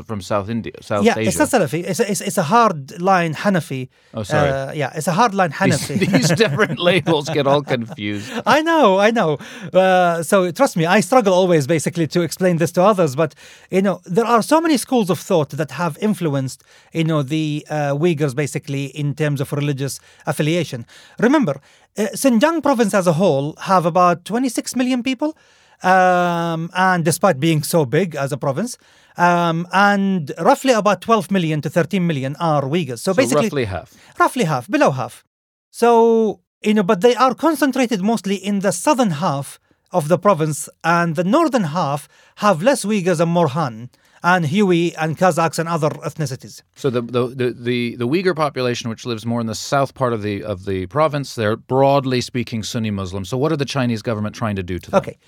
from 0.09 0.21
South 0.21 0.49
India, 0.57 0.73
South 0.81 1.05
yeah, 1.05 1.19
Asia. 1.19 1.29
it's 1.29 1.39
not 1.43 1.49
Salafi. 1.55 1.81
It's 1.91 2.01
a, 2.01 2.07
it's, 2.13 2.21
it's 2.29 2.39
a 2.39 2.47
hard 2.55 3.01
line 3.11 3.33
Hanafi. 3.35 3.83
Oh, 4.15 4.23
sorry. 4.23 4.51
Uh, 4.51 4.73
yeah, 4.73 4.93
it's 4.99 5.09
a 5.09 5.13
hard 5.21 5.35
line 5.35 5.51
these, 5.51 5.59
Hanafi. 5.59 5.99
these 6.15 6.29
different 6.43 6.79
labels 6.91 7.29
get 7.37 7.47
all 7.47 7.63
confused. 7.63 8.22
I 8.47 8.63
know, 8.63 8.99
I 8.99 9.11
know. 9.11 9.39
Uh, 9.73 10.23
so 10.23 10.51
trust 10.51 10.77
me, 10.77 10.85
I 10.87 11.01
struggle 11.01 11.33
always 11.35 11.67
basically 11.67 12.07
to 12.09 12.23
explain 12.23 12.57
this 12.59 12.73
to 12.73 12.83
others. 12.83 13.17
But 13.17 13.35
you 13.71 13.83
know, 13.83 14.01
there 14.05 14.25
are 14.25 14.43
so 14.43 14.61
many 14.61 14.77
schools 14.77 15.11
of 15.11 15.19
thought 15.19 15.51
that 15.51 15.71
have 15.73 15.97
influenced, 16.01 16.63
you 16.93 17.05
know, 17.05 17.23
the 17.23 17.67
uh, 17.71 17.93
Uyghurs 17.95 18.35
basically 18.35 18.87
in 18.87 19.15
terms 19.15 19.41
of 19.41 19.53
religious 19.53 20.01
affiliation. 20.27 20.87
Remember, 21.19 21.61
uh, 21.99 22.07
Xinjiang 22.15 22.63
province 22.63 22.95
as 22.95 23.07
a 23.07 23.15
whole 23.15 23.55
have 23.63 23.87
about 23.87 24.25
26 24.25 24.77
million 24.77 25.03
people. 25.03 25.37
Um, 25.85 26.71
and 26.75 27.05
despite 27.05 27.41
being 27.41 27.65
so 27.65 27.85
big 27.85 28.15
as 28.15 28.31
a 28.31 28.37
province, 28.37 28.79
um, 29.17 29.67
and 29.73 30.31
roughly 30.39 30.73
about 30.73 31.01
12 31.01 31.31
million 31.33 31.61
to 31.63 31.69
13 31.69 32.07
million 32.07 32.37
are 32.39 32.63
Uyghurs. 32.63 33.01
So, 33.01 33.13
So 33.13 33.15
basically, 33.15 33.47
roughly 33.47 33.65
half. 33.65 33.93
roughly 34.21 34.45
half, 34.45 34.71
below 34.71 34.93
half. 34.93 35.25
So, 35.73 36.39
you 36.65 36.75
know, 36.75 36.83
but 36.83 37.01
they 37.01 37.15
are 37.15 37.35
concentrated 37.35 38.03
mostly 38.03 38.37
in 38.37 38.61
the 38.61 38.73
southern 38.73 39.13
half 39.13 39.59
of 39.91 40.09
the 40.09 40.19
province, 40.19 40.69
and 40.83 41.17
the 41.17 41.25
northern 41.25 41.65
half 41.65 42.09
have 42.37 42.63
less 42.63 42.85
Uyghurs 42.85 43.21
and 43.21 43.31
more 43.31 43.49
Han 43.49 43.91
and 44.23 44.47
Hui 44.47 44.93
and 44.99 45.19
Kazakhs 45.19 45.59
and 45.59 45.69
other 45.69 45.91
ethnicities. 45.91 46.63
So 46.75 46.91
the, 46.91 47.03
the 47.03 47.55
the 47.55 47.97
the 47.97 48.09
Uyghur 48.09 48.35
population, 48.35 48.89
which 48.89 49.05
lives 49.05 49.27
more 49.27 49.41
in 49.41 49.47
the 49.47 49.55
south 49.55 49.95
part 49.95 50.13
of 50.13 50.23
the 50.23 50.43
of 50.43 50.65
the 50.65 50.87
province, 50.87 51.35
they're 51.35 51.57
broadly 51.57 52.21
speaking 52.21 52.63
Sunni 52.63 52.91
Muslim. 52.91 53.25
So 53.25 53.37
what 53.37 53.53
are 53.53 53.57
the 53.57 53.65
Chinese 53.65 54.03
government 54.03 54.35
trying 54.35 54.57
to 54.57 54.63
do 54.63 54.79
to 54.79 54.91
them? 54.91 54.99
Okay. 54.99 55.19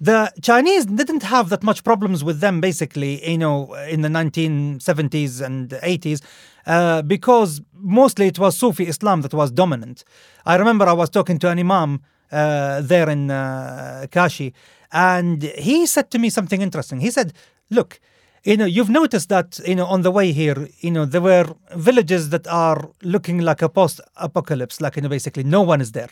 The 0.00 0.32
Chinese 0.42 0.86
didn't 0.86 1.24
have 1.24 1.48
that 1.48 1.64
much 1.64 1.82
problems 1.82 2.22
with 2.22 2.38
them, 2.38 2.60
basically, 2.60 3.28
you 3.28 3.36
know, 3.36 3.74
in 3.74 4.02
the 4.02 4.08
1970s 4.08 5.44
and 5.44 5.70
80s, 5.70 6.22
uh, 6.66 7.02
because 7.02 7.60
mostly 7.74 8.28
it 8.28 8.38
was 8.38 8.56
Sufi 8.56 8.86
Islam 8.86 9.22
that 9.22 9.34
was 9.34 9.50
dominant. 9.50 10.04
I 10.46 10.54
remember 10.54 10.86
I 10.86 10.92
was 10.92 11.10
talking 11.10 11.40
to 11.40 11.50
an 11.50 11.58
imam 11.58 12.02
uh, 12.30 12.80
there 12.82 13.10
in 13.10 13.32
uh, 13.32 14.06
Kashi, 14.12 14.54
and 14.92 15.42
he 15.42 15.84
said 15.84 16.12
to 16.12 16.20
me 16.20 16.30
something 16.30 16.62
interesting. 16.62 17.00
He 17.00 17.10
said, 17.10 17.32
Look, 17.68 17.98
you 18.44 18.56
know, 18.56 18.66
you've 18.66 18.88
noticed 18.90 19.28
that, 19.30 19.58
you 19.66 19.74
know, 19.74 19.86
on 19.86 20.02
the 20.02 20.12
way 20.12 20.30
here, 20.30 20.68
you 20.78 20.92
know, 20.92 21.06
there 21.06 21.20
were 21.20 21.46
villages 21.74 22.30
that 22.30 22.46
are 22.46 22.88
looking 23.02 23.40
like 23.40 23.62
a 23.62 23.68
post 23.68 24.00
apocalypse, 24.16 24.80
like, 24.80 24.94
you 24.94 25.02
know, 25.02 25.08
basically 25.08 25.42
no 25.42 25.62
one 25.62 25.80
is 25.80 25.90
there 25.90 26.08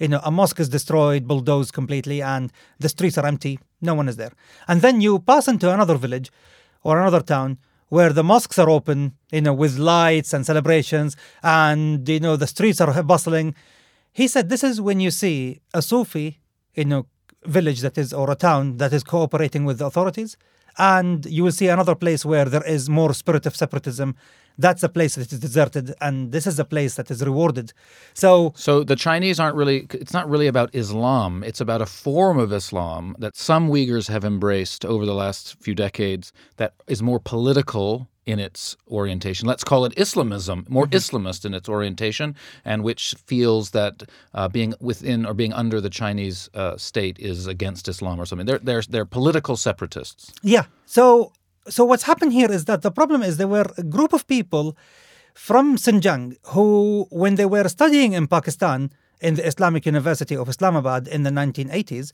you 0.00 0.08
know, 0.08 0.20
a 0.24 0.30
mosque 0.30 0.58
is 0.58 0.68
destroyed, 0.68 1.28
bulldozed 1.28 1.72
completely, 1.72 2.22
and 2.22 2.50
the 2.78 2.88
streets 2.88 3.18
are 3.18 3.26
empty. 3.26 3.60
No 3.80 3.94
one 3.94 4.08
is 4.08 4.16
there. 4.16 4.32
And 4.66 4.80
then 4.80 5.00
you 5.00 5.18
pass 5.20 5.46
into 5.46 5.72
another 5.72 5.94
village 5.94 6.32
or 6.82 6.98
another 6.98 7.20
town 7.20 7.58
where 7.90 8.12
the 8.12 8.24
mosques 8.24 8.58
are 8.58 8.70
open, 8.70 9.14
you 9.30 9.42
know, 9.42 9.52
with 9.52 9.76
lights 9.76 10.32
and 10.32 10.46
celebrations, 10.46 11.16
and 11.42 12.08
you 12.08 12.20
know 12.20 12.36
the 12.36 12.46
streets 12.46 12.80
are 12.80 13.02
bustling. 13.02 13.54
He 14.12 14.26
said, 14.26 14.48
"This 14.48 14.64
is 14.64 14.80
when 14.80 15.00
you 15.00 15.10
see 15.10 15.60
a 15.74 15.82
Sufi, 15.82 16.40
you 16.74 16.86
know, 16.86 17.06
village 17.44 17.80
that 17.80 17.98
is 17.98 18.12
or 18.12 18.30
a 18.30 18.36
town 18.36 18.78
that 18.78 18.92
is 18.92 19.04
cooperating 19.04 19.64
with 19.64 19.78
the 19.78 19.86
authorities." 19.86 20.36
And 20.78 21.26
you 21.26 21.44
will 21.44 21.52
see 21.52 21.68
another 21.68 21.94
place 21.94 22.24
where 22.24 22.44
there 22.44 22.66
is 22.66 22.88
more 22.88 23.12
spirit 23.14 23.46
of 23.46 23.56
separatism. 23.56 24.16
That's 24.58 24.82
a 24.82 24.90
place 24.90 25.14
that 25.14 25.32
is 25.32 25.38
deserted, 25.38 25.94
and 26.02 26.32
this 26.32 26.46
is 26.46 26.58
a 26.58 26.66
place 26.66 26.96
that 26.96 27.10
is 27.10 27.24
rewarded. 27.24 27.72
So 28.12 28.52
So 28.56 28.84
the 28.84 28.96
Chinese 28.96 29.40
aren't 29.40 29.56
really. 29.56 29.86
It's 29.94 30.12
not 30.12 30.28
really 30.28 30.48
about 30.48 30.74
Islam. 30.74 31.42
It's 31.42 31.62
about 31.62 31.80
a 31.80 31.86
form 31.86 32.38
of 32.38 32.52
Islam 32.52 33.16
that 33.18 33.36
some 33.36 33.70
Uyghurs 33.70 34.08
have 34.08 34.22
embraced 34.22 34.84
over 34.84 35.06
the 35.06 35.14
last 35.14 35.56
few 35.62 35.74
decades. 35.74 36.30
That 36.58 36.74
is 36.86 37.02
more 37.02 37.20
political 37.20 38.09
in 38.30 38.38
its 38.38 38.76
orientation. 38.88 39.46
Let's 39.46 39.64
call 39.64 39.84
it 39.84 39.92
Islamism, 39.96 40.66
more 40.68 40.86
Islamist 40.86 41.44
in 41.44 41.54
its 41.54 41.68
orientation, 41.68 42.34
and 42.64 42.82
which 42.82 43.14
feels 43.26 43.70
that 43.70 44.04
uh, 44.34 44.48
being 44.48 44.74
within 44.80 45.26
or 45.26 45.34
being 45.34 45.52
under 45.52 45.80
the 45.80 45.90
Chinese 45.90 46.48
uh, 46.54 46.76
state 46.76 47.18
is 47.18 47.46
against 47.46 47.88
Islam 47.88 48.20
or 48.20 48.26
something. 48.26 48.46
They're 48.46 48.58
they're 48.58 48.82
they're 48.82 49.04
political 49.04 49.56
separatists. 49.56 50.32
Yeah. 50.42 50.64
So 50.86 51.32
so 51.68 51.84
what's 51.84 52.04
happened 52.04 52.32
here 52.32 52.50
is 52.50 52.64
that 52.64 52.82
the 52.82 52.90
problem 52.90 53.22
is 53.22 53.36
there 53.36 53.48
were 53.48 53.70
a 53.76 53.82
group 53.82 54.12
of 54.12 54.26
people 54.26 54.76
from 55.34 55.76
Xinjiang 55.76 56.36
who, 56.48 57.06
when 57.10 57.36
they 57.36 57.46
were 57.46 57.68
studying 57.68 58.12
in 58.12 58.26
Pakistan 58.26 58.90
in 59.20 59.34
the 59.34 59.46
Islamic 59.46 59.86
University 59.86 60.36
of 60.36 60.48
Islamabad 60.48 61.06
in 61.06 61.22
the 61.22 61.30
1980s, 61.30 62.12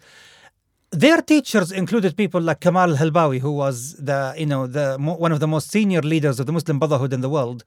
their 0.90 1.20
teachers 1.20 1.72
included 1.72 2.16
people 2.16 2.40
like 2.40 2.60
Kamal 2.60 2.90
al-Halbawi, 2.90 3.40
who 3.40 3.52
was 3.52 3.94
the 3.94 4.34
you 4.38 4.46
know 4.46 4.66
the 4.66 4.96
one 4.98 5.32
of 5.32 5.40
the 5.40 5.46
most 5.46 5.70
senior 5.70 6.02
leaders 6.02 6.40
of 6.40 6.46
the 6.46 6.52
Muslim 6.52 6.78
Brotherhood 6.78 7.12
in 7.12 7.20
the 7.20 7.28
world, 7.28 7.64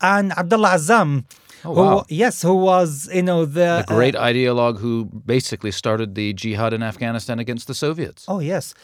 and 0.00 0.32
Abdullah 0.32 0.70
Azzam. 0.70 1.24
Oh, 1.62 1.74
who 1.74 1.80
wow. 1.82 2.04
yes, 2.08 2.40
who 2.40 2.54
was 2.54 3.08
you 3.12 3.22
know 3.22 3.44
the 3.44 3.84
The 3.86 3.94
great 3.94 4.16
uh, 4.16 4.22
ideologue 4.22 4.78
who 4.78 5.04
basically 5.26 5.72
started 5.72 6.14
the 6.14 6.32
jihad 6.32 6.72
in 6.72 6.82
Afghanistan 6.82 7.38
against 7.38 7.66
the 7.66 7.74
Soviets. 7.74 8.24
oh 8.28 8.40
yes. 8.40 8.74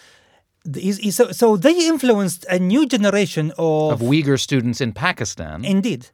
So, 1.11 1.30
so 1.30 1.57
they 1.57 1.87
influenced 1.87 2.45
a 2.51 2.59
new 2.59 2.87
generation 2.87 3.53
of, 3.57 3.93
Of 3.93 4.01
Uyghur 4.01 4.37
students 4.39 4.80
in 4.80 4.93
Pakistan. 4.93 5.64
Indeed. 5.64 6.11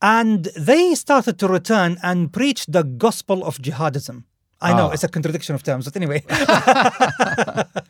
And 0.00 0.44
they 0.56 0.94
started 0.94 1.36
to 1.40 1.48
return 1.48 1.98
and 2.00 2.32
preach 2.32 2.66
the 2.66 2.84
gospel 2.84 3.44
of 3.44 3.58
jihadism. 3.58 4.22
I 4.60 4.72
know 4.74 4.88
Ah. 4.88 4.92
it's 4.94 5.04
a 5.04 5.08
contradiction 5.08 5.54
of 5.54 5.62
terms, 5.62 5.84
but 5.86 5.96
anyway. 5.96 6.22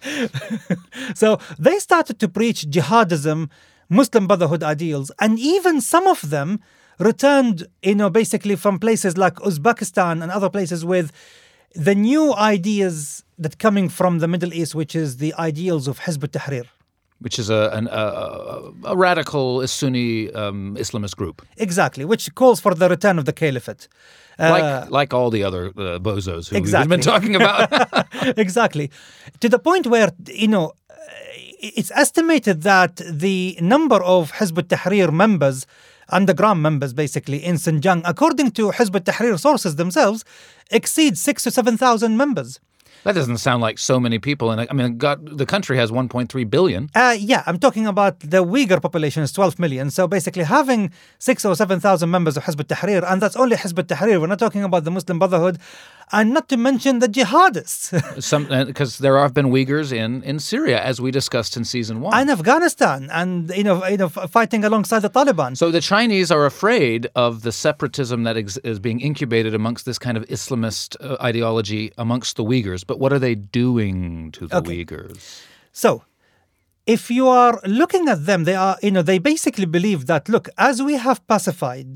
so 1.15 1.39
they 1.59 1.79
started 1.79 2.19
to 2.21 2.29
preach 2.29 2.67
jihadism, 2.71 3.51
Muslim 3.89 4.27
Brotherhood 4.27 4.63
ideals, 4.63 5.11
and 5.21 5.39
even 5.39 5.81
some 5.81 6.07
of 6.07 6.31
them 6.31 6.61
returned, 6.99 7.67
you 7.83 7.95
know, 7.95 8.11
basically 8.11 8.57
from 8.57 8.79
places 8.79 9.17
like 9.17 9.35
Uzbekistan 9.37 10.23
and 10.23 10.31
other 10.31 10.51
places 10.51 10.85
with 10.85 11.13
the 11.75 11.95
new 11.95 12.35
ideas 12.35 13.25
that 13.39 13.59
coming 13.59 13.89
from 13.89 14.19
the 14.19 14.29
Middle 14.29 14.53
East, 14.53 14.75
which 14.75 14.95
is 14.97 15.19
the 15.19 15.33
ideals 15.39 15.87
of 15.89 16.01
Hizb 16.01 16.25
ut-Tahrir. 16.25 16.67
which 17.21 17.37
is 17.43 17.49
a 17.51 17.63
an, 17.79 17.87
a, 18.03 18.05
a, 18.55 18.57
a 18.93 18.97
radical 18.97 19.67
Sunni 19.67 20.31
um, 20.43 20.77
Islamist 20.85 21.17
group, 21.21 21.37
Exactly, 21.67 22.05
which 22.05 22.25
calls 22.41 22.59
for 22.65 22.73
the 22.83 22.89
return 22.89 23.19
of 23.19 23.25
the 23.25 23.33
caliphate. 23.33 23.89
Uh, 24.39 24.51
like 24.51 24.91
like 24.91 25.15
all 25.15 25.31
the 25.31 25.43
other 25.49 25.63
uh, 25.69 25.99
bozos 25.99 26.49
who 26.49 26.57
Exactly. 26.57 26.83
we've 26.83 26.91
been 26.97 27.01
talking 27.13 27.35
about. 27.37 27.61
exactly. 28.39 28.91
To 29.41 29.49
the 29.49 29.59
point 29.59 29.87
where, 29.87 30.11
you 30.45 30.49
know, 30.49 30.67
uh, 30.91 30.95
it's 31.79 31.91
estimated 32.05 32.63
that 32.63 32.97
the 33.27 33.59
number 33.61 34.01
of 34.15 34.33
Hizb 34.39 34.59
ut-Tahrir 34.59 35.13
members, 35.13 35.67
underground 36.11 36.63
members 36.63 36.93
basically, 36.93 37.39
in 37.45 37.57
Xinjiang, 37.57 38.03
according 38.05 38.53
to 38.53 38.71
Hizb 38.71 38.95
ut-Tahrir 38.97 39.39
sources 39.41 39.75
themselves, 39.77 40.25
exceeds 40.71 41.21
six 41.21 41.43
to 41.45 41.51
7,000 41.51 42.17
members. 42.17 42.61
That 43.05 43.15
doesn't 43.15 43.39
sound 43.39 43.63
like 43.63 43.79
so 43.79 43.99
many 44.01 44.19
people. 44.19 44.51
And 44.51 44.67
I 44.71 44.73
mean, 44.73 44.99
God, 44.99 45.39
the 45.39 45.47
country 45.47 45.77
has 45.77 45.91
1.3 45.91 46.51
billion. 46.51 46.91
Uh, 46.95 47.17
yeah, 47.19 47.43
I'm 47.47 47.59
talking 47.59 47.87
about 47.87 48.21
the 48.21 48.45
Uyghur 48.45 48.81
population 48.81 49.23
is 49.23 49.33
12 49.33 49.59
million. 49.59 49.91
So 49.91 50.07
basically, 50.09 50.45
having 50.45 50.93
six 51.19 51.45
or 51.45 51.55
7,000 51.55 52.11
members 52.11 52.37
of 52.37 52.45
Hizb 52.45 52.61
ut-Tahrir, 52.61 53.05
and 53.11 53.23
that's 53.23 53.37
only 53.37 53.57
Hizb 53.57 53.79
ut-Tahrir, 53.79 54.21
we're 54.21 54.27
not 54.27 54.39
talking 54.39 54.63
about 54.65 54.85
the 54.85 54.91
Muslim 54.91 55.19
Brotherhood, 55.19 55.59
and 56.13 56.33
not 56.35 56.49
to 56.49 56.57
mention 56.57 56.99
the 56.99 57.09
jihadists. 57.09 57.93
Because 58.67 58.99
there 58.99 59.17
have 59.19 59.33
been 59.35 59.47
Uyghurs 59.57 59.93
in 59.93 60.23
in 60.23 60.39
Syria, 60.39 60.79
as 60.91 61.01
we 61.01 61.11
discussed 61.11 61.57
in 61.57 61.65
season 61.65 62.01
one. 62.01 62.13
and 62.19 62.31
Afghanistan, 62.31 63.09
and 63.13 63.51
you 63.57 63.65
know, 63.65 63.85
you 63.87 63.97
know, 63.97 64.09
fighting 64.09 64.65
alongside 64.65 65.01
the 65.01 65.11
Taliban. 65.11 65.57
So 65.57 65.71
the 65.71 65.81
Chinese 65.81 66.31
are 66.37 66.45
afraid 66.47 67.01
of 67.15 67.43
the 67.43 67.53
separatism 67.53 68.19
that 68.25 68.37
ex- 68.37 68.59
is 68.73 68.79
being 68.79 69.01
incubated 69.01 69.55
amongst 69.55 69.83
this 69.87 69.99
kind 69.99 70.17
of 70.17 70.25
Islamist 70.37 70.97
uh, 71.01 71.17
ideology 71.31 71.93
amongst 71.99 72.37
the 72.37 72.45
Uyghurs. 72.45 72.83
But 72.87 72.99
what 72.99 73.13
are 73.13 73.19
they 73.27 73.35
doing 73.35 74.31
to 74.33 74.47
the 74.47 74.57
Okay. 74.59 74.85
Uyghurs? 74.85 75.43
So, 75.73 75.91
if 76.87 77.11
you 77.11 77.29
are 77.29 77.61
looking 77.81 78.09
at 78.09 78.21
them, 78.27 78.45
they 78.45 78.55
are, 78.57 78.77
you 78.83 78.91
know, 78.91 79.03
they 79.03 79.19
basically 79.19 79.67
believe 79.67 80.07
that, 80.07 80.29
look, 80.29 80.49
as 80.57 80.83
we 80.83 80.95
have 81.07 81.19
pacified 81.27 81.91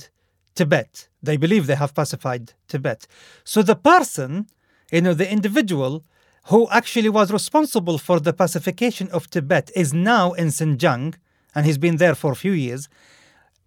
Tibet, 0.55 1.09
they 1.23 1.37
believe 1.37 1.67
they 1.67 1.77
have 1.77 1.95
pacified 1.95 2.53
Tibet. 2.69 3.07
So 3.45 3.63
the 3.63 3.77
person, 3.77 4.47
you 4.91 5.01
know, 5.01 5.15
the 5.15 5.31
individual 5.31 6.05
who 6.47 6.69
actually 6.71 7.09
was 7.09 7.33
responsible 7.33 7.99
for 7.99 8.19
the 8.19 8.33
pacification 8.33 9.09
of 9.11 9.31
Tibet 9.31 9.71
is 9.77 9.95
now 9.95 10.33
in 10.33 10.49
Xinjiang, 10.49 11.15
and 11.55 11.67
he's 11.67 11.79
been 11.79 11.97
there 11.97 12.15
for 12.15 12.33
a 12.33 12.37
few 12.37 12.53
years. 12.53 12.89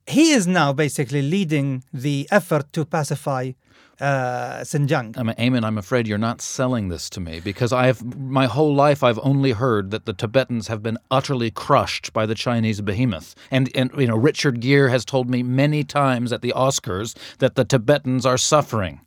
He 0.07 0.31
is 0.31 0.45
now 0.45 0.73
basically 0.73 1.21
leading 1.21 1.83
the 1.93 2.27
effort 2.31 2.73
to 2.73 2.85
pacify 2.85 3.53
uh, 3.99 4.59
Xinjiang. 4.61 5.17
I 5.17 5.23
mean, 5.23 5.35
Aimen, 5.37 5.63
I'm 5.63 5.77
afraid 5.77 6.07
you're 6.07 6.17
not 6.17 6.41
selling 6.41 6.89
this 6.89 7.09
to 7.11 7.19
me 7.19 7.39
because 7.39 7.71
I've 7.71 8.03
my 8.17 8.45
whole 8.45 8.73
life 8.73 9.03
I've 9.03 9.19
only 9.19 9.51
heard 9.51 9.91
that 9.91 10.05
the 10.05 10.13
Tibetans 10.13 10.67
have 10.67 10.83
been 10.83 10.97
utterly 11.09 11.51
crushed 11.51 12.13
by 12.13 12.25
the 12.25 12.35
Chinese 12.35 12.81
behemoth, 12.81 13.35
and 13.51 13.69
and 13.75 13.91
you 13.97 14.07
know 14.07 14.17
Richard 14.17 14.59
Gere 14.59 14.89
has 14.89 15.05
told 15.05 15.29
me 15.29 15.43
many 15.43 15.83
times 15.83 16.31
at 16.31 16.41
the 16.41 16.53
Oscars 16.55 17.15
that 17.39 17.55
the 17.55 17.65
Tibetans 17.65 18.25
are 18.25 18.37
suffering. 18.37 19.01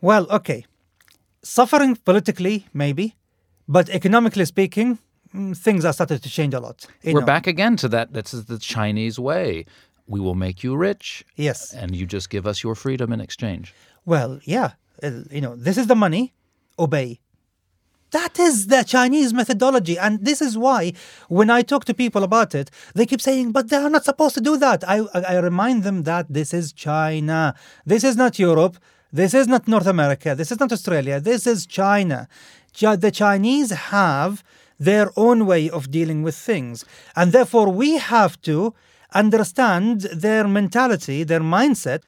Well, 0.00 0.26
okay. 0.30 0.64
Suffering 1.42 1.96
politically, 1.96 2.66
maybe, 2.74 3.16
but 3.66 3.88
economically 3.88 4.44
speaking, 4.44 4.98
mm, 5.34 5.56
things 5.56 5.84
are 5.84 5.92
starting 5.92 6.18
to 6.18 6.28
change 6.28 6.54
a 6.54 6.60
lot. 6.60 6.86
We're 7.04 7.20
know. 7.20 7.26
back 7.26 7.46
again 7.46 7.76
to 7.78 7.88
that. 7.88 8.12
This 8.12 8.34
is 8.34 8.44
the 8.46 8.58
Chinese 8.58 9.18
way. 9.18 9.64
We 10.14 10.20
will 10.24 10.34
make 10.46 10.58
you 10.66 10.72
rich, 10.88 11.06
Yes. 11.36 11.58
and 11.80 11.88
you 11.98 12.04
just 12.16 12.28
give 12.34 12.44
us 12.50 12.58
your 12.64 12.74
freedom 12.84 13.08
in 13.14 13.20
exchange. 13.20 13.66
Well, 14.12 14.30
yeah. 14.54 14.70
uh, 15.06 15.22
You 15.36 15.40
know, 15.44 15.54
this 15.66 15.76
is 15.78 15.86
the 15.86 15.94
money, 16.06 16.24
obey. 16.78 17.08
That 18.18 18.34
is 18.48 18.66
the 18.74 18.82
Chinese 18.94 19.30
methodology. 19.40 19.96
And 20.04 20.14
this 20.28 20.40
is 20.48 20.52
why, 20.58 20.82
when 21.38 21.48
I 21.58 21.60
talk 21.62 21.84
to 21.84 21.94
people 21.94 22.22
about 22.30 22.50
it, 22.60 22.68
they 22.96 23.06
keep 23.06 23.20
saying, 23.28 23.52
but 23.56 23.64
they 23.70 23.76
are 23.84 23.88
not 23.96 24.04
supposed 24.10 24.34
to 24.38 24.40
do 24.50 24.54
that. 24.64 24.80
I, 24.94 24.96
I 25.18 25.20
I 25.34 25.36
remind 25.50 25.78
them 25.86 25.98
that 26.10 26.24
this 26.38 26.50
is 26.60 26.66
China. 26.88 27.40
This 27.92 28.02
is 28.10 28.16
not 28.22 28.32
Europe. 28.48 28.76
This 29.20 29.32
is 29.40 29.46
not 29.52 29.62
North 29.74 29.86
America. 29.96 30.30
This 30.40 30.50
is 30.54 30.58
not 30.62 30.72
Australia. 30.76 31.16
This 31.30 31.42
is 31.52 31.58
China. 31.80 32.18
The 33.06 33.12
Chinese 33.22 33.70
have 33.94 34.32
their 34.88 35.08
own 35.26 35.38
way 35.52 35.62
of 35.76 35.82
dealing 35.98 36.20
with 36.26 36.36
things. 36.50 36.76
And 37.18 37.26
therefore, 37.36 37.66
we 37.82 37.90
have 38.14 38.34
to 38.50 38.56
understand 39.12 40.02
their 40.12 40.46
mentality, 40.46 41.24
their 41.24 41.40
mindset. 41.40 42.02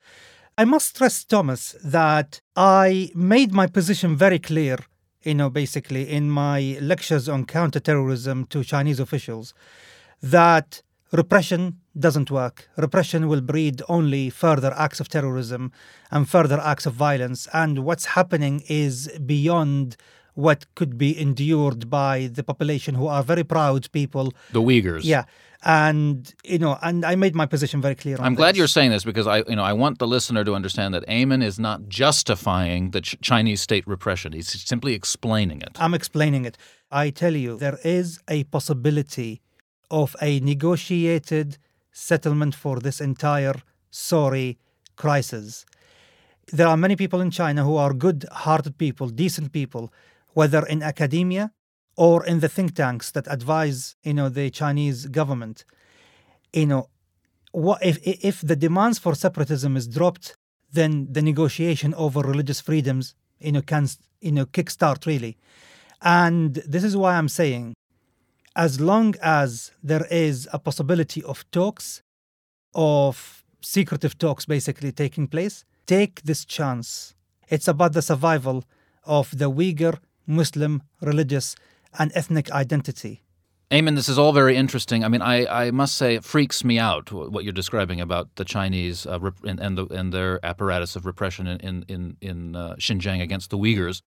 I 0.59 0.65
must 0.65 0.89
stress, 0.89 1.25
Thomas, 1.25 1.75
that 1.85 2.41
I 2.57 3.11
made 3.15 3.53
my 3.53 3.67
position 3.67 4.17
very 4.17 4.39
clear, 4.39 4.79
you 5.23 5.35
know, 5.35 5.51
basically 5.51 6.09
in 6.11 6.31
my 6.31 6.79
lectures 6.81 7.29
on 7.29 7.47
counterterrorism 7.47 8.47
to 8.47 8.65
Chinese 8.65 9.01
officials, 9.01 9.55
that 10.23 10.83
repression 11.13 11.79
doesn't 11.99 12.31
work. 12.31 12.69
Repression 12.77 13.29
will 13.29 13.41
breed 13.41 13.83
only 13.89 14.31
further 14.31 14.73
acts 14.77 15.01
of 15.01 15.09
terrorism 15.09 15.73
and 16.11 16.29
further 16.29 16.61
acts 16.61 16.87
of 16.87 16.95
violence. 16.95 17.49
And 17.53 17.81
what's 17.81 18.07
happening 18.07 18.63
is 18.69 19.09
beyond 19.25 19.97
what 20.35 20.66
could 20.74 20.97
be 20.97 21.18
endured 21.18 21.91
by 21.91 22.28
the 22.33 22.43
population 22.43 22.95
who 22.95 23.07
are 23.07 23.22
very 23.22 23.45
proud 23.45 23.91
people. 23.93 24.33
The 24.53 24.61
Uyghurs. 24.61 25.05
Yeah. 25.05 25.24
And, 25.64 26.35
you 26.43 26.59
know, 26.59 26.76
and 26.83 27.05
I 27.05 27.14
made 27.14 27.37
my 27.37 27.47
position 27.47 27.80
very 27.80 27.95
clear 27.95 28.16
on 28.16 28.24
I'm 28.24 28.35
glad 28.35 28.57
you're 28.57 28.66
saying 28.66 28.91
this 28.91 29.05
because 29.05 29.28
I, 29.28 29.45
you 29.49 29.55
know, 29.55 29.62
I 29.62 29.72
want 29.72 29.99
the 30.01 30.09
listener 30.09 30.43
to 30.45 30.55
understand 30.55 30.93
that 30.95 31.05
Aimen 31.07 31.41
is 31.41 31.59
not 31.61 31.89
justifying 31.89 32.91
the 32.91 33.01
Ch- 33.01 33.16
Chinese 33.20 33.61
state 33.61 33.87
repression. 33.87 34.33
He's 34.33 34.49
simply 34.49 34.95
explaining 34.95 35.62
it. 35.62 35.76
I'm 35.78 35.95
explaining 35.95 36.45
it. 36.47 36.59
I 36.91 37.11
tell 37.11 37.37
you, 37.37 37.59
there 37.59 37.78
is 37.85 38.18
a 38.28 38.43
possibility 38.45 39.41
of 39.89 40.16
a 40.20 40.41
negotiated 40.41 41.59
settlement 41.93 42.55
for 42.57 42.80
this 42.80 43.01
entire 43.01 43.55
sorry 43.91 44.59
crisis. 44.97 45.64
There 46.53 46.66
are 46.66 46.76
many 46.76 46.97
people 46.97 47.20
in 47.20 47.30
China 47.30 47.62
who 47.62 47.76
are 47.76 47.93
good 47.93 48.24
hearted 48.33 48.78
people, 48.78 49.09
decent 49.11 49.53
people, 49.53 49.93
whether 50.35 50.64
in 50.66 50.83
academia 50.83 51.53
or 51.97 52.24
in 52.24 52.41
the 52.41 52.49
think 52.49 52.74
tanks 52.74 53.11
that 53.11 53.26
advise, 53.30 53.97
you 54.03 54.14
know, 54.14 54.28
the 54.28 54.51
Chinese 54.51 55.07
government. 55.07 55.64
You 56.53 56.66
know, 56.66 56.89
what 57.53 57.85
if 57.85 57.99
if 58.03 58.41
the 58.41 58.57
demands 58.57 58.99
for 58.99 59.14
separatism 59.14 59.76
is 59.76 59.87
dropped, 59.87 60.37
then 60.72 61.09
the 61.11 61.22
negotiation 61.22 61.95
over 61.95 62.20
religious 62.20 62.61
freedoms, 62.61 63.14
you 63.41 63.53
know, 63.53 63.62
can 63.62 63.89
you 64.20 64.33
know 64.33 64.47
kickstart 64.47 65.07
really. 65.07 65.37
And 66.01 66.55
this 66.66 66.83
is 66.83 66.97
why 66.97 67.16
I'm 67.16 67.28
saying, 67.28 67.74
as 68.57 68.80
long 68.80 69.14
as 69.22 69.70
there 69.83 70.07
is 70.11 70.49
a 70.53 70.59
possibility 70.59 71.22
of 71.22 71.49
talks, 71.51 72.03
of 72.74 73.45
secretive 73.61 74.18
talks 74.18 74.45
basically 74.45 74.93
taking 74.93 75.28
place, 75.28 75.64
take 75.87 76.22
this 76.22 76.45
chance. 76.45 77.14
It's 77.49 77.68
about 77.68 77.93
the 77.93 78.03
survival 78.03 78.64
of 79.05 79.37
the 79.37 79.51
Uyghur 79.51 79.99
Muslim 80.33 80.83
religious 81.01 81.55
and 81.99 82.11
ethnic 82.14 82.51
identity. 82.51 83.22
Aimen, 83.70 83.95
this 83.95 84.09
is 84.09 84.18
all 84.18 84.33
very 84.33 84.55
interesting. 84.55 85.03
I 85.03 85.09
mean, 85.09 85.22
I, 85.22 85.47
I 85.47 85.70
must 85.70 85.97
say 85.97 86.14
it 86.14 86.24
freaks 86.24 86.62
me 86.62 86.78
out 86.78 87.11
what 87.11 87.43
you're 87.43 87.55
describing 87.55 88.03
about 88.03 88.28
the 88.37 88.45
Chinese 88.45 89.07
uh, 89.07 89.18
rep- 89.18 89.43
and, 89.45 89.59
and, 89.61 89.78
the, 89.78 89.87
and 89.87 90.12
their 90.12 90.45
apparatus 90.45 90.95
of 90.95 91.07
repression 91.07 91.47
in, 91.47 91.59
in, 91.61 91.85
in, 91.89 92.16
in 92.20 92.57
uh, 92.57 92.74
Xinjiang 92.78 93.22
against 93.22 93.49
the 93.49 93.57
Uyghurs. 93.57 94.03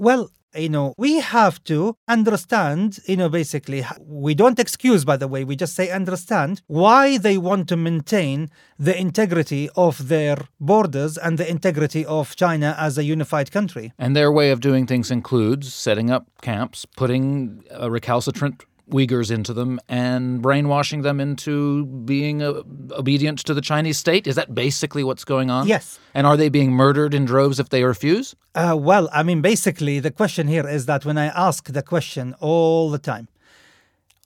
Well, 0.00 0.30
you 0.54 0.70
know, 0.70 0.94
we 0.96 1.20
have 1.20 1.62
to 1.64 1.94
understand, 2.08 3.00
you 3.06 3.18
know, 3.18 3.28
basically, 3.28 3.84
we 4.00 4.34
don't 4.34 4.58
excuse, 4.58 5.04
by 5.04 5.18
the 5.18 5.28
way, 5.28 5.44
we 5.44 5.56
just 5.56 5.74
say 5.74 5.90
understand 5.90 6.62
why 6.68 7.18
they 7.18 7.36
want 7.36 7.68
to 7.68 7.76
maintain 7.76 8.48
the 8.78 8.98
integrity 8.98 9.68
of 9.76 10.08
their 10.08 10.38
borders 10.58 11.18
and 11.18 11.36
the 11.36 11.48
integrity 11.48 12.06
of 12.06 12.34
China 12.34 12.74
as 12.78 12.96
a 12.96 13.04
unified 13.04 13.52
country. 13.52 13.92
And 13.98 14.16
their 14.16 14.32
way 14.32 14.50
of 14.50 14.60
doing 14.60 14.86
things 14.86 15.10
includes 15.10 15.74
setting 15.74 16.10
up 16.10 16.26
camps, 16.40 16.86
putting 16.96 17.62
uh, 17.78 17.90
recalcitrant 17.90 18.64
Uyghurs 18.90 19.30
into 19.30 19.52
them, 19.52 19.80
and 19.88 20.42
brainwashing 20.42 21.02
them 21.02 21.20
into 21.20 21.86
being 21.86 22.42
uh, 22.42 22.62
obedient 22.92 23.38
to 23.40 23.54
the 23.54 23.60
Chinese 23.60 23.98
state. 23.98 24.26
Is 24.26 24.36
that 24.36 24.54
basically 24.54 25.04
what's 25.04 25.24
going 25.24 25.50
on? 25.50 25.66
Yes. 25.66 25.98
And 26.14 26.26
are 26.26 26.36
they 26.36 26.48
being 26.48 26.72
murdered 26.72 27.14
in 27.14 27.24
droves 27.24 27.58
if 27.58 27.68
they 27.68 27.84
refuse? 27.84 28.34
Uh, 28.54 28.76
well, 28.78 29.08
I 29.12 29.22
mean, 29.22 29.40
basically, 29.40 30.00
the 30.00 30.10
question 30.10 30.48
here 30.48 30.68
is 30.68 30.86
that 30.86 31.04
when 31.04 31.18
I 31.18 31.26
ask 31.26 31.72
the 31.72 31.82
question 31.82 32.34
all 32.40 32.90
the 32.90 32.98
time, 32.98 33.28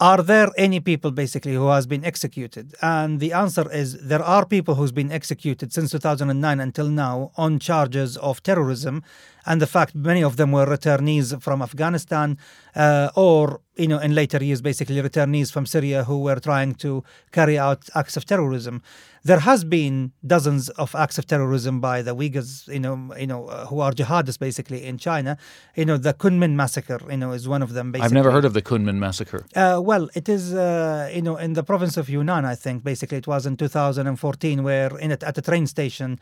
are 0.00 0.22
there 0.22 0.50
any 0.58 0.80
people 0.80 1.12
basically 1.12 1.54
who 1.54 1.68
has 1.68 1.86
been 1.86 2.04
executed? 2.04 2.74
And 2.82 3.20
the 3.20 3.32
answer 3.32 3.70
is 3.70 3.96
there 4.00 4.22
are 4.22 4.44
people 4.44 4.74
who's 4.74 4.90
been 4.90 5.12
executed 5.12 5.72
since 5.72 5.92
2009 5.92 6.60
until 6.60 6.88
now 6.88 7.30
on 7.36 7.60
charges 7.60 8.16
of 8.16 8.42
terrorism, 8.42 9.04
and 9.47 9.61
the 9.61 9.66
fact 9.66 9.95
many 9.95 10.22
of 10.22 10.36
them 10.36 10.53
were 10.53 10.66
returnees 10.66 11.40
from 11.42 11.62
Afghanistan, 11.62 12.38
uh, 12.74 13.11
or 13.14 13.61
you 13.76 13.88
know, 13.88 13.99
in 13.99 14.14
later 14.14 14.42
years, 14.42 14.62
basically 14.62 15.03
returnees 15.03 15.53
from 15.53 15.66
Syria 15.66 16.05
who 16.05 16.20
were 16.20 16.36
trying 16.36 16.74
to 16.74 17.03
carry 17.32 17.59
out 17.59 17.88
acts 17.95 18.16
of 18.16 18.24
terrorism. 18.24 18.82
There 19.24 19.40
has 19.40 19.64
been 19.64 20.12
dozens 20.24 20.68
of 20.70 20.95
acts 20.95 21.18
of 21.18 21.26
terrorism 21.26 21.80
by 21.80 22.03
the 22.03 22.14
Uyghurs, 22.14 22.68
you 22.72 22.78
know, 22.78 23.12
you 23.18 23.26
know, 23.26 23.47
uh, 23.47 23.66
who 23.66 23.80
are 23.80 23.90
jihadists 23.90 24.38
basically 24.38 24.84
in 24.84 24.99
China. 24.99 25.36
You 25.74 25.86
know, 25.86 25.97
the 25.97 26.14
Kunming 26.14 26.53
massacre, 26.53 27.01
you 27.11 27.16
know, 27.16 27.32
is 27.32 27.49
one 27.49 27.62
of 27.62 27.72
them. 27.72 27.90
Basically, 27.90 28.05
I've 28.05 28.12
never 28.12 28.30
heard 28.30 28.45
of 28.45 28.53
the 28.53 28.62
Kunming 28.62 28.97
massacre. 28.97 29.45
uh, 29.57 29.80
well, 29.82 30.09
it 30.14 30.28
is, 30.28 30.55
uh, 30.55 31.11
you 31.12 31.22
know, 31.22 31.36
in 31.36 31.55
the 31.55 31.64
province 31.64 31.97
of 31.97 32.09
Yunnan, 32.09 32.45
I 32.45 32.55
think. 32.55 32.84
Basically, 32.84 33.18
it 33.18 33.26
was 33.26 33.47
in 33.47 33.57
2014, 33.57 34.62
where 34.62 34.97
in 34.99 35.11
at 35.11 35.38
a 35.38 35.42
train 35.42 35.66
station, 35.66 36.20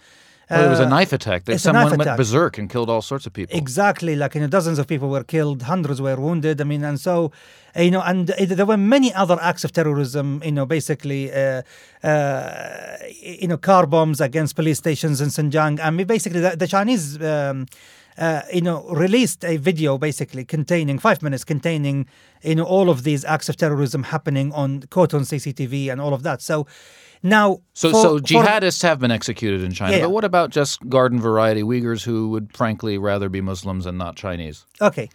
Well, 0.51 0.67
it 0.67 0.69
was 0.71 0.81
a 0.81 0.85
Uh, 0.85 0.89
knife 0.89 1.13
attack. 1.13 1.45
That 1.45 1.55
it's 1.55 1.65
a 1.67 1.73
knife 1.73 1.83
someone 1.83 1.99
went 1.99 2.03
attack. 2.03 2.17
berserk 2.19 2.59
and 2.59 2.69
killed 2.69 2.91
all 2.91 3.03
sorts 3.03 3.27
of 3.27 3.33
people. 3.33 3.57
Exactly, 3.57 4.15
like 4.17 4.35
you 4.35 4.41
know, 4.43 4.49
dozens 4.49 4.79
of 4.79 4.87
people 4.87 5.09
were 5.09 5.25
killed, 5.25 5.63
hundreds 5.63 6.01
were 6.01 6.17
wounded. 6.17 6.61
I 6.61 6.65
mean, 6.65 6.85
and 6.85 7.01
so 7.01 7.33
you 7.77 7.91
know, 7.91 8.03
and 8.03 8.31
uh, 8.31 8.35
there 8.59 8.67
were 8.67 8.77
many 8.77 9.15
other 9.15 9.39
acts 9.41 9.65
of 9.65 9.73
terrorism. 9.73 10.43
You 10.45 10.53
know, 10.53 10.67
basically, 10.67 11.33
uh, 11.33 11.63
uh, 12.05 12.97
you 13.21 13.49
know, 13.49 13.57
car 13.57 13.87
bombs 13.87 14.21
against 14.21 14.57
police 14.57 14.79
stations 14.79 15.21
in 15.21 15.29
Xinjiang. 15.29 15.81
I 15.83 15.91
mean, 15.91 16.07
basically, 16.07 16.41
the, 16.41 16.57
the 16.57 16.67
Chinese. 16.69 17.21
Um, 17.23 17.67
uh, 18.19 18.43
you 18.53 18.61
know, 18.61 18.83
released 18.91 19.43
a 19.43 19.57
video 19.57 19.97
basically 19.97 20.45
containing 20.45 20.99
five 20.99 21.23
minutes 21.23 21.45
containing, 21.45 22.07
you 22.43 22.55
know, 22.55 22.65
all 22.65 22.91
of 22.91 23.05
these 23.05 23.25
acts 23.25 23.49
of 23.49 23.57
terrorism 23.57 24.03
happening 24.03 24.53
on 24.53 24.83
caught 24.91 25.15
on 25.15 25.23
CCTV 25.23 25.91
and 25.91 25.99
all 25.99 26.13
of 26.13 26.23
that. 26.23 26.43
So 26.43 26.67
now, 27.23 27.59
So, 27.75 27.91
for- 27.91 28.03
so 28.03 28.19
for- 28.19 28.25
jihadists 28.25 28.83
have 28.83 28.99
been 29.01 29.11
executed 29.11 29.63
in 29.63 29.73
China. 29.73 29.97
Yeah. 29.97 30.03
But 30.05 30.11
what 30.11 30.25
about 30.25 30.51
just 30.51 30.87
garden 30.89 31.21
variety 31.21 31.63
Uyghurs 31.63 32.03
who 32.05 32.31
would 32.31 32.55
frankly 32.57 32.99
rather 32.99 33.29
be 33.29 33.41
Muslims 33.41 33.87
and 33.87 33.97
not 33.99 34.17
Chinese? 34.17 34.65
Okay. 34.81 35.09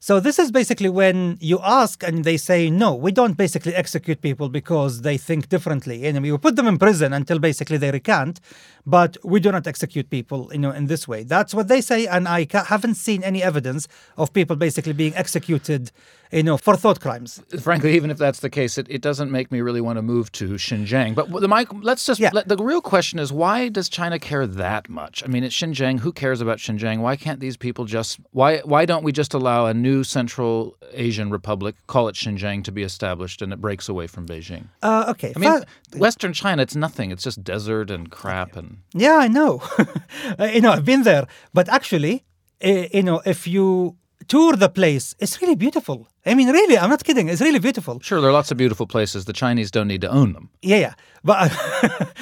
So 0.00 0.18
this 0.18 0.40
is 0.40 0.50
basically 0.50 0.88
when 0.88 1.38
you 1.40 1.60
ask 1.62 2.02
and 2.02 2.24
they 2.24 2.36
say 2.36 2.68
no, 2.68 2.92
we 2.92 3.12
don't 3.12 3.36
basically 3.36 3.72
execute 3.72 4.20
people 4.20 4.48
because 4.48 5.02
they 5.02 5.16
think 5.16 5.48
differently. 5.48 6.04
And 6.06 6.20
we 6.20 6.36
put 6.38 6.56
them 6.56 6.66
in 6.66 6.76
prison 6.76 7.12
until 7.12 7.38
basically 7.38 7.76
they 7.76 7.92
recant, 7.92 8.40
but 8.84 9.16
we 9.22 9.38
do 9.38 9.52
not 9.52 9.68
execute 9.68 10.10
people, 10.10 10.50
you 10.52 10.58
know, 10.58 10.72
in 10.72 10.86
this 10.88 11.06
way. 11.06 11.22
That's 11.22 11.54
what 11.54 11.68
they 11.68 11.80
say, 11.80 12.08
and 12.08 12.26
I 12.26 12.46
ca- 12.46 12.64
haven't 12.64 12.96
seen 12.96 13.22
any 13.22 13.44
evidence 13.44 13.86
of 14.16 14.32
people 14.32 14.56
basically 14.56 14.92
being 14.92 15.14
executed, 15.14 15.92
you 16.32 16.42
know, 16.42 16.56
for 16.56 16.76
thought 16.76 16.98
crimes. 17.00 17.42
Frankly, 17.60 17.94
even 17.94 18.10
if 18.10 18.18
that's 18.18 18.40
the 18.40 18.48
case, 18.50 18.78
it, 18.78 18.86
it 18.90 19.02
doesn't 19.02 19.30
make 19.30 19.52
me 19.52 19.60
really 19.60 19.80
want 19.80 19.98
to 19.98 20.02
move 20.02 20.32
to 20.32 20.50
Xinjiang. 20.54 21.14
But 21.14 21.30
the 21.40 21.48
Mike, 21.48 21.68
let's 21.82 22.06
just 22.06 22.18
Yeah. 22.20 22.30
let, 22.32 22.48
the 22.48 22.56
real 22.56 22.80
question 22.80 23.18
is 23.18 23.32
why 23.32 23.68
does 23.68 23.88
China 23.88 24.18
care 24.18 24.46
that 24.46 24.88
much? 24.88 25.22
I 25.24 25.26
mean, 25.28 25.44
it's 25.44 25.54
Xinjiang. 25.54 26.00
Who 26.00 26.12
cares 26.12 26.40
about 26.40 26.58
Xinjiang? 26.58 26.98
Why 27.00 27.16
can't 27.16 27.40
these 27.40 27.56
people 27.56 27.84
just 27.84 28.18
why 28.32 28.58
why 28.64 28.86
don't 28.86 29.04
we 29.04 29.12
just 29.12 29.34
allow 29.34 29.66
a 29.66 29.74
new 29.74 30.02
Central 30.04 30.76
Asian 30.92 31.30
republic, 31.30 31.74
call 31.86 32.08
it 32.08 32.14
Xinjiang, 32.14 32.64
to 32.64 32.72
be 32.72 32.82
established 32.82 33.42
and 33.42 33.52
it 33.52 33.60
breaks 33.60 33.88
away 33.88 34.06
from 34.06 34.26
Beijing? 34.26 34.64
Uh, 34.82 35.04
okay. 35.08 35.32
I 35.36 35.38
mean, 35.38 35.60
fa- 35.60 35.66
Western 35.98 36.32
China, 36.32 36.62
it's 36.62 36.74
nothing. 36.76 37.10
It's 37.10 37.22
just 37.22 37.44
desert 37.44 37.90
and 37.90 38.10
crap 38.10 38.56
and 38.56 38.78
Yeah, 38.94 39.16
I 39.16 39.28
know. 39.28 39.62
Uh, 40.38 40.44
you 40.44 40.60
know, 40.60 40.70
I've 40.70 40.84
been 40.84 41.02
there. 41.02 41.26
But 41.52 41.68
actually, 41.68 42.24
uh, 42.64 42.86
you 42.94 43.02
know, 43.02 43.20
if 43.26 43.46
you 43.46 43.96
tour 44.28 44.56
the 44.56 44.68
place, 44.68 45.14
it's 45.18 45.40
really 45.40 45.54
beautiful. 45.54 46.08
I 46.24 46.34
mean, 46.34 46.48
really, 46.48 46.78
I'm 46.78 46.90
not 46.90 47.04
kidding. 47.04 47.28
It's 47.28 47.40
really 47.40 47.58
beautiful. 47.58 48.00
Sure, 48.00 48.20
there 48.20 48.30
are 48.30 48.32
lots 48.32 48.50
of 48.50 48.56
beautiful 48.56 48.86
places. 48.86 49.24
The 49.24 49.32
Chinese 49.32 49.70
don't 49.70 49.88
need 49.88 50.00
to 50.02 50.08
own 50.08 50.32
them. 50.32 50.50
Yeah, 50.62 50.76
yeah. 50.76 50.94
But 51.24 51.52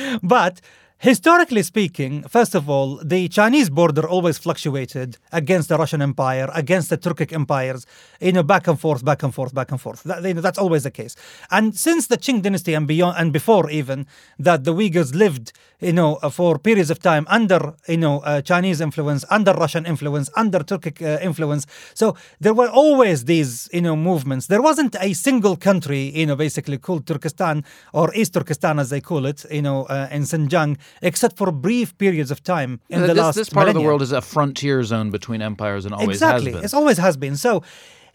but 0.22 0.61
historically 1.01 1.62
speaking, 1.62 2.22
first 2.24 2.55
of 2.55 2.68
all, 2.68 2.96
the 3.03 3.26
Chinese 3.28 3.70
border 3.70 4.07
always 4.07 4.36
fluctuated 4.36 5.16
against 5.32 5.70
the 5.70 5.78
Russian 5.78 6.03
Empire, 6.03 6.51
against 6.55 6.90
the 6.90 6.98
Turkic 6.98 7.32
empires, 7.32 7.86
you 8.20 8.32
know, 8.32 8.42
back 8.42 8.68
and 8.68 8.78
forth, 8.78 9.03
back 9.03 9.22
and 9.22 9.34
forth, 9.34 9.55
back 9.55 9.70
and 9.70 9.80
forth. 9.80 10.03
That, 10.03 10.22
you 10.22 10.34
know, 10.34 10.42
that's 10.42 10.59
always 10.59 10.82
the 10.82 10.90
case. 10.90 11.16
And 11.51 11.74
since 11.76 12.07
the 12.07 12.18
Qing 12.18 12.42
dynasty 12.42 12.74
and 12.74 12.86
beyond, 12.86 13.16
and 13.18 13.32
before 13.32 13.70
even, 13.70 14.07
that 14.38 14.64
the 14.64 14.74
Uyghurs 14.74 15.14
lived, 15.14 15.53
you 15.81 15.93
know, 15.93 16.16
uh, 16.16 16.28
for 16.28 16.59
periods 16.59 16.91
of 16.91 16.99
time 17.01 17.26
under, 17.28 17.74
you 17.89 17.97
know, 17.97 18.20
uh, 18.20 18.41
Chinese 18.43 18.81
influence, 18.81 19.24
under 19.31 19.53
Russian 19.53 19.87
influence, 19.87 20.31
under 20.37 20.61
Turkic 20.61 21.01
uh, 21.03 21.20
influence. 21.20 21.66
So 21.95 22.16
there 22.41 22.55
were 22.55 22.68
always 22.68 23.24
these, 23.24 23.68
you 23.72 23.81
know, 23.81 23.97
movements. 23.97 24.47
There 24.47 24.62
wasn't 24.62 24.97
a 25.01 25.12
single 25.14 25.57
country, 25.57 26.11
you 26.14 26.26
know, 26.26 26.37
basically 26.37 26.78
called 26.78 27.07
Turkestan 27.07 27.64
or 27.93 28.14
East 28.14 28.35
Turkestan 28.35 28.78
as 28.78 28.91
they 28.91 29.01
call 29.01 29.26
it, 29.26 29.45
you 29.51 29.62
know, 29.62 29.85
uh, 29.85 30.09
in 30.11 30.22
Xinjiang, 30.22 30.78
except 31.03 31.37
for 31.37 31.51
brief 31.53 31.97
periods 31.99 32.31
of 32.31 32.43
time 32.43 32.81
in 32.89 33.03
Uh, 33.03 33.07
the 33.07 33.14
this, 33.14 33.22
last 33.22 33.37
this 33.37 33.49
part 33.49 33.68
of 33.68 33.74
the 33.74 33.81
world 33.81 34.03
is 34.03 34.12
a 34.12 34.20
frontier 34.20 34.83
zone 34.85 35.11
between 35.11 35.41
empires 35.43 35.85
and 35.87 35.95
always 35.95 36.16
exactly. 36.16 36.53
has 36.53 36.55
been. 36.55 36.64
It's 36.64 36.74
always 36.74 36.99
has 36.99 37.16
been. 37.16 37.37
So 37.37 37.62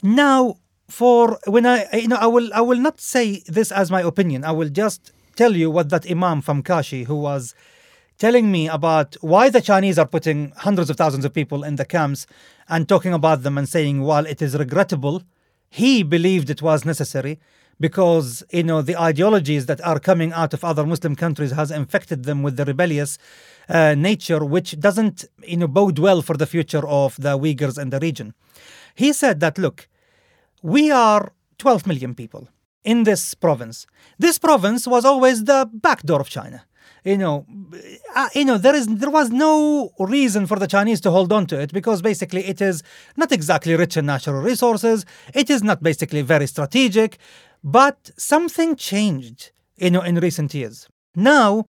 now, 0.03 0.57
for 0.88 1.39
when 1.47 1.66
I, 1.66 1.86
you 1.93 2.07
know, 2.07 2.18
I 2.18 2.28
will, 2.28 2.49
I 2.53 2.61
will 2.61 2.80
not 2.80 3.01
say 3.01 3.41
this 3.47 3.72
as 3.72 3.89
my 3.89 4.01
opinion. 4.01 4.43
I 4.43 4.51
will 4.51 4.70
just 4.70 5.11
tell 5.36 5.55
you 5.55 5.69
what 5.69 5.89
that 5.89 6.09
Imam 6.09 6.41
from 6.41 6.63
Kashi, 6.63 7.03
who 7.03 7.15
was 7.15 7.53
telling 8.17 8.51
me 8.51 8.67
about 8.67 9.15
why 9.21 9.49
the 9.49 9.61
Chinese 9.61 9.99
are 9.99 10.07
putting 10.07 10.51
hundreds 10.57 10.89
of 10.89 10.97
thousands 10.97 11.25
of 11.25 11.33
people 11.33 11.63
in 11.63 11.75
the 11.75 11.86
camps 11.86 12.25
and 12.69 12.88
talking 12.88 13.13
about 13.13 13.43
them 13.43 13.57
and 13.57 13.67
saying, 13.67 14.01
while 14.01 14.25
it 14.25 14.41
is 14.41 14.57
regrettable, 14.57 15.23
he 15.69 16.03
believed 16.03 16.49
it 16.49 16.61
was 16.61 16.86
necessary 16.86 17.39
because 17.79 18.41
you 18.51 18.63
know 18.63 18.81
the 18.81 18.97
ideologies 18.97 19.65
that 19.65 19.81
are 19.81 19.99
coming 19.99 20.31
out 20.31 20.53
of 20.53 20.63
other 20.63 20.86
Muslim 20.86 21.15
countries 21.15 21.51
has 21.51 21.71
infected 21.71 22.23
them 22.23 22.41
with 22.41 22.55
the 22.55 22.63
rebellious 22.63 23.17
uh, 23.67 23.93
nature, 23.95 24.45
which 24.45 24.79
doesn't 24.79 25.25
you 25.45 25.57
know 25.57 25.67
bode 25.67 25.99
well 25.99 26.21
for 26.21 26.38
the 26.38 26.45
future 26.45 26.88
of 26.88 27.17
the 27.17 27.38
Uyghurs 27.38 27.77
in 27.77 27.89
the 27.89 27.99
region. 27.99 28.33
He 28.93 29.11
said 29.11 29.41
that 29.41 29.57
look, 29.57 29.89
we 30.61 30.89
are 30.89 31.33
12 31.57 31.86
million 31.86 32.15
people 32.15 32.47
in 32.86 33.03
this 33.03 33.33
province. 33.33 33.88
This 34.17 34.38
province 34.39 34.88
was 34.88 35.03
always 35.03 35.43
the 35.43 35.69
back 35.73 36.03
door 36.03 36.21
of 36.21 36.29
China. 36.29 36.63
You 37.03 37.17
know, 37.17 37.45
uh, 38.15 38.29
you 38.33 38.45
know 38.45 38.57
there 38.57 38.75
is 38.75 38.88
there 38.88 39.11
was 39.11 39.29
no 39.29 39.91
reason 39.99 40.47
for 40.47 40.57
the 40.57 40.67
Chinese 40.67 41.01
to 41.01 41.11
hold 41.11 41.31
on 41.31 41.45
to 41.47 41.59
it 41.59 41.71
because 41.71 42.01
basically 42.01 42.43
it 42.45 42.61
is 42.61 42.81
not 43.15 43.31
exactly 43.31 43.75
rich 43.75 43.97
in 43.97 44.05
natural 44.05 44.41
resources. 44.41 45.05
It 45.33 45.49
is 45.49 45.61
not 45.61 45.83
basically 45.83 46.23
very 46.23 46.47
strategic, 46.47 47.17
but 47.63 48.11
something 48.17 48.75
changed. 48.75 49.51
You 49.77 49.91
know, 49.91 50.01
in 50.01 50.15
recent 50.15 50.53
years. 50.53 50.88
Now, 51.15 51.65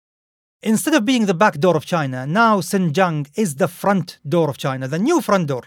instead 0.60 0.94
of 0.94 1.04
being 1.04 1.26
the 1.26 1.34
back 1.34 1.58
door 1.60 1.76
of 1.76 1.86
China, 1.86 2.26
now 2.26 2.60
Xinjiang 2.60 3.30
is 3.36 3.54
the 3.54 3.68
front 3.68 4.18
door 4.28 4.50
of 4.50 4.58
China, 4.58 4.88
the 4.88 4.98
new 4.98 5.20
front 5.20 5.46
door 5.46 5.62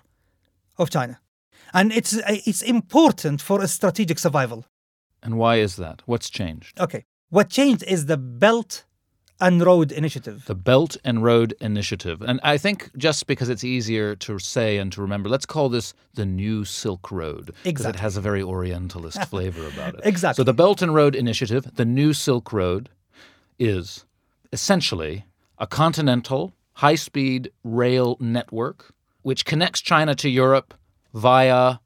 of 0.78 0.90
China, 0.90 1.22
and 1.74 1.94
it's 1.94 2.14
it's 2.28 2.62
important 2.62 3.42
for 3.42 3.62
a 3.62 3.68
strategic 3.68 4.20
survival. 4.20 4.66
And 5.26 5.38
why 5.38 5.58
is 5.58 5.76
that? 5.76 6.02
What's 6.06 6.30
changed? 6.30 6.80
Okay. 6.80 7.06
What 7.30 7.50
changed 7.50 7.84
is 7.84 8.06
the 8.06 8.18
Belt 8.18 8.86
and 9.42 9.62
Road 9.62 9.92
Initiative. 9.92 10.46
The 10.46 10.56
Belt 10.56 10.96
and 11.04 11.24
Road 11.24 11.54
Initiative. 11.60 12.22
And 12.22 12.40
I 12.44 12.58
think 12.58 12.96
just 12.98 13.28
because 13.28 13.50
it's 13.50 13.64
easier 13.64 14.16
to 14.16 14.40
say 14.40 14.78
and 14.78 14.92
to 14.94 15.02
remember, 15.02 15.28
let's 15.28 15.46
call 15.46 15.68
this 15.68 15.94
the 16.14 16.26
New 16.26 16.64
Silk 16.64 17.12
Road. 17.12 17.54
Because 17.64 17.86
it 17.86 17.98
has 17.98 18.16
a 18.16 18.22
very 18.22 18.42
Orientalist 18.42 19.26
flavor 19.30 19.68
about 19.68 19.96
it. 19.96 20.02
Exactly. 20.04 20.42
So 20.42 20.46
the 20.46 20.54
Belt 20.54 20.82
and 20.82 20.94
Road 20.94 21.16
Initiative, 21.16 21.70
the 21.76 21.86
New 21.86 22.14
Silk 22.14 22.54
Road, 22.54 22.90
is 23.60 24.06
essentially 24.54 25.26
a 25.58 25.68
continental 25.68 26.54
high 26.74 26.96
speed 26.96 27.52
rail 27.64 28.18
network 28.20 28.94
which 29.22 29.44
connects 29.46 29.82
China 29.82 30.14
to 30.14 30.30
Europe 30.30 30.74
via 31.14 31.78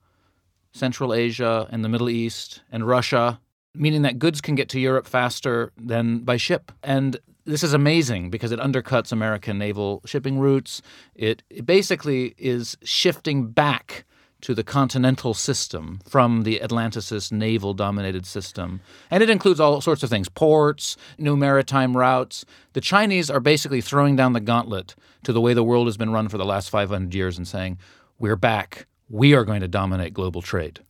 Central 0.71 1.13
Asia 1.13 1.67
and 1.71 1.83
the 1.83 1.89
Middle 1.89 2.09
East 2.09 2.61
and 2.71 2.87
Russia, 2.87 3.39
meaning 3.73 4.01
that 4.03 4.19
goods 4.19 4.41
can 4.41 4.55
get 4.55 4.69
to 4.69 4.79
Europe 4.79 5.07
faster 5.07 5.71
than 5.77 6.19
by 6.19 6.37
ship. 6.37 6.71
And 6.83 7.19
this 7.45 7.63
is 7.63 7.73
amazing 7.73 8.29
because 8.29 8.51
it 8.51 8.59
undercuts 8.59 9.11
American 9.11 9.57
naval 9.57 10.01
shipping 10.05 10.39
routes. 10.39 10.81
It, 11.15 11.43
it 11.49 11.65
basically 11.65 12.35
is 12.37 12.77
shifting 12.83 13.47
back 13.47 14.05
to 14.41 14.55
the 14.55 14.63
continental 14.63 15.33
system 15.33 15.99
from 16.07 16.43
the 16.43 16.59
Atlanticist 16.63 17.31
naval 17.31 17.73
dominated 17.73 18.25
system. 18.25 18.79
And 19.11 19.21
it 19.21 19.29
includes 19.29 19.59
all 19.59 19.81
sorts 19.81 20.03
of 20.03 20.09
things 20.09 20.29
ports, 20.29 20.95
new 21.17 21.35
maritime 21.35 21.97
routes. 21.97 22.45
The 22.73 22.81
Chinese 22.81 23.29
are 23.29 23.41
basically 23.41 23.81
throwing 23.81 24.15
down 24.15 24.33
the 24.33 24.39
gauntlet 24.39 24.95
to 25.23 25.33
the 25.33 25.41
way 25.41 25.53
the 25.53 25.63
world 25.63 25.87
has 25.87 25.97
been 25.97 26.11
run 26.11 26.29
for 26.29 26.37
the 26.37 26.45
last 26.45 26.69
500 26.69 27.13
years 27.13 27.37
and 27.37 27.47
saying, 27.47 27.79
We're 28.17 28.37
back. 28.37 28.87
We 29.09 29.33
are 29.33 29.43
going 29.43 29.61
to 29.61 29.67
dominate 29.67 30.13
global 30.13 30.41
trade. 30.41 30.81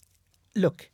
Look, 0.56 0.90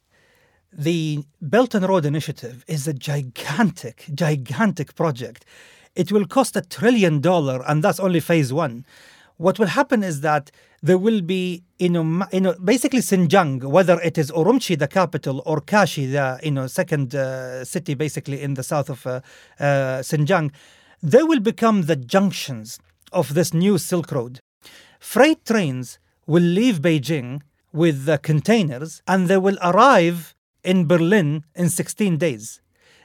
the 0.71 1.23
Belt 1.41 1.73
and 1.73 1.87
Road 1.87 2.05
Initiative 2.05 2.63
is 2.67 2.87
a 2.87 2.93
gigantic, 2.93 4.05
gigantic 4.13 4.93
project. 4.95 5.43
It 5.95 6.11
will 6.11 6.27
cost 6.27 6.55
a 6.55 6.61
trillion 6.61 7.21
dollar, 7.21 7.63
and 7.67 7.83
that's 7.83 7.99
only 7.99 8.19
phase 8.19 8.53
one. 8.53 8.85
What 9.37 9.57
will 9.57 9.67
happen 9.67 10.03
is 10.03 10.21
that 10.21 10.51
there 10.83 10.97
will 10.97 11.21
be, 11.21 11.63
you 11.79 11.89
know, 11.89 12.27
you 12.31 12.41
know, 12.41 12.53
basically 12.63 12.99
Xinjiang, 12.99 13.63
whether 13.63 13.99
it 14.01 14.17
is 14.17 14.31
Urumqi, 14.31 14.77
the 14.77 14.87
capital, 14.87 15.41
or 15.45 15.61
Kashi, 15.61 16.05
the 16.05 16.39
you 16.43 16.51
know 16.51 16.67
second 16.67 17.15
uh, 17.15 17.65
city, 17.65 17.95
basically 17.95 18.41
in 18.41 18.53
the 18.53 18.63
south 18.63 18.89
of 18.89 19.07
uh, 19.07 19.21
uh, 19.59 20.01
Xinjiang, 20.01 20.51
they 21.01 21.23
will 21.23 21.39
become 21.39 21.83
the 21.83 21.95
junctions 21.95 22.79
of 23.11 23.33
this 23.33 23.53
new 23.53 23.77
Silk 23.77 24.11
Road. 24.11 24.39
Freight 24.99 25.43
trains 25.45 25.99
will 26.27 26.43
leave 26.43 26.79
Beijing 26.81 27.41
with 27.71 28.05
the 28.05 28.17
containers 28.17 29.01
and 29.07 29.27
they 29.27 29.37
will 29.37 29.57
arrive 29.61 30.35
in 30.63 30.87
Berlin 30.87 31.43
in 31.55 31.69
16 31.69 32.17
days. 32.17 32.61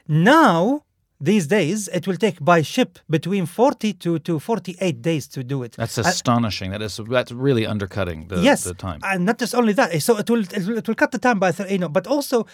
Now, 0.07 0.83
these 1.19 1.45
days, 1.45 1.87
it 1.89 2.07
will 2.07 2.15
take 2.17 2.43
by 2.43 2.63
ship 2.63 2.97
between 3.09 3.45
40 3.45 3.93
to, 3.93 4.17
to 4.19 4.39
48 4.39 5.01
days 5.03 5.27
to 5.27 5.43
do 5.43 5.61
it. 5.61 5.73
That's 5.77 5.97
And- 5.97 6.07
astonishing. 6.07 6.71
That 6.71 6.81
is 6.81 6.99
that's 7.09 7.31
really 7.31 7.65
undercutting 7.67 8.27
the, 8.27 8.41
yes, 8.41 8.63
the 8.63 8.73
time. 8.73 9.01
and 9.03 9.25
not 9.25 9.37
just 9.37 9.53
only 9.53 9.73
that. 9.73 10.01
So 10.01 10.17
it 10.17 10.27
will, 10.29 10.39
it 10.41 10.65
will 10.67 10.77
it 10.79 10.87
will 10.87 10.95
cut 10.95 11.11
the 11.11 11.19
time 11.19 11.37
by 11.39 11.53
you 11.69 11.77
know, 11.77 11.89
but 11.89 12.07
also 12.07 12.47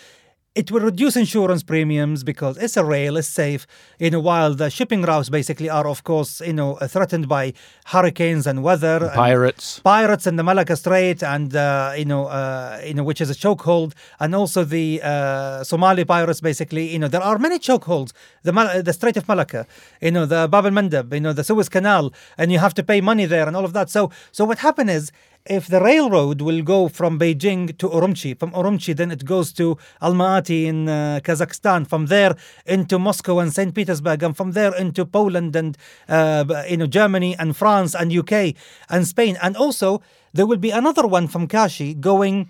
it 0.58 0.72
will 0.72 0.82
reduce 0.82 1.16
insurance 1.16 1.62
premiums 1.62 2.24
because 2.24 2.58
it's 2.58 2.76
a 2.78 2.84
rail, 2.84 3.16
it's 3.16 3.28
safe. 3.28 3.68
You 4.00 4.10
know, 4.10 4.20
while 4.20 4.56
the 4.56 4.70
shipping 4.72 5.04
routes 5.04 5.30
basically 5.30 5.70
are, 5.70 5.88
of 5.88 6.04
course, 6.04 6.42
you 6.42 6.54
know, 6.54 6.76
threatened 6.96 7.28
by 7.28 7.54
hurricanes 7.86 8.48
and 8.48 8.64
weather, 8.64 8.98
and 9.04 9.14
Pirates. 9.14 9.80
pirates 9.80 10.26
in 10.26 10.36
the 10.36 10.44
Malacca 10.44 10.76
Strait, 10.76 11.22
and 11.22 11.56
uh, 11.56 11.94
you 11.96 12.06
know, 12.06 12.26
uh, 12.26 12.82
you 12.84 12.96
know, 12.96 13.04
which 13.04 13.22
is 13.22 13.30
a 13.30 13.36
chokehold, 13.36 13.94
and 14.20 14.34
also 14.34 14.64
the 14.64 15.00
uh, 15.04 15.64
Somali 15.64 16.06
pirates. 16.06 16.42
Basically, 16.42 16.92
you 16.92 16.98
know, 16.98 17.08
there 17.08 17.22
are 17.22 17.38
many 17.38 17.60
chokeholds. 17.60 18.12
The 18.42 18.52
Mal- 18.52 18.82
the 18.82 18.94
Strait 18.94 19.16
of 19.16 19.28
Malacca, 19.28 19.68
you 20.02 20.12
know, 20.12 20.26
the 20.26 20.48
Bab 20.48 20.66
el 20.66 20.72
Mandeb, 20.72 21.14
you 21.14 21.20
know, 21.20 21.34
the 21.34 21.44
Suez 21.44 21.70
Canal, 21.70 22.12
and 22.38 22.52
you 22.52 22.58
have 22.58 22.74
to 22.74 22.84
pay 22.84 23.00
money 23.00 23.26
there 23.26 23.48
and 23.48 23.56
all 23.56 23.66
of 23.66 23.74
that. 23.74 23.92
So, 23.92 24.10
so 24.32 24.44
what 24.44 24.60
happened 24.60 24.90
is 24.90 25.12
if 25.50 25.68
the 25.68 25.82
railroad 25.82 26.42
will 26.42 26.62
go 26.62 26.88
from 26.88 27.20
Beijing 27.20 27.78
to 27.78 27.90
Urumqi, 27.90 28.38
from 28.38 28.52
Urumqi 28.52 28.96
then 28.96 29.12
it 29.12 29.26
goes 29.26 29.52
to 29.54 29.78
Almaty 30.02 30.66
in 30.66 30.90
uh, 30.90 31.20
Kazakhstan, 31.24 31.88
from 31.88 32.08
there 32.08 32.36
into 32.66 33.00
Moscow 33.00 33.40
and 33.40 33.54
St. 33.54 33.74
Petersburg, 33.74 34.24
and 34.24 34.36
from 34.36 34.52
there 34.52 34.76
into 34.76 35.06
Poland 35.06 35.56
and 35.56 35.78
uh, 36.10 36.64
you 36.70 36.78
know 36.78 36.88
Germany 36.88 37.36
and 37.38 37.56
France 37.56 37.96
and 37.96 38.12
UK 38.16 38.56
and 38.90 39.08
Spain, 39.08 39.38
and 39.42 39.56
also 39.56 40.02
there 40.34 40.46
will 40.46 40.58
be 40.58 40.72
another 40.72 41.08
one 41.08 41.28
from 41.28 41.48
Kashi 41.48 41.94
going 41.94 42.50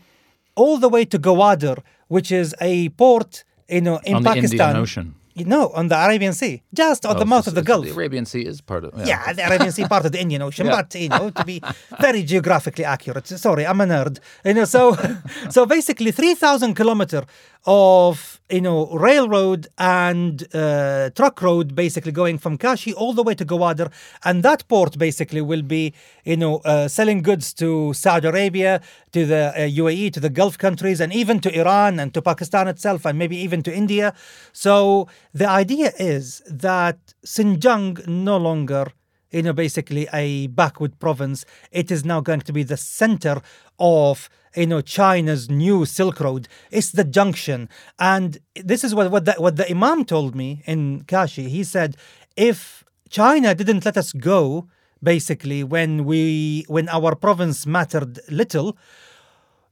all 0.56 0.78
the 0.78 0.89
way 0.89 1.06
to 1.06 1.20
Gwadar, 1.20 1.80
which 2.08 2.32
is 2.32 2.56
a 2.62 2.89
port 2.89 3.43
you 3.70 3.82
know 3.82 4.00
in 4.04 4.16
On 4.16 4.24
the 4.24 4.30
Pakistan. 4.30 4.70
Indian 4.70 4.82
Ocean. 4.82 5.16
No, 5.46 5.70
on 5.70 5.88
the 5.88 5.96
Arabian 6.06 6.34
Sea, 6.34 6.64
just 6.74 7.06
on 7.06 7.16
Oh, 7.16 7.20
the 7.20 7.26
mouth 7.26 7.46
so 7.46 7.52
of 7.52 7.56
the 7.56 7.62
Gulf. 7.62 7.86
The 7.86 7.92
Arabian 7.92 8.26
Sea 8.26 8.42
is 8.46 8.62
part 8.62 8.84
of. 8.86 8.92
Yeah, 9.08 9.34
the 9.34 9.46
Arabian 9.46 9.72
Sea 9.72 9.86
part 9.88 10.06
of 10.06 10.12
the 10.12 10.20
Indian 10.20 10.42
Ocean, 10.42 10.66
Yeah. 10.70 10.76
but 10.82 10.96
you 10.96 11.10
know, 11.10 11.30
to 11.30 11.44
be 11.46 11.62
very 12.02 12.24
geographically 12.24 12.86
accurate. 12.86 13.28
Sorry, 13.28 13.66
I'm 13.66 13.80
a 13.82 13.86
nerd. 13.86 14.20
You 14.46 14.54
know, 14.56 14.66
so 14.66 14.96
so 15.50 15.66
basically, 15.66 16.12
three 16.12 16.34
thousand 16.36 16.76
kilometer 16.76 17.24
of 17.66 18.37
you 18.50 18.62
know 18.62 18.88
railroad 18.88 19.68
and 19.78 20.48
uh, 20.56 21.10
truck 21.16 21.41
road, 21.41 21.76
basically 21.76 22.12
going 22.12 22.38
from 22.38 22.58
Kashi 22.58 22.93
all 22.93 23.14
the 23.14 23.24
way 23.24 23.36
to 23.36 23.45
Gwadar, 23.45 23.91
and 24.24 24.43
that 24.43 24.68
port 24.68 24.98
basically 24.98 25.41
will 25.41 25.62
be 25.62 25.93
you 26.24 26.38
know 26.38 26.58
uh, 26.60 26.88
selling 26.88 27.22
goods 27.22 27.54
to 27.56 27.93
Saudi 27.93 28.28
Arabia, 28.28 28.82
to 29.12 29.26
the 29.26 29.54
uh, 29.56 29.60
UAE, 29.60 30.14
to 30.14 30.20
the 30.20 30.30
Gulf 30.30 30.58
countries, 30.58 31.02
and 31.02 31.14
even 31.14 31.39
to 31.41 31.60
Iran 31.60 32.00
and 32.00 32.14
to 32.14 32.22
Pakistan 32.22 32.68
itself, 32.68 33.06
and 33.06 33.18
maybe 33.18 33.38
even 33.38 33.64
to 33.64 33.74
India. 33.74 34.14
So 34.54 35.08
the 35.34 35.50
idea 35.50 35.91
is 35.98 36.41
that 36.48 36.98
Xinjiang 37.26 38.08
no 38.08 38.38
longer 38.38 38.88
you 39.32 39.41
know, 39.43 39.53
basically 39.53 40.07
a 40.13 40.47
backward 40.47 40.99
province. 40.99 41.45
It 41.71 41.91
is 41.91 42.05
now 42.05 42.21
going 42.21 42.41
to 42.41 42.53
be 42.53 42.63
the 42.63 42.78
center 42.78 43.41
of, 43.80 44.30
you 44.55 44.67
know, 44.67 44.82
China's 44.82 45.49
new 45.49 45.86
Silk 45.86 46.19
Road. 46.19 46.47
It's 46.71 46.91
the 46.91 47.03
junction. 47.03 47.69
And 47.99 48.39
this 48.55 48.84
is 48.84 48.95
what, 48.95 49.11
what, 49.11 49.25
the, 49.25 49.34
what 49.34 49.57
the 49.57 49.69
Imam 49.69 50.05
told 50.05 50.36
me 50.36 50.63
in 50.65 51.03
Kashi. 51.03 51.49
He 51.49 51.63
said, 51.63 51.97
if 52.36 52.84
China 53.09 53.55
didn't 53.55 53.86
let 53.86 53.97
us 53.97 54.13
go, 54.13 54.67
basically, 55.01 55.63
when 55.63 56.05
we 56.05 56.65
when 56.67 56.89
our 56.89 57.15
province 57.15 57.65
mattered 57.65 58.19
little, 58.30 58.78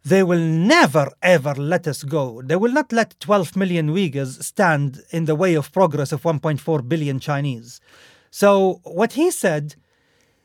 they 0.03 0.23
will 0.23 0.39
never 0.39 1.11
ever 1.21 1.55
let 1.55 1.87
us 1.87 2.03
go. 2.03 2.41
They 2.41 2.55
will 2.55 2.71
not 2.71 2.91
let 2.91 3.19
12 3.19 3.55
million 3.55 3.89
Uyghurs 3.89 4.43
stand 4.43 5.01
in 5.11 5.25
the 5.25 5.35
way 5.35 5.55
of 5.55 5.71
progress 5.71 6.11
of 6.11 6.23
1.4 6.23 6.87
billion 6.87 7.19
Chinese. 7.19 7.81
So, 8.41 8.81
what 8.83 9.11
he 9.13 9.27
said, 9.31 9.65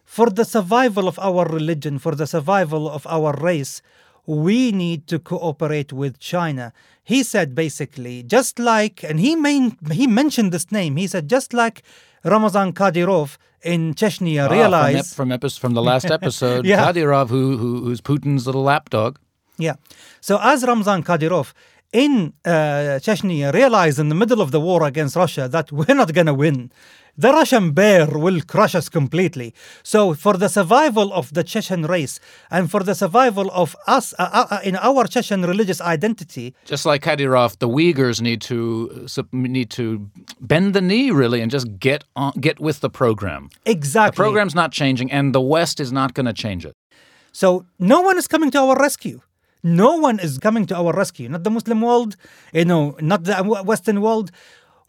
for 0.04 0.28
the 0.38 0.44
survival 0.44 1.06
of 1.12 1.18
our 1.18 1.44
religion, 1.58 1.98
for 1.98 2.14
the 2.14 2.26
survival 2.36 2.84
of 2.96 3.02
our 3.16 3.32
race, 3.50 3.82
we 4.26 4.70
need 4.70 5.00
to 5.12 5.18
cooperate 5.18 5.90
with 5.92 6.14
China. 6.32 6.72
He 7.02 7.20
said 7.32 7.48
basically, 7.64 8.22
just 8.22 8.54
like, 8.72 8.96
and 9.02 9.18
he 9.18 9.34
main, 9.34 9.76
he 10.00 10.06
mentioned 10.06 10.52
this 10.52 10.70
name. 10.70 10.92
He 11.02 11.06
said 11.08 11.24
just 11.28 11.52
like 11.52 11.82
Ramazan 12.24 12.74
Kadyrov 12.74 13.28
in 13.72 13.94
Chechnya 13.94 14.44
Ah, 14.44 14.48
from, 14.48 14.56
realized. 14.58 14.98
ep- 15.12 15.16
from, 15.16 15.50
from 15.62 15.74
the 15.74 15.82
last 15.82 16.08
episode, 16.18 16.62
Yeah. 16.66 16.80
Kadyrov, 16.86 17.28
who, 17.34 17.56
who 17.62 17.70
who's 17.84 18.00
Putin's 18.00 18.46
little 18.46 18.62
lapdog. 18.72 19.18
Yeah. 19.58 19.74
So 20.20 20.38
as 20.40 20.58
Ramzan 20.70 21.02
Kadyrov 21.02 21.52
in 21.92 22.34
uh, 22.44 23.00
Chechnya 23.06 23.52
realized 23.52 23.98
in 23.98 24.08
the 24.10 24.14
middle 24.22 24.40
of 24.40 24.50
the 24.52 24.60
war 24.60 24.80
against 24.84 25.16
Russia 25.16 25.48
that 25.48 25.66
we're 25.72 25.96
not 26.02 26.10
going 26.18 26.26
to 26.34 26.34
win. 26.44 26.70
The 27.16 27.32
Russian 27.32 27.72
bear 27.72 28.06
will 28.06 28.40
crush 28.42 28.74
us 28.74 28.88
completely. 28.88 29.54
So, 29.82 30.14
for 30.14 30.34
the 30.36 30.48
survival 30.48 31.12
of 31.12 31.32
the 31.34 31.44
Chechen 31.44 31.82
race 31.84 32.20
and 32.50 32.70
for 32.70 32.82
the 32.82 32.94
survival 32.94 33.50
of 33.52 33.76
us 33.86 34.14
uh, 34.18 34.46
uh, 34.50 34.58
in 34.64 34.76
our 34.76 35.06
Chechen 35.06 35.42
religious 35.42 35.80
identity, 35.80 36.54
Just 36.64 36.86
like 36.86 37.02
Kadyrov, 37.02 37.58
the 37.58 37.68
Uyghurs 37.68 38.20
need 38.20 38.40
to 38.42 39.06
need 39.32 39.70
to 39.70 40.10
bend 40.40 40.74
the 40.74 40.80
knee 40.80 41.10
really 41.10 41.40
and 41.40 41.50
just 41.50 41.78
get 41.78 42.04
on, 42.16 42.32
get 42.40 42.60
with 42.60 42.80
the 42.80 42.90
program. 42.90 43.50
exactly. 43.66 44.16
The 44.16 44.22
program's 44.22 44.54
not 44.54 44.72
changing, 44.72 45.10
and 45.12 45.34
the 45.34 45.40
West 45.40 45.80
is 45.80 45.92
not 45.92 46.14
going 46.14 46.26
to 46.26 46.32
change 46.32 46.64
it. 46.64 46.74
So 47.32 47.66
no 47.78 48.00
one 48.00 48.16
is 48.18 48.26
coming 48.26 48.50
to 48.52 48.58
our 48.58 48.76
rescue. 48.76 49.20
No 49.62 49.96
one 49.96 50.18
is 50.18 50.38
coming 50.38 50.64
to 50.66 50.74
our 50.76 50.92
rescue. 50.92 51.28
Not 51.28 51.44
the 51.44 51.50
Muslim 51.50 51.80
world, 51.82 52.16
you 52.54 52.64
know, 52.64 52.96
not 53.00 53.24
the 53.24 53.34
Western 53.64 54.00
world. 54.00 54.30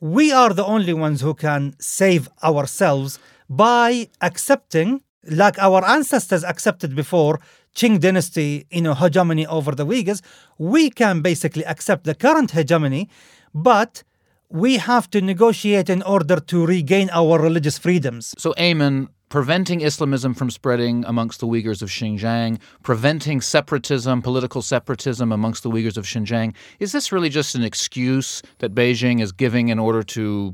We 0.01 0.31
are 0.31 0.51
the 0.51 0.65
only 0.65 0.95
ones 0.95 1.21
who 1.21 1.35
can 1.35 1.75
save 1.79 2.27
ourselves 2.43 3.19
by 3.47 4.09
accepting, 4.19 5.03
like 5.29 5.59
our 5.59 5.85
ancestors 5.85 6.43
accepted 6.43 6.95
before, 6.95 7.39
Qing 7.75 7.99
dynasty, 7.99 8.65
you 8.71 8.81
know, 8.81 8.95
hegemony 8.95 9.45
over 9.45 9.75
the 9.75 9.85
Uyghurs. 9.85 10.21
We 10.57 10.89
can 10.89 11.21
basically 11.21 11.63
accept 11.67 12.05
the 12.05 12.15
current 12.15 12.49
hegemony, 12.51 13.09
but 13.53 14.03
we 14.49 14.77
have 14.77 15.07
to 15.11 15.21
negotiate 15.21 15.87
in 15.87 16.01
order 16.01 16.39
to 16.39 16.65
regain 16.65 17.11
our 17.13 17.39
religious 17.39 17.77
freedoms. 17.77 18.33
So, 18.39 18.55
Aimen, 18.57 19.07
preventing 19.31 19.79
Islamism 19.79 20.33
from 20.33 20.51
spreading 20.51 21.05
amongst 21.05 21.39
the 21.39 21.47
Uyghurs 21.47 21.81
of 21.81 21.89
Xinjiang, 21.89 22.59
preventing 22.83 23.39
separatism, 23.39 24.21
political 24.21 24.61
separatism 24.61 25.31
amongst 25.31 25.63
the 25.63 25.69
Uyghurs 25.69 25.95
of 25.95 26.05
Xinjiang, 26.05 26.53
is 26.79 26.91
this 26.91 27.13
really 27.13 27.29
just 27.29 27.55
an 27.55 27.63
excuse 27.63 28.43
that 28.59 28.75
Beijing 28.75 29.21
is 29.21 29.31
giving 29.31 29.69
in 29.69 29.79
order 29.79 30.03
to 30.03 30.53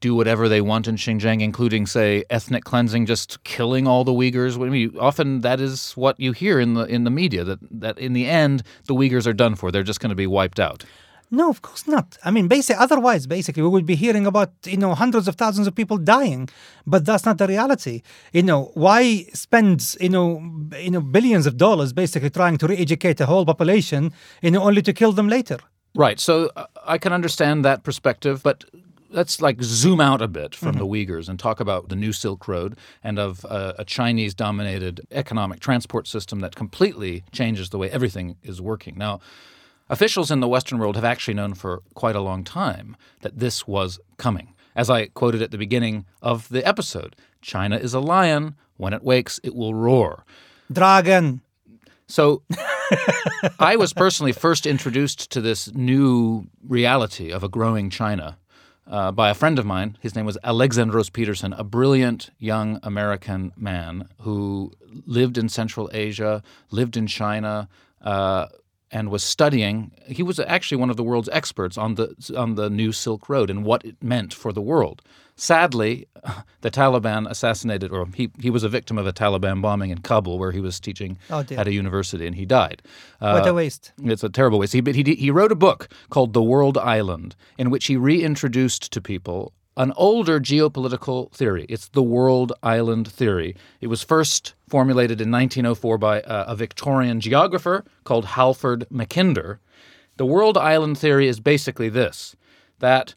do 0.00 0.14
whatever 0.14 0.48
they 0.48 0.60
want 0.60 0.88
in 0.88 0.96
Xinjiang, 0.96 1.40
including, 1.40 1.86
say, 1.86 2.24
ethnic 2.28 2.64
cleansing, 2.64 3.06
just 3.06 3.42
killing 3.44 3.86
all 3.86 4.02
the 4.02 4.12
Uyghurs? 4.12 4.60
I 4.60 4.70
mean, 4.70 4.96
often 4.98 5.42
that 5.42 5.60
is 5.60 5.92
what 5.92 6.18
you 6.18 6.32
hear 6.32 6.58
in 6.58 6.74
the 6.74 6.84
in 6.84 7.04
the 7.04 7.10
media 7.10 7.44
that 7.44 7.60
that 7.70 7.96
in 7.96 8.12
the 8.12 8.26
end 8.26 8.64
the 8.86 8.94
Uyghurs 8.94 9.28
are 9.28 9.32
done 9.32 9.54
for; 9.54 9.70
they're 9.70 9.84
just 9.84 10.00
going 10.00 10.10
to 10.10 10.16
be 10.16 10.26
wiped 10.26 10.58
out. 10.58 10.84
No, 11.30 11.50
of 11.50 11.60
course 11.60 11.88
not. 11.88 12.18
I 12.24 12.30
mean, 12.30 12.46
basically, 12.46 12.82
otherwise, 12.82 13.26
basically, 13.26 13.62
we 13.62 13.68
would 13.68 13.86
be 13.86 13.96
hearing 13.96 14.26
about, 14.26 14.52
you 14.64 14.76
know, 14.76 14.94
hundreds 14.94 15.26
of 15.26 15.34
thousands 15.34 15.66
of 15.66 15.74
people 15.74 15.96
dying, 15.96 16.48
but 16.86 17.04
that's 17.04 17.24
not 17.24 17.38
the 17.38 17.48
reality. 17.48 18.02
You 18.32 18.44
know, 18.44 18.70
why 18.74 19.24
spend, 19.32 19.96
you 20.00 20.08
know, 20.08 20.40
you 20.78 20.90
know, 20.90 21.00
billions 21.00 21.46
of 21.46 21.56
dollars 21.56 21.92
basically 21.92 22.30
trying 22.30 22.58
to 22.58 22.68
re-educate 22.68 23.20
a 23.20 23.26
whole 23.26 23.44
population, 23.44 24.12
you 24.40 24.52
know, 24.52 24.62
only 24.62 24.82
to 24.82 24.92
kill 24.92 25.12
them 25.12 25.28
later? 25.28 25.58
Right. 25.96 26.20
So 26.20 26.50
uh, 26.54 26.66
I 26.84 26.98
can 26.98 27.12
understand 27.12 27.64
that 27.64 27.82
perspective, 27.82 28.42
but 28.42 28.64
let's 29.10 29.40
like 29.40 29.62
zoom 29.62 30.00
out 30.00 30.20
a 30.20 30.28
bit 30.28 30.54
from 30.54 30.74
the 30.74 30.86
Uyghurs 30.86 31.28
and 31.28 31.38
talk 31.38 31.58
about 31.58 31.88
the 31.88 31.96
new 31.96 32.12
Silk 32.12 32.46
Road 32.46 32.76
and 33.02 33.18
of 33.18 33.44
uh, 33.46 33.72
a 33.78 33.84
Chinese 33.84 34.34
dominated 34.34 35.00
economic 35.10 35.60
transport 35.60 36.06
system 36.06 36.40
that 36.40 36.54
completely 36.54 37.24
changes 37.32 37.70
the 37.70 37.78
way 37.78 37.90
everything 37.90 38.36
is 38.42 38.60
working. 38.60 38.96
Now, 38.96 39.20
officials 39.88 40.30
in 40.30 40.40
the 40.40 40.48
Western 40.48 40.78
world 40.78 40.96
have 40.96 41.04
actually 41.04 41.34
known 41.34 41.54
for 41.54 41.82
quite 41.94 42.16
a 42.16 42.20
long 42.20 42.44
time 42.44 42.96
that 43.20 43.38
this 43.38 43.66
was 43.66 43.98
coming. 44.16 44.54
As 44.74 44.90
I 44.90 45.06
quoted 45.06 45.42
at 45.42 45.50
the 45.50 45.58
beginning 45.58 46.04
of 46.20 46.48
the 46.48 46.66
episode, 46.66 47.16
China 47.40 47.76
is 47.76 47.94
a 47.94 48.00
lion. 48.00 48.56
When 48.76 48.92
it 48.92 49.02
wakes, 49.02 49.40
it 49.42 49.54
will 49.54 49.74
roar. 49.74 50.24
Dragon. 50.70 51.40
So 52.08 52.42
I 53.58 53.76
was 53.76 53.92
personally 53.92 54.32
first 54.32 54.66
introduced 54.66 55.30
to 55.32 55.40
this 55.40 55.72
new 55.74 56.46
reality 56.62 57.30
of 57.32 57.42
a 57.42 57.48
growing 57.48 57.88
China 57.88 58.38
uh, 58.86 59.12
by 59.12 59.30
a 59.30 59.34
friend 59.34 59.58
of 59.58 59.66
mine. 59.66 59.96
His 60.00 60.14
name 60.14 60.26
was 60.26 60.38
Alexandros 60.44 61.12
Petersen, 61.12 61.52
a 61.54 61.64
brilliant 61.64 62.30
young 62.38 62.78
American 62.82 63.52
man 63.56 64.08
who 64.20 64.72
lived 65.06 65.38
in 65.38 65.48
Central 65.48 65.90
Asia, 65.92 66.42
lived 66.70 66.96
in 66.96 67.06
China, 67.06 67.68
uh, 68.02 68.46
and 68.92 69.10
was 69.10 69.22
studying. 69.24 69.90
He 70.06 70.22
was 70.22 70.38
actually 70.40 70.78
one 70.78 70.90
of 70.90 70.96
the 70.96 71.02
world's 71.02 71.28
experts 71.32 71.76
on 71.76 71.96
the 71.96 72.14
on 72.36 72.54
the 72.54 72.70
new 72.70 72.92
Silk 72.92 73.28
Road 73.28 73.50
and 73.50 73.64
what 73.64 73.84
it 73.84 73.96
meant 74.02 74.32
for 74.34 74.52
the 74.52 74.62
world. 74.62 75.02
Sadly, 75.38 76.06
the 76.62 76.70
Taliban 76.70 77.28
assassinated, 77.30 77.92
or 77.92 78.06
he, 78.14 78.30
he 78.40 78.48
was 78.48 78.64
a 78.64 78.70
victim 78.70 78.96
of 78.96 79.06
a 79.06 79.12
Taliban 79.12 79.60
bombing 79.60 79.90
in 79.90 79.98
Kabul, 79.98 80.38
where 80.38 80.50
he 80.52 80.60
was 80.60 80.80
teaching 80.80 81.18
Oh, 81.28 81.40
at 81.50 81.68
a 81.68 81.72
university, 81.74 82.26
and 82.26 82.34
he 82.36 82.46
died. 82.46 82.80
What 83.18 83.46
Uh, 83.46 83.50
a 83.50 83.54
waste. 83.54 83.92
it's 84.02 84.24
a 84.24 84.30
terrible 84.30 84.58
waste. 84.58 84.72
He, 84.72 84.80
but 84.80 84.94
he, 84.94 85.02
he 85.14 85.30
wrote 85.30 85.52
a 85.52 85.56
book 85.56 85.88
called 86.08 86.32
The 86.32 86.42
World 86.42 86.78
Island, 86.78 87.36
in 87.58 87.68
which 87.68 87.86
he 87.86 87.96
reintroduced 87.98 88.90
to 88.92 89.00
people 89.02 89.52
an 89.76 89.92
older 89.96 90.40
geopolitical 90.40 91.30
theory. 91.32 91.66
It's 91.68 91.88
the 91.88 92.02
World 92.02 92.52
Island 92.62 93.08
theory. 93.08 93.56
It 93.80 93.88
was 93.88 94.02
first 94.02 94.54
formulated 94.68 95.20
in 95.20 95.30
1904 95.30 95.98
by 95.98 96.20
uh, 96.22 96.44
a 96.48 96.56
Victorian 96.56 97.20
geographer 97.20 97.84
called 98.04 98.24
Halford 98.24 98.86
Mackinder. 98.90 99.58
The 100.16 100.26
world 100.26 100.56
island 100.56 100.98
theory 100.98 101.28
is 101.28 101.40
basically 101.40 101.88
this 101.88 102.36
that 102.78 103.14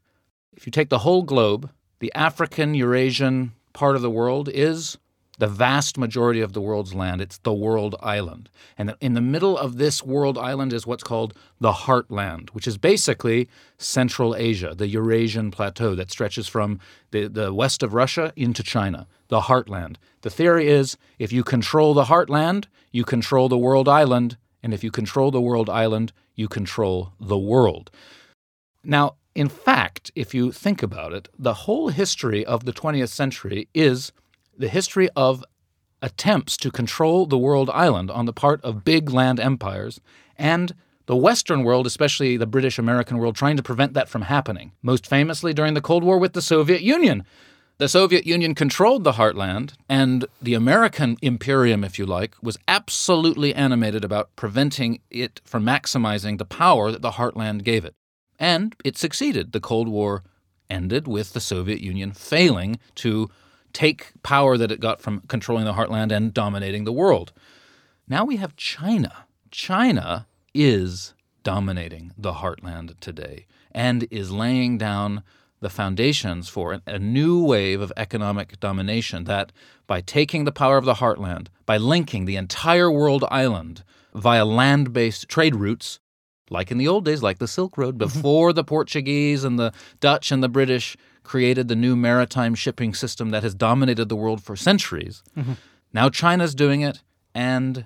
if 0.53 0.65
you 0.65 0.71
take 0.71 0.89
the 0.89 0.99
whole 0.99 1.23
globe, 1.23 1.69
the 1.99 2.11
African 2.13 2.73
Eurasian 2.73 3.53
part 3.73 3.95
of 3.95 4.01
the 4.01 4.09
world 4.09 4.49
is 4.51 4.97
the 5.39 5.47
vast 5.47 5.97
majority 5.97 6.41
of 6.41 6.53
the 6.53 6.61
world's 6.61 6.93
land. 6.93 7.21
It's 7.21 7.39
the 7.39 7.53
world 7.53 7.95
island. 8.01 8.49
And 8.77 8.93
in 9.01 9.13
the 9.13 9.21
middle 9.21 9.57
of 9.57 9.77
this 9.77 10.03
world 10.03 10.37
island 10.37 10.73
is 10.73 10.85
what's 10.85 11.03
called 11.03 11.33
the 11.59 11.71
heartland, 11.71 12.49
which 12.49 12.67
is 12.67 12.77
basically 12.77 13.49
Central 13.77 14.35
Asia, 14.35 14.75
the 14.75 14.87
Eurasian 14.87 15.49
plateau 15.49 15.95
that 15.95 16.11
stretches 16.11 16.47
from 16.47 16.79
the, 17.11 17.27
the 17.27 17.53
west 17.53 17.81
of 17.81 17.93
Russia 17.93 18.33
into 18.35 18.61
China, 18.61 19.07
the 19.29 19.41
heartland. 19.41 19.95
The 20.21 20.29
theory 20.29 20.67
is 20.67 20.97
if 21.17 21.31
you 21.31 21.43
control 21.43 21.93
the 21.93 22.05
heartland, 22.05 22.65
you 22.91 23.05
control 23.05 23.47
the 23.47 23.57
world 23.57 23.87
island. 23.87 24.37
And 24.61 24.73
if 24.73 24.83
you 24.83 24.91
control 24.91 25.31
the 25.31 25.41
world 25.41 25.69
island, 25.69 26.11
you 26.35 26.49
control 26.49 27.13
the 27.17 27.37
world. 27.37 27.89
Now, 28.83 29.15
in 29.35 29.47
fact, 29.47 30.11
if 30.15 30.33
you 30.33 30.51
think 30.51 30.83
about 30.83 31.13
it, 31.13 31.29
the 31.37 31.53
whole 31.53 31.89
history 31.89 32.45
of 32.45 32.65
the 32.65 32.73
20th 32.73 33.09
century 33.09 33.69
is 33.73 34.11
the 34.59 34.67
history 34.67 35.09
of 35.15 35.43
attempts 36.01 36.57
to 36.57 36.69
control 36.69 37.25
the 37.25 37.37
world 37.37 37.69
island 37.71 38.11
on 38.11 38.25
the 38.25 38.33
part 38.33 38.61
of 38.63 38.83
big 38.83 39.09
land 39.09 39.39
empires 39.39 39.99
and 40.37 40.75
the 41.07 41.15
Western 41.15 41.63
world, 41.63 41.87
especially 41.87 42.37
the 42.37 42.45
British 42.45 42.77
American 42.77 43.17
world, 43.17 43.35
trying 43.35 43.57
to 43.57 43.63
prevent 43.63 43.95
that 43.95 44.07
from 44.07 44.21
happening. 44.23 44.73
Most 44.83 45.07
famously 45.07 45.53
during 45.53 45.73
the 45.73 45.81
Cold 45.81 46.03
War 46.03 46.19
with 46.19 46.33
the 46.33 46.41
Soviet 46.41 46.81
Union. 46.81 47.25
The 47.79 47.87
Soviet 47.87 48.27
Union 48.27 48.53
controlled 48.53 49.03
the 49.05 49.13
heartland, 49.13 49.73
and 49.87 50.25
the 50.41 50.53
American 50.53 51.17
imperium, 51.21 51.83
if 51.83 51.97
you 51.97 52.05
like, 52.05 52.35
was 52.43 52.59
absolutely 52.67 53.55
animated 53.55 54.03
about 54.03 54.35
preventing 54.35 54.99
it 55.09 55.41
from 55.45 55.65
maximizing 55.65 56.37
the 56.37 56.45
power 56.45 56.91
that 56.91 57.01
the 57.01 57.11
heartland 57.11 57.63
gave 57.63 57.85
it. 57.85 57.95
And 58.37 58.75
it 58.83 58.97
succeeded. 58.97 59.53
The 59.53 59.61
Cold 59.61 59.87
War 59.87 60.23
ended 60.69 61.07
with 61.07 61.33
the 61.33 61.39
Soviet 61.39 61.79
Union 61.79 62.11
failing 62.11 62.79
to 62.95 63.29
take 63.73 64.11
power 64.23 64.57
that 64.57 64.71
it 64.71 64.79
got 64.79 65.01
from 65.01 65.21
controlling 65.27 65.65
the 65.65 65.73
heartland 65.73 66.11
and 66.11 66.33
dominating 66.33 66.83
the 66.83 66.93
world. 66.93 67.31
Now 68.07 68.25
we 68.25 68.37
have 68.37 68.55
China. 68.55 69.25
China 69.51 70.27
is 70.53 71.13
dominating 71.43 72.11
the 72.17 72.33
heartland 72.33 72.99
today 72.99 73.45
and 73.71 74.07
is 74.11 74.31
laying 74.31 74.77
down 74.77 75.23
the 75.61 75.69
foundations 75.69 76.47
for 76.47 76.81
a 76.85 76.99
new 76.99 77.43
wave 77.43 77.81
of 77.81 77.91
economic 77.97 78.59
domination 78.59 79.25
that 79.25 79.51
by 79.87 80.01
taking 80.01 80.45
the 80.45 80.51
power 80.51 80.77
of 80.77 80.85
the 80.85 80.95
heartland, 80.95 81.47
by 81.65 81.77
linking 81.77 82.25
the 82.25 82.37
entire 82.37 82.89
world 82.89 83.25
island 83.29 83.83
via 84.13 84.45
land 84.45 84.93
based 84.93 85.27
trade 85.27 85.55
routes, 85.55 85.99
like 86.49 86.71
in 86.71 86.77
the 86.77 86.87
old 86.87 87.05
days, 87.05 87.21
like 87.21 87.39
the 87.39 87.47
Silk 87.47 87.77
Road, 87.77 87.97
mm-hmm. 87.97 88.19
before 88.19 88.53
the 88.53 88.63
Portuguese 88.63 89.43
and 89.43 89.59
the 89.59 89.73
Dutch 89.99 90.31
and 90.31 90.41
the 90.41 90.49
British 90.49 90.95
created 91.29 91.67
the 91.67 91.75
new 91.75 91.95
maritime 91.95 92.55
shipping 92.55 92.91
system 92.91 93.29
that 93.29 93.43
has 93.43 93.53
dominated 93.53 94.09
the 94.09 94.15
world 94.15 94.41
for 94.41 94.55
centuries. 94.55 95.21
Now 95.93 96.09
China's 96.09 96.55
doing 96.55 96.81
it, 96.81 97.03
and 97.35 97.85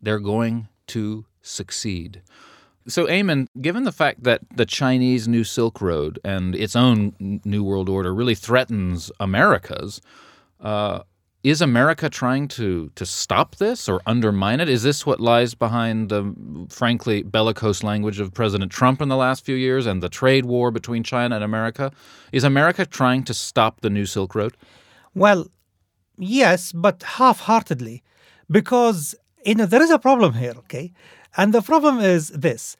they're 0.00 0.20
going 0.34 0.68
to 0.94 1.26
succeed. 1.42 2.22
So, 2.86 3.08
Aimen, 3.08 3.48
given 3.60 3.82
the 3.82 3.98
fact 4.02 4.22
that 4.22 4.42
the 4.54 4.66
Chinese 4.66 5.26
New 5.26 5.42
Silk 5.42 5.80
Road 5.80 6.20
and 6.22 6.54
its 6.54 6.76
own 6.76 7.40
New 7.44 7.64
World 7.64 7.88
Order 7.88 8.14
really 8.14 8.36
threatens 8.36 9.10
America's, 9.18 10.00
uh, 10.60 11.00
is 11.44 11.60
America 11.60 12.08
trying 12.08 12.48
to, 12.48 12.90
to 12.94 13.04
stop 13.04 13.56
this 13.56 13.86
or 13.86 14.00
undermine 14.06 14.60
it? 14.60 14.68
Is 14.68 14.82
this 14.82 15.04
what 15.04 15.20
lies 15.20 15.54
behind 15.54 16.08
the, 16.08 16.34
frankly, 16.70 17.22
bellicose 17.22 17.82
language 17.82 18.18
of 18.18 18.32
President 18.32 18.72
Trump 18.72 19.02
in 19.02 19.10
the 19.10 19.16
last 19.16 19.44
few 19.44 19.54
years 19.54 19.84
and 19.84 20.02
the 20.02 20.08
trade 20.08 20.46
war 20.46 20.70
between 20.70 21.02
China 21.02 21.34
and 21.34 21.44
America? 21.44 21.92
Is 22.32 22.44
America 22.44 22.86
trying 22.86 23.24
to 23.24 23.34
stop 23.34 23.82
the 23.82 23.90
New 23.90 24.06
Silk 24.06 24.34
Road? 24.34 24.56
Well, 25.14 25.46
yes, 26.16 26.72
but 26.72 27.02
half 27.02 27.40
heartedly. 27.40 28.02
Because, 28.50 29.14
you 29.44 29.54
know, 29.54 29.66
there 29.66 29.82
is 29.82 29.90
a 29.90 29.98
problem 29.98 30.32
here, 30.32 30.54
okay? 30.56 30.92
And 31.36 31.52
the 31.52 31.60
problem 31.60 32.00
is 32.00 32.28
this 32.28 32.78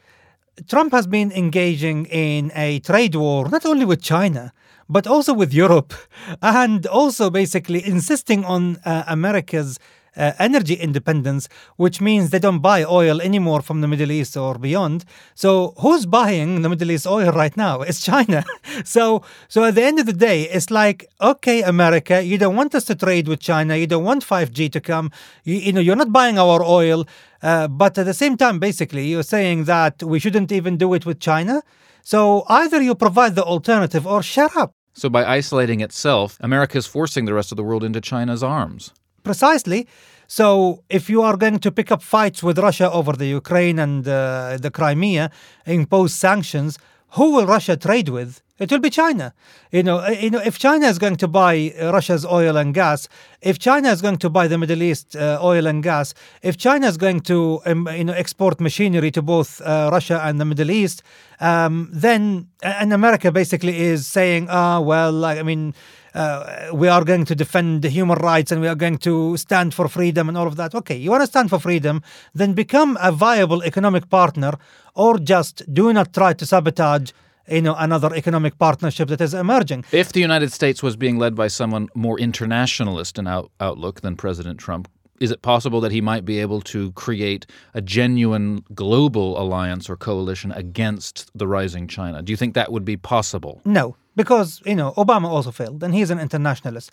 Trump 0.68 0.92
has 0.92 1.06
been 1.06 1.32
engaging 1.32 2.06
in 2.06 2.52
a 2.54 2.78
trade 2.80 3.14
war, 3.16 3.48
not 3.48 3.66
only 3.66 3.84
with 3.84 4.00
China, 4.00 4.52
but 4.88 5.06
also 5.06 5.34
with 5.34 5.52
Europe, 5.52 5.92
and 6.42 6.86
also 6.86 7.28
basically 7.30 7.84
insisting 7.84 8.44
on 8.44 8.78
uh, 8.84 9.02
America's 9.08 9.78
uh, 10.16 10.32
energy 10.38 10.74
independence, 10.74 11.48
which 11.76 12.00
means 12.00 12.30
they 12.30 12.38
don't 12.38 12.60
buy 12.60 12.84
oil 12.84 13.20
anymore 13.20 13.62
from 13.62 13.80
the 13.80 13.88
Middle 13.88 14.10
East 14.10 14.36
or 14.36 14.58
beyond. 14.58 15.04
So 15.34 15.74
who's 15.78 16.06
buying 16.06 16.62
the 16.62 16.68
Middle 16.68 16.90
East 16.90 17.06
oil 17.06 17.32
right 17.32 17.56
now? 17.56 17.82
It's 17.82 18.00
China. 18.00 18.44
so 18.84 19.22
so 19.48 19.64
at 19.64 19.74
the 19.74 19.84
end 19.84 19.98
of 19.98 20.06
the 20.06 20.12
day, 20.12 20.42
it's 20.42 20.70
like, 20.70 21.06
okay, 21.20 21.62
America, 21.62 22.22
you 22.22 22.38
don't 22.38 22.56
want 22.56 22.74
us 22.74 22.84
to 22.84 22.94
trade 22.94 23.28
with 23.28 23.40
China, 23.40 23.76
you 23.76 23.86
don't 23.86 24.04
want 24.04 24.24
5G 24.24 24.70
to 24.72 24.80
come, 24.80 25.10
you, 25.44 25.56
you 25.56 25.72
know, 25.72 25.80
you're 25.80 25.96
not 25.96 26.12
buying 26.12 26.38
our 26.38 26.62
oil, 26.62 27.06
uh, 27.42 27.68
but 27.68 27.98
at 27.98 28.06
the 28.06 28.14
same 28.14 28.36
time, 28.36 28.58
basically, 28.58 29.06
you're 29.06 29.22
saying 29.22 29.64
that 29.64 30.02
we 30.02 30.18
shouldn't 30.18 30.50
even 30.52 30.76
do 30.76 30.94
it 30.94 31.04
with 31.04 31.20
China. 31.20 31.62
So 32.02 32.44
either 32.48 32.82
you 32.82 32.94
provide 32.94 33.34
the 33.34 33.44
alternative 33.44 34.06
or 34.06 34.22
shut 34.22 34.56
up. 34.56 34.74
So, 34.96 35.08
by 35.08 35.24
isolating 35.24 35.80
itself, 35.80 36.38
America 36.40 36.78
is 36.78 36.86
forcing 36.86 37.24
the 37.24 37.34
rest 37.34 37.50
of 37.50 37.56
the 37.56 37.64
world 37.64 37.82
into 37.82 38.00
China's 38.00 38.44
arms. 38.44 38.92
Precisely. 39.24 39.88
So, 40.26 40.82
if 40.88 41.10
you 41.10 41.22
are 41.22 41.36
going 41.36 41.58
to 41.58 41.70
pick 41.72 41.90
up 41.90 42.02
fights 42.02 42.42
with 42.42 42.58
Russia 42.58 42.90
over 42.90 43.12
the 43.12 43.26
Ukraine 43.26 43.78
and 43.78 44.06
uh, 44.06 44.56
the 44.60 44.70
Crimea, 44.70 45.30
impose 45.66 46.14
sanctions, 46.14 46.78
who 47.10 47.32
will 47.32 47.46
Russia 47.46 47.76
trade 47.76 48.08
with? 48.08 48.42
It 48.58 48.70
will 48.70 48.78
be 48.78 48.90
China. 48.90 49.34
You 49.72 49.82
know, 49.82 49.98
uh, 49.98 50.10
you 50.10 50.30
know, 50.30 50.40
if 50.40 50.58
China 50.58 50.86
is 50.86 50.98
going 50.98 51.16
to 51.16 51.26
buy 51.26 51.74
uh, 51.80 51.92
Russia's 51.92 52.24
oil 52.24 52.56
and 52.56 52.72
gas, 52.72 53.08
if 53.40 53.58
China 53.58 53.90
is 53.90 54.00
going 54.00 54.18
to 54.18 54.30
buy 54.30 54.46
the 54.46 54.58
Middle 54.58 54.82
East 54.82 55.16
uh, 55.16 55.40
oil 55.42 55.66
and 55.66 55.82
gas, 55.82 56.14
if 56.42 56.56
China 56.56 56.86
is 56.86 56.96
going 56.96 57.20
to 57.22 57.60
um, 57.66 57.88
you 57.96 58.04
know 58.04 58.12
export 58.12 58.60
machinery 58.60 59.10
to 59.10 59.22
both 59.22 59.60
uh, 59.62 59.90
Russia 59.92 60.20
and 60.22 60.40
the 60.40 60.44
Middle 60.44 60.70
East, 60.70 61.02
um, 61.40 61.88
then 61.92 62.46
and 62.62 62.92
America 62.92 63.32
basically 63.32 63.76
is 63.80 64.06
saying, 64.06 64.46
ah, 64.50 64.80
well, 64.80 65.12
like, 65.12 65.38
I 65.38 65.42
mean. 65.42 65.74
Uh, 66.14 66.70
we 66.72 66.86
are 66.86 67.04
going 67.04 67.24
to 67.24 67.34
defend 67.34 67.82
the 67.82 67.88
human 67.88 68.16
rights 68.18 68.52
and 68.52 68.60
we 68.60 68.68
are 68.68 68.76
going 68.76 68.98
to 68.98 69.36
stand 69.36 69.74
for 69.74 69.88
freedom 69.88 70.28
and 70.28 70.38
all 70.38 70.46
of 70.46 70.56
that. 70.56 70.74
Okay, 70.74 70.96
you 70.96 71.10
want 71.10 71.22
to 71.22 71.26
stand 71.26 71.50
for 71.50 71.58
freedom, 71.58 72.02
then 72.34 72.52
become 72.52 72.96
a 73.00 73.10
viable 73.10 73.62
economic 73.64 74.08
partner, 74.08 74.52
or 74.94 75.18
just 75.18 75.62
do 75.74 75.92
not 75.92 76.12
try 76.12 76.32
to 76.32 76.46
sabotage, 76.46 77.10
you 77.48 77.62
know, 77.62 77.74
another 77.78 78.14
economic 78.14 78.58
partnership 78.58 79.08
that 79.08 79.20
is 79.20 79.34
emerging. 79.34 79.84
If 79.90 80.12
the 80.12 80.20
United 80.20 80.52
States 80.52 80.82
was 80.82 80.96
being 80.96 81.18
led 81.18 81.34
by 81.34 81.48
someone 81.48 81.88
more 81.94 82.18
internationalist 82.18 83.18
in 83.18 83.26
out- 83.26 83.50
outlook 83.58 84.02
than 84.02 84.16
President 84.16 84.60
Trump, 84.60 84.88
is 85.20 85.30
it 85.30 85.42
possible 85.42 85.80
that 85.80 85.92
he 85.92 86.00
might 86.00 86.24
be 86.24 86.38
able 86.40 86.60
to 86.60 86.92
create 86.92 87.46
a 87.72 87.80
genuine 87.80 88.64
global 88.74 89.40
alliance 89.40 89.88
or 89.88 89.96
coalition 89.96 90.52
against 90.52 91.30
the 91.34 91.46
rising 91.46 91.88
China? 91.88 92.22
Do 92.22 92.32
you 92.32 92.36
think 92.36 92.54
that 92.54 92.70
would 92.72 92.84
be 92.84 92.96
possible? 92.96 93.60
No, 93.64 93.96
because 94.16 94.62
you 94.64 94.74
know 94.74 94.92
Obama 94.96 95.28
also 95.28 95.50
failed, 95.50 95.82
and 95.82 95.94
he's 95.94 96.10
an 96.10 96.18
internationalist. 96.18 96.90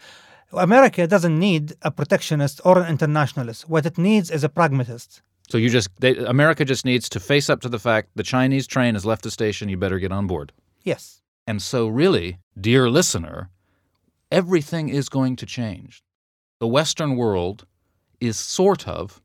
America 0.54 1.08
doesn't 1.08 1.40
need 1.40 1.74
a 1.82 1.92
protectionist 1.92 2.60
or 2.66 2.80
an 2.80 2.90
internationalist. 2.90 3.70
What 3.70 3.86
it 3.86 3.98
needs 3.98 4.30
is 4.30 4.44
a 4.44 4.50
pragmatist. 4.50 5.22
So 5.50 5.58
you 5.58 5.70
just 5.70 5.90
they, 6.00 6.16
America 6.18 6.66
just 6.66 6.86
needs 6.86 7.10
to 7.10 7.20
face 7.20 7.50
up 7.50 7.62
to 7.62 7.70
the 7.70 7.80
fact 7.80 8.10
the 8.16 8.24
Chinese 8.24 8.68
train 8.68 8.96
has 8.96 9.06
left 9.06 9.24
the 9.24 9.32
station. 9.32 9.70
You 9.70 9.78
better 9.78 10.00
get 10.00 10.12
on 10.12 10.28
board. 10.28 10.52
Yes. 10.84 11.22
And 11.48 11.62
so, 11.62 11.88
really, 11.88 12.40
dear 12.60 12.90
listener, 12.90 13.50
everything 14.32 14.90
is 14.90 15.10
going 15.10 15.36
to 15.38 15.46
change. 15.46 16.04
The 16.60 16.68
Western 16.68 17.16
world 17.16 17.66
is 18.20 18.38
sort 18.38 18.88
of 18.88 19.22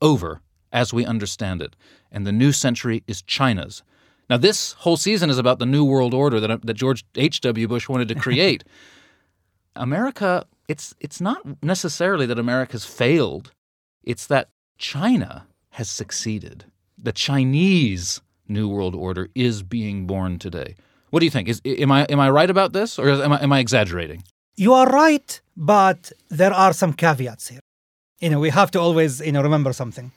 over 0.00 0.40
as 0.72 0.92
we 0.92 1.06
understand 1.06 1.62
it, 1.62 1.76
and 2.10 2.26
the 2.26 2.32
new 2.32 2.52
century 2.52 3.02
is 3.06 3.22
China's. 3.22 3.82
Now, 4.30 4.36
this 4.36 4.72
whole 4.72 4.96
season 4.96 5.30
is 5.30 5.38
about 5.38 5.58
the 5.58 5.66
new 5.66 5.84
world 5.84 6.14
order 6.14 6.40
that, 6.40 6.62
that 6.64 6.74
George 6.74 7.04
H.W. 7.14 7.68
Bush 7.68 7.88
wanted 7.88 8.08
to 8.08 8.14
create. 8.14 8.64
America, 9.76 10.46
it's, 10.68 10.94
it's 11.00 11.20
not 11.20 11.40
necessarily 11.62 12.26
that 12.26 12.38
America's 12.38 12.84
failed, 12.84 13.52
it's 14.04 14.26
that 14.26 14.48
China 14.78 15.46
has 15.70 15.88
succeeded. 15.88 16.64
The 16.98 17.12
Chinese 17.12 18.20
New 18.48 18.68
World 18.68 18.94
Order 18.94 19.28
is 19.34 19.62
being 19.62 20.06
born 20.06 20.38
today. 20.38 20.76
What 21.10 21.20
do 21.20 21.26
you 21.26 21.30
think? 21.30 21.48
Is, 21.48 21.60
am, 21.64 21.90
I, 21.90 22.04
am 22.04 22.20
I 22.20 22.30
right 22.30 22.48
about 22.48 22.72
this, 22.72 22.98
or 22.98 23.08
am 23.08 23.32
I, 23.32 23.42
am 23.42 23.52
I 23.52 23.58
exaggerating? 23.58 24.22
You 24.56 24.74
are 24.74 24.86
right, 24.86 25.40
but 25.56 26.12
there 26.28 26.52
are 26.52 26.72
some 26.72 26.92
caveats 26.92 27.48
here. 27.48 27.60
You 28.20 28.30
know, 28.30 28.40
we 28.40 28.50
have 28.50 28.70
to 28.72 28.80
always, 28.80 29.20
you 29.20 29.32
know, 29.32 29.42
remember 29.42 29.72
something. 29.72 30.12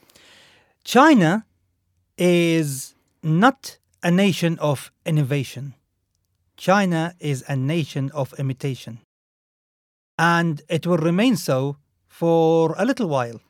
China 0.83 1.45
is 2.17 2.93
not 3.23 3.77
a 4.05 4.11
nation 4.11 4.55
of 4.59 4.91
innovation. 5.03 5.73
China 6.57 7.15
is 7.19 7.43
a 7.47 7.55
nation 7.55 8.11
of 8.13 8.35
imitation. 8.37 8.99
And 10.19 10.61
it 10.69 10.85
will 10.85 10.97
remain 11.09 11.35
so 11.35 11.77
for 12.07 12.75
a 12.77 12.85
little 12.85 13.07
while. 13.07 13.41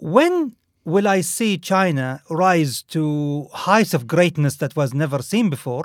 When 0.00 0.56
will 0.86 1.06
I 1.06 1.20
see 1.20 1.58
China 1.58 2.22
rise 2.30 2.80
to 2.94 3.48
heights 3.52 3.92
of 3.92 4.06
greatness 4.06 4.56
that 4.56 4.74
was 4.74 4.94
never 4.94 5.20
seen 5.20 5.50
before 5.50 5.84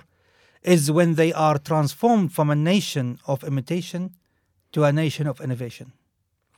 is 0.62 0.90
when 0.90 1.16
they 1.16 1.34
are 1.34 1.58
transformed 1.58 2.32
from 2.32 2.50
a 2.50 2.56
nation 2.56 3.20
of 3.28 3.44
imitation 3.44 4.12
to 4.72 4.86
a 4.86 4.94
nation 4.94 5.28
of 5.28 5.42
innovation. 5.42 5.92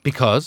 Because 0.04 0.46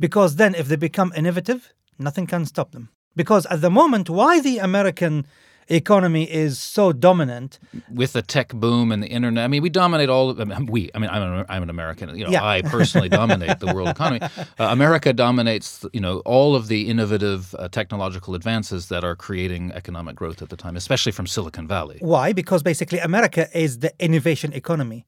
Because 0.00 0.36
then, 0.36 0.54
if 0.54 0.66
they 0.68 0.76
become 0.76 1.12
innovative, 1.14 1.60
nothing 1.98 2.26
can 2.26 2.46
stop 2.46 2.72
them. 2.72 2.88
Because 3.14 3.44
at 3.46 3.60
the 3.60 3.70
moment, 3.70 4.08
why 4.08 4.40
the 4.40 4.58
American 4.58 5.26
economy 5.68 6.24
is 6.24 6.58
so 6.58 6.92
dominant, 6.92 7.58
with 7.90 8.12
the 8.12 8.22
tech 8.22 8.48
boom 8.54 8.92
and 8.92 9.02
the 9.02 9.08
internet, 9.08 9.44
I 9.44 9.48
mean, 9.48 9.62
we 9.62 9.70
dominate 9.70 10.08
all. 10.08 10.30
Of, 10.30 10.40
I 10.40 10.44
mean, 10.44 10.66
we, 10.66 10.90
I 10.94 10.98
mean, 10.98 11.10
I'm 11.10 11.22
an, 11.22 11.46
I'm 11.48 11.62
an 11.62 11.70
American. 11.70 12.16
You 12.16 12.24
know, 12.24 12.30
Yeah. 12.30 12.44
I 12.44 12.62
personally 12.62 13.08
dominate 13.22 13.60
the 13.60 13.72
world 13.74 13.88
economy. 13.88 14.20
Uh, 14.22 14.38
America 14.58 15.12
dominates, 15.12 15.84
you 15.92 16.00
know, 16.00 16.18
all 16.20 16.54
of 16.54 16.68
the 16.68 16.88
innovative 16.88 17.54
uh, 17.58 17.68
technological 17.68 18.34
advances 18.34 18.88
that 18.88 19.04
are 19.04 19.16
creating 19.16 19.72
economic 19.72 20.16
growth 20.16 20.42
at 20.42 20.48
the 20.48 20.56
time, 20.56 20.76
especially 20.76 21.12
from 21.12 21.26
Silicon 21.26 21.66
Valley. 21.66 21.98
Why? 22.00 22.32
Because 22.32 22.62
basically 22.62 22.98
America 22.98 23.48
is 23.56 23.78
the 23.78 23.92
innovation 23.98 24.52
economy. 24.52 25.06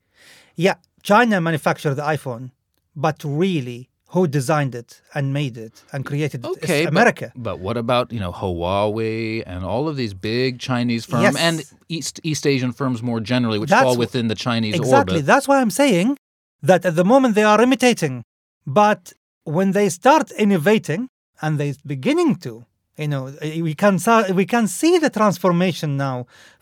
Yeah, 0.54 0.74
China 1.02 1.40
manufactured 1.40 1.94
the 1.94 2.02
iPhone, 2.02 2.50
but 2.94 3.22
really, 3.24 3.90
who 4.16 4.26
designed 4.40 4.74
it 4.82 4.90
and 5.16 5.24
made 5.40 5.56
it 5.66 5.74
and 5.92 6.00
created 6.10 6.38
it? 6.44 6.48
Okay, 6.54 6.80
but- 6.84 6.92
America. 6.96 7.26
But, 7.48 7.56
what 7.66 7.76
about 7.84 8.06
you 8.14 8.20
know 8.24 8.32
Huawei 8.40 9.42
and 9.52 9.60
all 9.72 9.84
of 9.90 9.94
these 10.00 10.14
big 10.32 10.50
Chinese 10.70 11.04
firms 11.10 11.24
Yes. 11.28 11.36
and 11.46 11.56
East 11.96 12.14
East 12.30 12.44
Asian 12.54 12.72
firms 12.80 12.98
more 13.10 13.20
generally, 13.32 13.58
which 13.62 13.70
That's 13.76 13.84
fall 13.86 13.96
within 14.04 14.26
the 14.32 14.38
Chinese 14.48 14.74
exactly. 14.74 14.98
orbit? 14.98 15.12
Exactly. 15.14 15.26
That's 15.32 15.46
why 15.50 15.56
I'm 15.62 15.74
saying 15.82 16.08
that 16.70 16.80
at 16.90 16.94
the 17.00 17.06
moment 17.12 17.30
they 17.38 17.46
are 17.52 17.60
imitating, 17.68 18.14
but 18.82 19.02
when 19.56 19.68
they 19.76 19.88
start 20.00 20.26
innovating 20.44 21.02
and 21.42 21.50
they're 21.58 21.78
beginning 21.96 22.32
to, 22.46 22.52
you 23.02 23.08
know, 23.12 23.24
eh, 23.46 23.60
we 23.68 23.74
can 23.82 23.94
we 24.40 24.46
can 24.54 24.66
see 24.80 24.94
the 25.04 25.10
transformation 25.20 25.90
now 26.08 26.16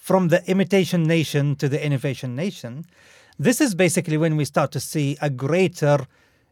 from 0.09 0.23
the 0.33 0.41
imitation 0.55 1.01
nation 1.17 1.45
to 1.61 1.67
the 1.73 1.81
innovation 1.89 2.31
nation. 2.45 2.73
This 3.47 3.59
is 3.67 3.71
basically 3.85 4.19
when 4.25 4.35
we 4.41 4.45
start 4.55 4.71
to 4.77 4.81
see 4.93 5.09
a 5.29 5.31
greater 5.45 5.97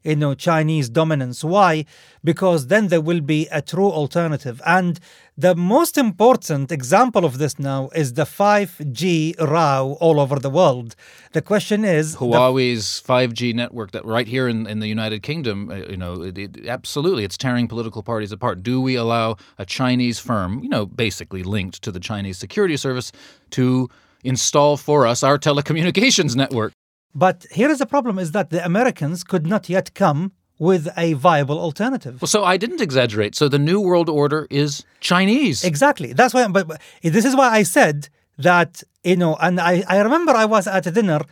you 0.04 0.16
know 0.16 0.34
chinese 0.34 0.88
dominance 0.88 1.42
why 1.44 1.84
because 2.24 2.68
then 2.68 2.88
there 2.88 3.00
will 3.00 3.20
be 3.20 3.48
a 3.50 3.62
true 3.62 3.90
alternative 3.90 4.60
and 4.66 5.00
the 5.36 5.54
most 5.54 5.96
important 5.96 6.70
example 6.70 7.24
of 7.24 7.38
this 7.38 7.58
now 7.58 7.88
is 7.94 8.12
the 8.14 8.24
5g 8.24 9.40
row 9.40 9.96
all 10.00 10.20
over 10.20 10.38
the 10.38 10.50
world 10.50 10.94
the 11.32 11.42
question 11.42 11.84
is 11.84 12.12
the- 12.12 12.18
Huawei's 12.18 13.02
5G 13.06 13.54
network 13.54 13.92
that 13.92 14.04
right 14.04 14.26
here 14.26 14.48
in, 14.48 14.66
in 14.66 14.80
the 14.80 14.86
United 14.86 15.22
Kingdom, 15.22 15.70
uh, 15.70 15.76
you 15.76 15.96
know, 15.96 16.22
it, 16.22 16.36
it, 16.36 16.66
absolutely, 16.66 17.24
it's 17.24 17.38
tearing 17.38 17.66
political 17.68 18.02
parties 18.02 18.32
apart. 18.32 18.62
Do 18.62 18.80
we 18.80 18.94
allow 18.96 19.36
a 19.58 19.64
Chinese 19.64 20.18
firm, 20.18 20.62
you 20.62 20.68
know, 20.68 20.84
basically 20.84 21.42
linked 21.42 21.80
to 21.82 21.90
the 21.90 22.00
Chinese 22.00 22.38
security 22.38 22.76
service, 22.76 23.12
to 23.50 23.88
install 24.24 24.76
for 24.76 25.06
us 25.06 25.22
our 25.22 25.38
telecommunications 25.38 26.36
network? 26.42 26.72
But 27.14 27.46
here 27.50 27.70
is 27.70 27.78
the 27.78 27.86
problem 27.86 28.18
is 28.18 28.32
that 28.32 28.50
the 28.50 28.64
americans 28.64 29.24
could 29.24 29.46
not 29.46 29.68
yet 29.68 29.94
come 29.94 30.32
with 30.58 30.88
a 30.96 31.14
viable 31.14 31.58
alternative 31.58 32.22
Well, 32.22 32.28
so 32.28 32.44
I 32.44 32.56
didn't 32.56 32.80
exaggerate. 32.80 33.34
So 33.34 33.48
the 33.48 33.58
New 33.58 33.80
World 33.80 34.08
Order 34.08 34.46
is 34.48 34.84
Chinese. 35.00 35.64
Exactly. 35.64 36.12
That's 36.12 36.32
why. 36.34 36.46
But, 36.46 36.68
but 36.68 36.80
this 37.02 37.24
is 37.24 37.34
why 37.34 37.48
I 37.60 37.64
said 37.64 38.08
that. 38.38 38.82
You 39.02 39.16
know, 39.16 39.34
and 39.40 39.58
I, 39.60 39.82
I 39.88 40.00
remember 40.00 40.32
I 40.32 40.44
was 40.44 40.68
at 40.68 40.86
a 40.86 40.92
dinner 40.92 41.22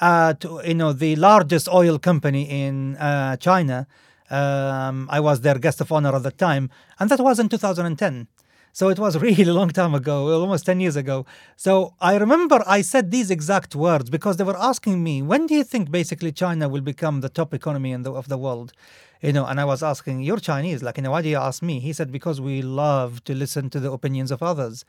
at 0.00 0.42
you 0.64 0.74
know 0.80 0.92
the 0.94 1.16
largest 1.16 1.68
oil 1.68 1.98
company 1.98 2.42
in 2.48 2.96
uh, 2.96 3.36
China. 3.36 3.86
Um, 4.30 5.06
I 5.10 5.20
was 5.20 5.42
their 5.42 5.58
guest 5.58 5.82
of 5.82 5.92
honor 5.92 6.14
at 6.14 6.22
the 6.22 6.30
time, 6.30 6.70
and 6.98 7.10
that 7.10 7.20
was 7.20 7.38
in 7.38 7.48
2010. 7.50 8.26
So 8.72 8.88
it 8.88 8.98
was 8.98 9.18
really 9.26 9.44
a 9.44 9.52
long 9.52 9.70
time 9.70 9.94
ago, 9.94 10.40
almost 10.40 10.66
10 10.66 10.80
years 10.80 10.96
ago. 10.96 11.26
So 11.56 11.94
I 12.00 12.16
remember 12.16 12.62
I 12.66 12.82
said 12.82 13.10
these 13.10 13.30
exact 13.30 13.74
words 13.74 14.10
because 14.10 14.36
they 14.36 14.44
were 14.44 14.58
asking 14.58 15.02
me, 15.02 15.22
when 15.22 15.46
do 15.46 15.54
you 15.54 15.64
think 15.64 15.90
basically 15.90 16.32
China 16.32 16.68
will 16.68 16.80
become 16.80 17.20
the 17.20 17.28
top 17.28 17.54
economy 17.54 17.94
the, 17.96 18.12
of 18.12 18.28
the 18.28 18.38
world? 18.38 18.72
You 19.20 19.32
know, 19.32 19.46
and 19.46 19.60
I 19.60 19.64
was 19.64 19.82
asking, 19.82 20.22
you're 20.22 20.38
Chinese, 20.38 20.82
like, 20.82 20.96
you 20.96 21.02
know, 21.02 21.10
why 21.10 21.22
do 21.22 21.28
you 21.28 21.38
ask 21.38 21.62
me? 21.62 21.80
He 21.80 21.92
said, 21.92 22.12
because 22.12 22.40
we 22.40 22.62
love 22.62 23.24
to 23.24 23.34
listen 23.34 23.68
to 23.70 23.80
the 23.80 23.90
opinions 23.90 24.30
of 24.30 24.42
others. 24.42 24.84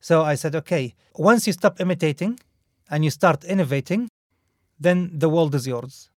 So 0.00 0.22
I 0.22 0.34
said, 0.34 0.54
okay, 0.56 0.94
once 1.14 1.46
you 1.46 1.52
stop 1.52 1.80
imitating 1.80 2.38
and 2.90 3.04
you 3.04 3.10
start 3.10 3.44
innovating, 3.44 4.08
then 4.78 5.10
the 5.14 5.28
world 5.28 5.54
is 5.54 5.66
yours. 5.66 6.10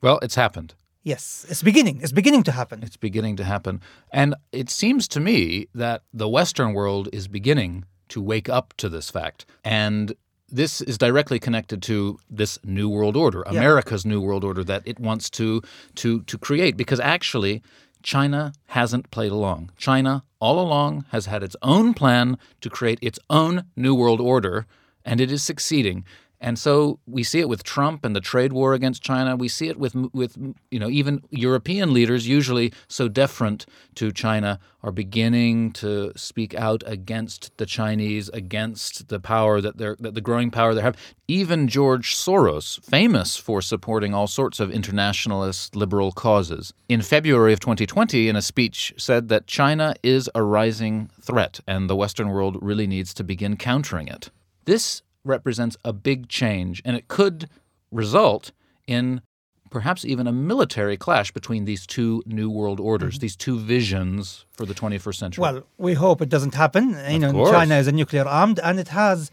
Well, 0.00 0.18
it's 0.22 0.34
happened. 0.34 0.74
Yes, 1.02 1.44
it's 1.48 1.62
beginning. 1.62 2.00
It's 2.00 2.12
beginning 2.12 2.44
to 2.44 2.52
happen. 2.52 2.82
It's 2.82 2.96
beginning 2.96 3.36
to 3.36 3.44
happen. 3.44 3.80
And 4.12 4.34
it 4.52 4.70
seems 4.70 5.08
to 5.08 5.20
me 5.20 5.66
that 5.74 6.02
the 6.12 6.28
Western 6.28 6.74
world 6.74 7.08
is 7.12 7.26
beginning 7.26 7.84
to 8.10 8.20
wake 8.20 8.48
up 8.48 8.74
to 8.76 8.88
this 8.88 9.10
fact. 9.10 9.46
And 9.64 10.14
this 10.48 10.80
is 10.80 10.98
directly 10.98 11.38
connected 11.38 11.82
to 11.82 12.18
this 12.30 12.58
new 12.62 12.88
world 12.88 13.16
order, 13.16 13.42
America's 13.42 14.04
new 14.04 14.20
world 14.20 14.44
order 14.44 14.62
that 14.64 14.82
it 14.84 15.00
wants 15.00 15.30
to 15.30 15.62
to 15.96 16.22
to 16.22 16.38
create 16.38 16.76
because 16.76 17.00
actually 17.00 17.62
China 18.02 18.52
hasn't 18.66 19.10
played 19.10 19.32
along. 19.32 19.70
China 19.76 20.24
all 20.40 20.60
along 20.60 21.06
has 21.10 21.26
had 21.26 21.42
its 21.42 21.56
own 21.62 21.94
plan 21.94 22.36
to 22.60 22.68
create 22.68 22.98
its 23.00 23.18
own 23.30 23.64
new 23.76 23.94
world 23.94 24.20
order 24.20 24.66
and 25.04 25.20
it 25.20 25.32
is 25.32 25.42
succeeding. 25.42 26.04
And 26.42 26.58
so 26.58 26.98
we 27.06 27.22
see 27.22 27.38
it 27.38 27.48
with 27.48 27.62
Trump 27.62 28.04
and 28.04 28.16
the 28.16 28.20
trade 28.20 28.52
war 28.52 28.74
against 28.74 29.00
China. 29.00 29.36
We 29.36 29.46
see 29.46 29.68
it 29.68 29.78
with 29.78 29.94
with 30.12 30.36
you 30.72 30.80
know 30.80 30.90
even 30.90 31.22
European 31.30 31.94
leaders, 31.94 32.26
usually 32.26 32.72
so 32.88 33.08
deferent 33.08 33.64
to 33.94 34.10
China, 34.10 34.58
are 34.82 34.90
beginning 34.90 35.70
to 35.74 36.12
speak 36.16 36.52
out 36.56 36.82
against 36.84 37.56
the 37.58 37.64
Chinese, 37.64 38.28
against 38.30 39.06
the 39.06 39.20
power 39.20 39.60
that 39.60 39.78
they're 39.78 39.96
that 40.00 40.16
the 40.16 40.20
growing 40.20 40.50
power 40.50 40.74
they 40.74 40.82
have. 40.82 40.96
Even 41.28 41.68
George 41.68 42.16
Soros, 42.16 42.84
famous 42.84 43.36
for 43.36 43.62
supporting 43.62 44.12
all 44.12 44.26
sorts 44.26 44.58
of 44.58 44.68
internationalist 44.68 45.76
liberal 45.76 46.10
causes, 46.10 46.74
in 46.88 47.02
February 47.02 47.52
of 47.52 47.60
2020, 47.60 48.28
in 48.28 48.34
a 48.34 48.42
speech, 48.42 48.92
said 48.98 49.28
that 49.28 49.46
China 49.46 49.94
is 50.02 50.28
a 50.34 50.42
rising 50.42 51.08
threat 51.20 51.60
and 51.68 51.88
the 51.88 51.96
Western 51.96 52.30
world 52.30 52.58
really 52.60 52.88
needs 52.88 53.14
to 53.14 53.22
begin 53.22 53.56
countering 53.56 54.08
it. 54.08 54.30
This 54.64 55.02
represents 55.24 55.76
a 55.84 55.92
big 55.92 56.28
change, 56.28 56.82
and 56.84 56.96
it 56.96 57.08
could 57.08 57.48
result 57.90 58.52
in 58.86 59.22
perhaps 59.70 60.04
even 60.04 60.26
a 60.26 60.32
military 60.32 60.96
clash 60.96 61.32
between 61.32 61.64
these 61.64 61.86
two 61.86 62.22
new 62.26 62.50
world 62.50 62.78
orders, 62.78 63.18
these 63.18 63.34
two 63.34 63.58
visions 63.58 64.44
for 64.52 64.66
the 64.66 64.74
21st 64.74 65.14
century. 65.14 65.42
Well, 65.42 65.62
we 65.78 65.94
hope 65.94 66.20
it 66.20 66.28
doesn't 66.28 66.54
happen. 66.54 66.96
You 67.08 67.18
know, 67.18 67.32
course. 67.32 67.50
China 67.50 67.76
is 67.76 67.88
a 67.88 67.92
nuclear 67.92 68.24
armed, 68.24 68.60
and 68.62 68.78
it 68.78 68.88
has 68.88 69.30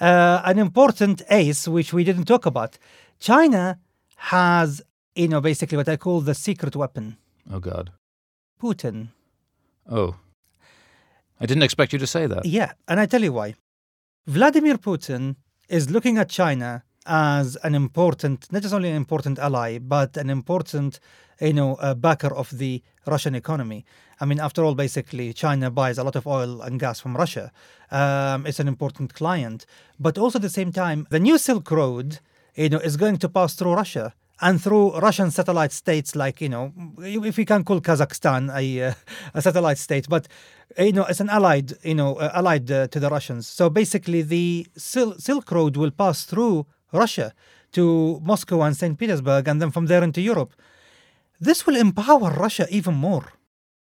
uh, 0.00 0.40
an 0.44 0.58
important 0.58 1.22
ace 1.28 1.68
which 1.68 1.92
we 1.92 2.04
didn't 2.04 2.24
talk 2.24 2.46
about. 2.46 2.78
China 3.18 3.78
has, 4.16 4.80
you 5.14 5.28
know, 5.28 5.40
basically 5.40 5.76
what 5.76 5.88
I 5.88 5.96
call 5.96 6.20
the 6.20 6.34
secret 6.34 6.76
weapon, 6.76 7.16
oh, 7.52 7.58
God. 7.58 7.90
Putin. 8.62 9.08
Oh. 9.90 10.16
I 11.40 11.46
didn't 11.46 11.62
expect 11.62 11.92
you 11.92 11.98
to 11.98 12.06
say 12.06 12.26
that. 12.26 12.44
Yeah, 12.44 12.72
and 12.86 13.00
I 13.00 13.06
tell 13.06 13.22
you 13.22 13.32
why. 13.32 13.54
Vladimir 14.26 14.76
Putin 14.76 15.36
is 15.68 15.88
looking 15.90 16.18
at 16.18 16.28
China 16.28 16.84
as 17.06 17.56
an 17.64 17.74
important, 17.74 18.52
not 18.52 18.60
just 18.60 18.74
only 18.74 18.90
an 18.90 18.96
important 18.96 19.38
ally, 19.38 19.78
but 19.78 20.16
an 20.18 20.28
important, 20.28 21.00
you 21.40 21.54
know, 21.54 21.76
backer 21.96 22.32
of 22.34 22.50
the 22.58 22.82
Russian 23.06 23.34
economy. 23.34 23.86
I 24.20 24.26
mean, 24.26 24.38
after 24.38 24.62
all, 24.62 24.74
basically, 24.74 25.32
China 25.32 25.70
buys 25.70 25.96
a 25.96 26.04
lot 26.04 26.16
of 26.16 26.26
oil 26.26 26.60
and 26.60 26.78
gas 26.78 27.00
from 27.00 27.16
Russia. 27.16 27.50
Um, 27.90 28.46
it's 28.46 28.60
an 28.60 28.68
important 28.68 29.14
client, 29.14 29.64
but 29.98 30.18
also 30.18 30.38
at 30.38 30.42
the 30.42 30.50
same 30.50 30.70
time, 30.70 31.06
the 31.10 31.18
new 31.18 31.38
Silk 31.38 31.70
Road, 31.70 32.18
you 32.54 32.68
know, 32.68 32.78
is 32.78 32.98
going 32.98 33.16
to 33.18 33.28
pass 33.28 33.54
through 33.54 33.72
Russia 33.72 34.14
and 34.40 34.60
through 34.60 34.98
Russian 34.98 35.30
satellite 35.30 35.72
states, 35.72 36.16
like 36.16 36.40
you 36.40 36.48
know, 36.48 36.72
if 36.98 37.36
we 37.36 37.44
can 37.44 37.64
call 37.64 37.80
Kazakhstan 37.80 38.54
a, 38.54 38.88
uh, 38.88 38.94
a 39.34 39.42
satellite 39.42 39.78
state, 39.78 40.08
but 40.08 40.28
you 40.78 40.92
know, 40.92 41.04
it's 41.04 41.20
an 41.20 41.28
allied, 41.28 41.72
you 41.82 41.94
know, 41.94 42.16
uh, 42.16 42.30
allied 42.34 42.70
uh, 42.70 42.86
to 42.88 43.00
the 43.00 43.10
Russians. 43.10 43.46
So 43.46 43.68
basically, 43.68 44.22
the 44.22 44.66
Sil- 44.78 45.18
Silk 45.18 45.50
Road 45.50 45.76
will 45.76 45.90
pass 45.90 46.24
through 46.24 46.66
Russia 46.92 47.32
to 47.72 48.20
Moscow 48.22 48.62
and 48.62 48.76
St. 48.76 48.98
Petersburg, 48.98 49.48
and 49.48 49.60
then 49.60 49.70
from 49.70 49.86
there 49.86 50.02
into 50.02 50.20
Europe. 50.20 50.54
This 51.40 51.66
will 51.66 51.76
empower 51.76 52.30
Russia 52.30 52.66
even 52.70 52.94
more. 52.94 53.32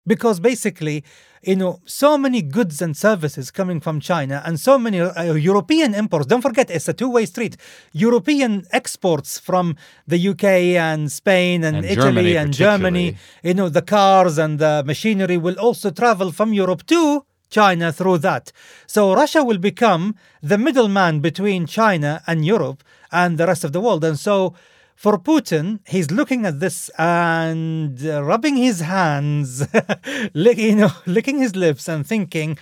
Because 0.07 0.39
basically, 0.39 1.03
you 1.43 1.57
know, 1.57 1.81
so 1.85 2.17
many 2.19 2.43
goods 2.43 2.81
and 2.83 2.97
services 2.97 3.51
coming 3.51 3.81
from 3.81 4.01
China 4.01 4.43
and 4.45 4.59
so 4.59 4.79
many 4.79 5.01
uh, 5.01 5.35
European 5.35 5.95
imports. 5.95 6.27
Don't 6.27 6.43
forget, 6.43 6.71
it's 6.71 6.89
a 6.89 6.93
two 6.93 7.11
way 7.11 7.27
street. 7.27 7.57
European 7.93 8.65
exports 8.71 9.39
from 9.39 9.77
the 10.07 10.29
UK 10.29 10.45
and 10.89 11.11
Spain 11.11 11.65
and, 11.65 11.77
And 11.77 11.85
Italy 11.85 11.97
Germany 11.97 12.37
and 12.37 12.53
Germany, 12.53 13.17
you 13.43 13.55
know, 13.55 13.69
the 13.69 13.83
cars 13.83 14.39
and 14.39 14.59
the 14.59 14.83
machinery 14.87 15.37
will 15.37 15.59
also 15.59 15.91
travel 15.91 16.33
from 16.33 16.53
Europe 16.53 16.87
to 16.87 17.25
China 17.51 17.93
through 17.93 18.19
that. 18.19 18.53
So 18.87 19.15
Russia 19.15 19.45
will 19.45 19.59
become 19.59 20.15
the 20.43 20.59
middleman 20.59 21.21
between 21.21 21.67
China 21.67 22.23
and 22.27 22.45
Europe 22.45 22.83
and 23.13 23.39
the 23.39 23.47
rest 23.47 23.65
of 23.65 23.73
the 23.73 23.81
world. 23.81 24.05
And 24.05 24.19
so 24.19 24.55
For 24.95 25.19
Putin, 25.19 25.81
he's 25.87 26.11
looking 26.11 26.47
at 26.47 26.61
this 26.61 26.89
and 26.99 28.01
rubbing 28.01 28.57
his 28.57 28.81
hands, 28.81 29.67
lick, 30.35 30.59
you 30.59 30.77
know, 30.77 30.91
licking 31.07 31.39
his 31.39 31.57
lips 31.57 31.89
and 31.89 32.07
thinking, 32.07 32.59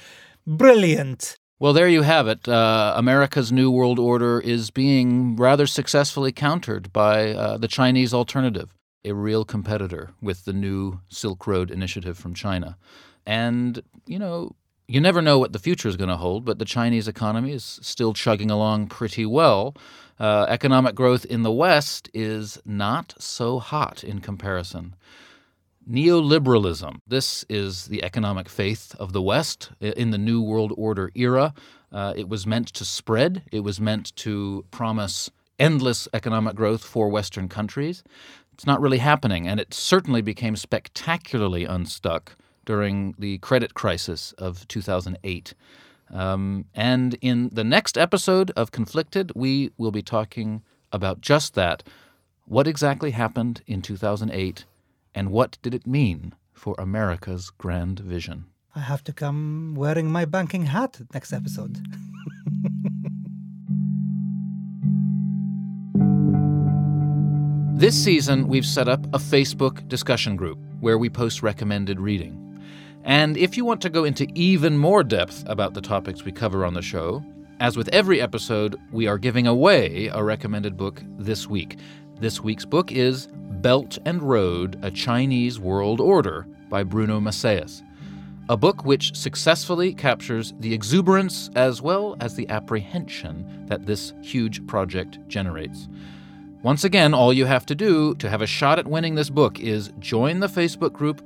brilliant. 0.47 1.37
Well, 1.61 1.73
there 1.73 1.89
you 1.89 2.03
have 2.03 2.27
it. 2.27 2.49
Uh, 2.49 2.95
America's 2.97 3.53
New 3.53 3.71
World 3.71 4.01
Order 4.01 4.41
is 4.41 4.71
being 4.71 5.37
rather 5.37 5.67
successfully 5.67 6.33
countered 6.33 6.93
by 6.93 7.31
uh, 7.31 7.57
the 7.59 7.69
Chinese 7.69 8.13
alternative, 8.13 8.75
a 9.05 9.13
real 9.13 9.45
competitor 9.45 10.11
with 10.21 10.45
the 10.45 10.53
new 10.53 11.01
Silk 11.09 11.47
Road 11.47 11.71
initiative 11.71 12.19
from 12.19 12.35
China. 12.35 12.77
And, 13.25 13.81
you 14.07 14.19
know, 14.19 14.57
you 14.89 15.01
never 15.01 15.23
know 15.23 15.39
what 15.39 15.53
the 15.53 15.61
future 15.61 15.89
is 15.89 15.97
going 15.97 16.11
to 16.11 16.17
hold, 16.17 16.45
but 16.45 16.59
the 16.59 16.65
Chinese 16.65 17.07
economy 17.07 17.53
is 17.53 17.79
still 17.83 18.13
chugging 18.13 18.51
along 18.51 18.89
pretty 18.89 19.25
well. 19.25 19.77
Uh, 20.23 20.47
economic 20.49 20.95
growth 20.95 21.25
in 21.25 21.43
the 21.43 21.51
West 21.51 22.09
is 22.15 22.57
not 22.65 23.13
so 23.19 23.59
hot 23.59 24.05
in 24.05 24.21
comparison. 24.21 24.95
Neoliberalism. 25.91 26.99
This 27.05 27.45
is 27.49 27.87
the 27.87 28.05
economic 28.05 28.49
faith 28.49 28.95
of 29.01 29.13
the 29.13 29.21
West 29.21 29.73
in 29.81 30.13
the 30.13 30.19
New 30.19 30.41
World 30.41 30.73
Order 30.77 31.11
era. 31.17 31.53
Uh, 31.91 32.13
it 32.15 32.29
was 32.29 32.47
meant 32.47 32.69
to 32.69 32.85
spread, 32.85 33.43
it 33.51 33.65
was 33.65 33.81
meant 33.81 34.15
to 34.15 34.65
promise 34.71 35.29
endless 35.59 36.07
economic 36.15 36.55
growth 36.55 36.85
for 36.85 37.09
Western 37.09 37.49
countries. 37.49 38.05
It's 38.53 38.65
not 38.65 38.81
really 38.81 38.99
happening, 38.99 39.49
and 39.49 39.59
it 39.59 39.75
certainly 39.75 40.23
became 40.23 40.55
spectacularly 40.55 41.65
unstuck 41.65 42.37
during 42.65 43.17
the 43.19 43.39
credit 43.39 43.75
crisis 43.75 44.31
of 44.39 44.69
2008. 44.69 45.55
Um, 46.13 46.67
and 46.75 47.17
in 47.21 47.49
the 47.53 47.65
next 47.65 47.97
episode 47.97 48.51
of 48.55 48.71
Conflicted, 48.71 49.33
we 49.35 49.71
will 49.79 49.91
be 49.91 50.03
talking 50.03 50.63
about 50.93 51.21
just 51.23 51.55
that. 51.55 51.83
What 52.45 52.67
exactly 52.67 53.13
happened 53.13 53.63
in 53.67 53.81
2008 53.81 54.67
and 55.15 55.31
what 55.31 55.59
did 55.63 55.75
it 55.75 55.87
mean 55.87 56.35
for 56.53 56.75
America's 56.79 57.51
grand 57.51 58.01
vision? 58.01 58.45
I 58.75 58.81
have 58.81 59.05
to 59.05 59.13
come 59.13 59.75
wearing 59.77 60.11
my 60.11 60.25
banking 60.25 60.67
hat 60.67 61.01
next 61.13 61.33
episode. 61.33 61.79
this 67.75 68.03
season, 68.03 68.49
we've 68.49 68.65
set 68.65 68.89
up 68.89 69.05
a 69.07 69.19
Facebook 69.19 69.89
discussion 69.89 70.37
group 70.37 70.59
where 70.81 70.99
we 70.99 71.11
post 71.11 71.43
recommended 71.43 72.01
reading. 72.01 72.52
And 73.05 73.37
if 73.37 73.57
you 73.57 73.65
want 73.65 73.81
to 73.83 73.91
go 73.91 74.05
into 74.05 74.27
even 74.35 74.79
more 74.79 75.03
depth 75.03 75.45
about 75.49 75.75
the 75.75 75.81
topics 75.81 76.25
we 76.25 76.33
cover 76.33 76.65
on 76.65 76.75
the 76.75 76.83
show, 76.83 77.25
as 77.59 77.77
with 77.77 77.89
every 77.89 78.21
episode, 78.21 78.77
we 78.93 79.07
are 79.07 79.19
giving 79.19 79.47
away 79.47 80.09
a 80.13 80.23
recommended 80.23 80.77
book 80.77 81.03
this 81.19 81.49
week. 81.49 81.79
This 82.21 82.41
week's 82.41 82.65
book 82.65 82.93
is 82.93 83.29
Belt 83.61 83.99
and 84.05 84.23
Road 84.23 84.79
A 84.83 84.91
Chinese 84.91 85.59
World 85.59 86.01
Order 86.01 86.47
by 86.69 86.85
Bruno 86.85 87.21
Maçães, 87.21 87.83
a 88.49 88.57
book 88.57 88.85
which 88.85 89.17
successfully 89.17 89.93
captures 89.93 90.55
the 90.61 90.73
exuberance 90.73 91.51
as 91.57 91.83
well 91.83 92.17
as 92.21 92.35
the 92.37 92.49
apprehension 92.49 93.67
that 93.67 93.87
this 93.87 94.13
huge 94.23 94.65
project 94.67 95.19
generates. 95.27 95.89
Once 96.63 96.85
again, 96.85 97.15
all 97.15 97.33
you 97.33 97.47
have 97.47 97.67
to 97.67 97.75
do 97.75 98.15
to 98.17 98.31
have 98.31 98.43
a 98.43 98.47
shot 98.47 98.79
at 98.79 98.87
winning 98.87 99.17
this 99.17 99.31
book 99.31 99.59
is 99.59 99.93
join 99.99 100.39
the 100.39 100.47
Facebook 100.47 100.93
group. 100.93 101.21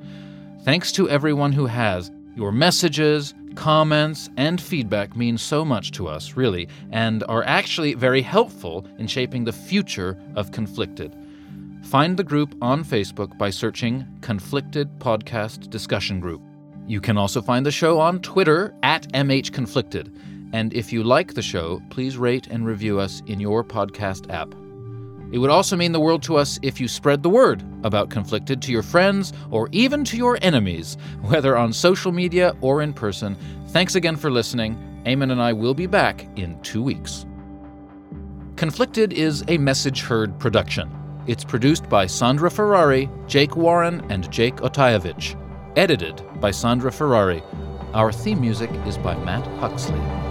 Thanks 0.67 0.91
to 0.91 1.09
everyone 1.09 1.53
who 1.53 1.67
has. 1.67 2.11
Your 2.35 2.51
messages, 2.51 3.35
comments, 3.55 4.29
and 4.37 4.61
feedback 4.61 5.15
mean 5.15 5.39
so 5.39 5.65
much 5.65 5.93
to 5.93 6.09
us, 6.09 6.35
really, 6.35 6.67
and 6.91 7.23
are 7.29 7.45
actually 7.45 7.95
very 7.95 8.21
helpful 8.21 8.85
in 8.99 9.07
shaping 9.07 9.45
the 9.45 9.53
future 9.53 10.19
of 10.35 10.51
Conflicted. 10.51 11.15
Find 11.85 12.17
the 12.17 12.25
group 12.25 12.57
on 12.61 12.83
Facebook 12.83 13.39
by 13.39 13.49
searching 13.49 14.05
Conflicted 14.23 14.89
Podcast 14.99 15.71
Discussion 15.71 16.19
Group. 16.19 16.43
You 16.89 17.01
can 17.01 17.17
also 17.17 17.41
find 17.41 17.65
the 17.65 17.71
show 17.71 18.01
on 18.01 18.19
Twitter 18.19 18.75
at 18.83 19.07
MHConflicted. 19.13 20.13
And 20.53 20.75
if 20.75 20.93
you 20.93 21.05
like 21.05 21.35
the 21.35 21.43
show, 21.43 21.81
please 21.91 22.19
rate 22.19 22.49
and 22.49 22.67
review 22.67 22.99
us 22.99 23.23
in 23.29 23.39
your 23.39 23.63
podcast 23.63 24.35
app. 24.35 24.53
It 25.33 25.39
would 25.39 25.51
also 25.51 25.77
mean 25.77 25.93
the 25.93 26.01
world 26.01 26.23
to 26.25 26.37
us 26.37 26.59
if 26.63 26.81
you 26.81 26.89
spread 26.89 27.23
the 27.23 27.31
word 27.31 27.65
about 27.83 28.11
Conflicted 28.11 28.63
to 28.63 28.73
your 28.73 28.83
friends 28.83 29.33
or 29.51 29.69
even 29.73 30.05
to 30.05 30.17
your 30.17 30.39
enemies, 30.43 30.97
whether 31.23 31.57
on 31.57 31.73
social 31.73 32.13
media 32.13 32.55
or 32.61 32.83
in 32.83 32.93
person. 32.93 33.37
Thanks 33.69 33.95
again 33.95 34.17
for 34.17 34.31
listening. 34.31 34.77
Aimen 35.07 35.31
and 35.31 35.41
I 35.41 35.53
will 35.53 35.75
be 35.75 35.87
back 35.87 36.27
in 36.37 36.61
two 36.63 36.83
weeks. 36.83 37.27
Conflicted 38.57 39.13
is 39.13 39.45
a 39.49 39.59
Message 39.59 40.01
Heard 40.01 40.39
production. 40.39 40.91
It's 41.27 41.45
produced 41.45 41.89
by 41.89 42.07
Sandra 42.07 42.51
Ferrari, 42.51 43.11
Jake 43.27 43.57
Warren, 43.57 44.05
and 44.11 44.31
Jake 44.33 44.57
Otayevich. 44.57 45.37
Edited 45.77 46.23
by 46.41 46.51
Sandra 46.51 46.91
Ferrari. 46.91 47.43
Our 47.93 48.13
theme 48.13 48.41
music 48.41 48.71
is 48.87 48.97
by 48.97 49.17
Matt 49.25 49.47
Huxley. 49.59 50.26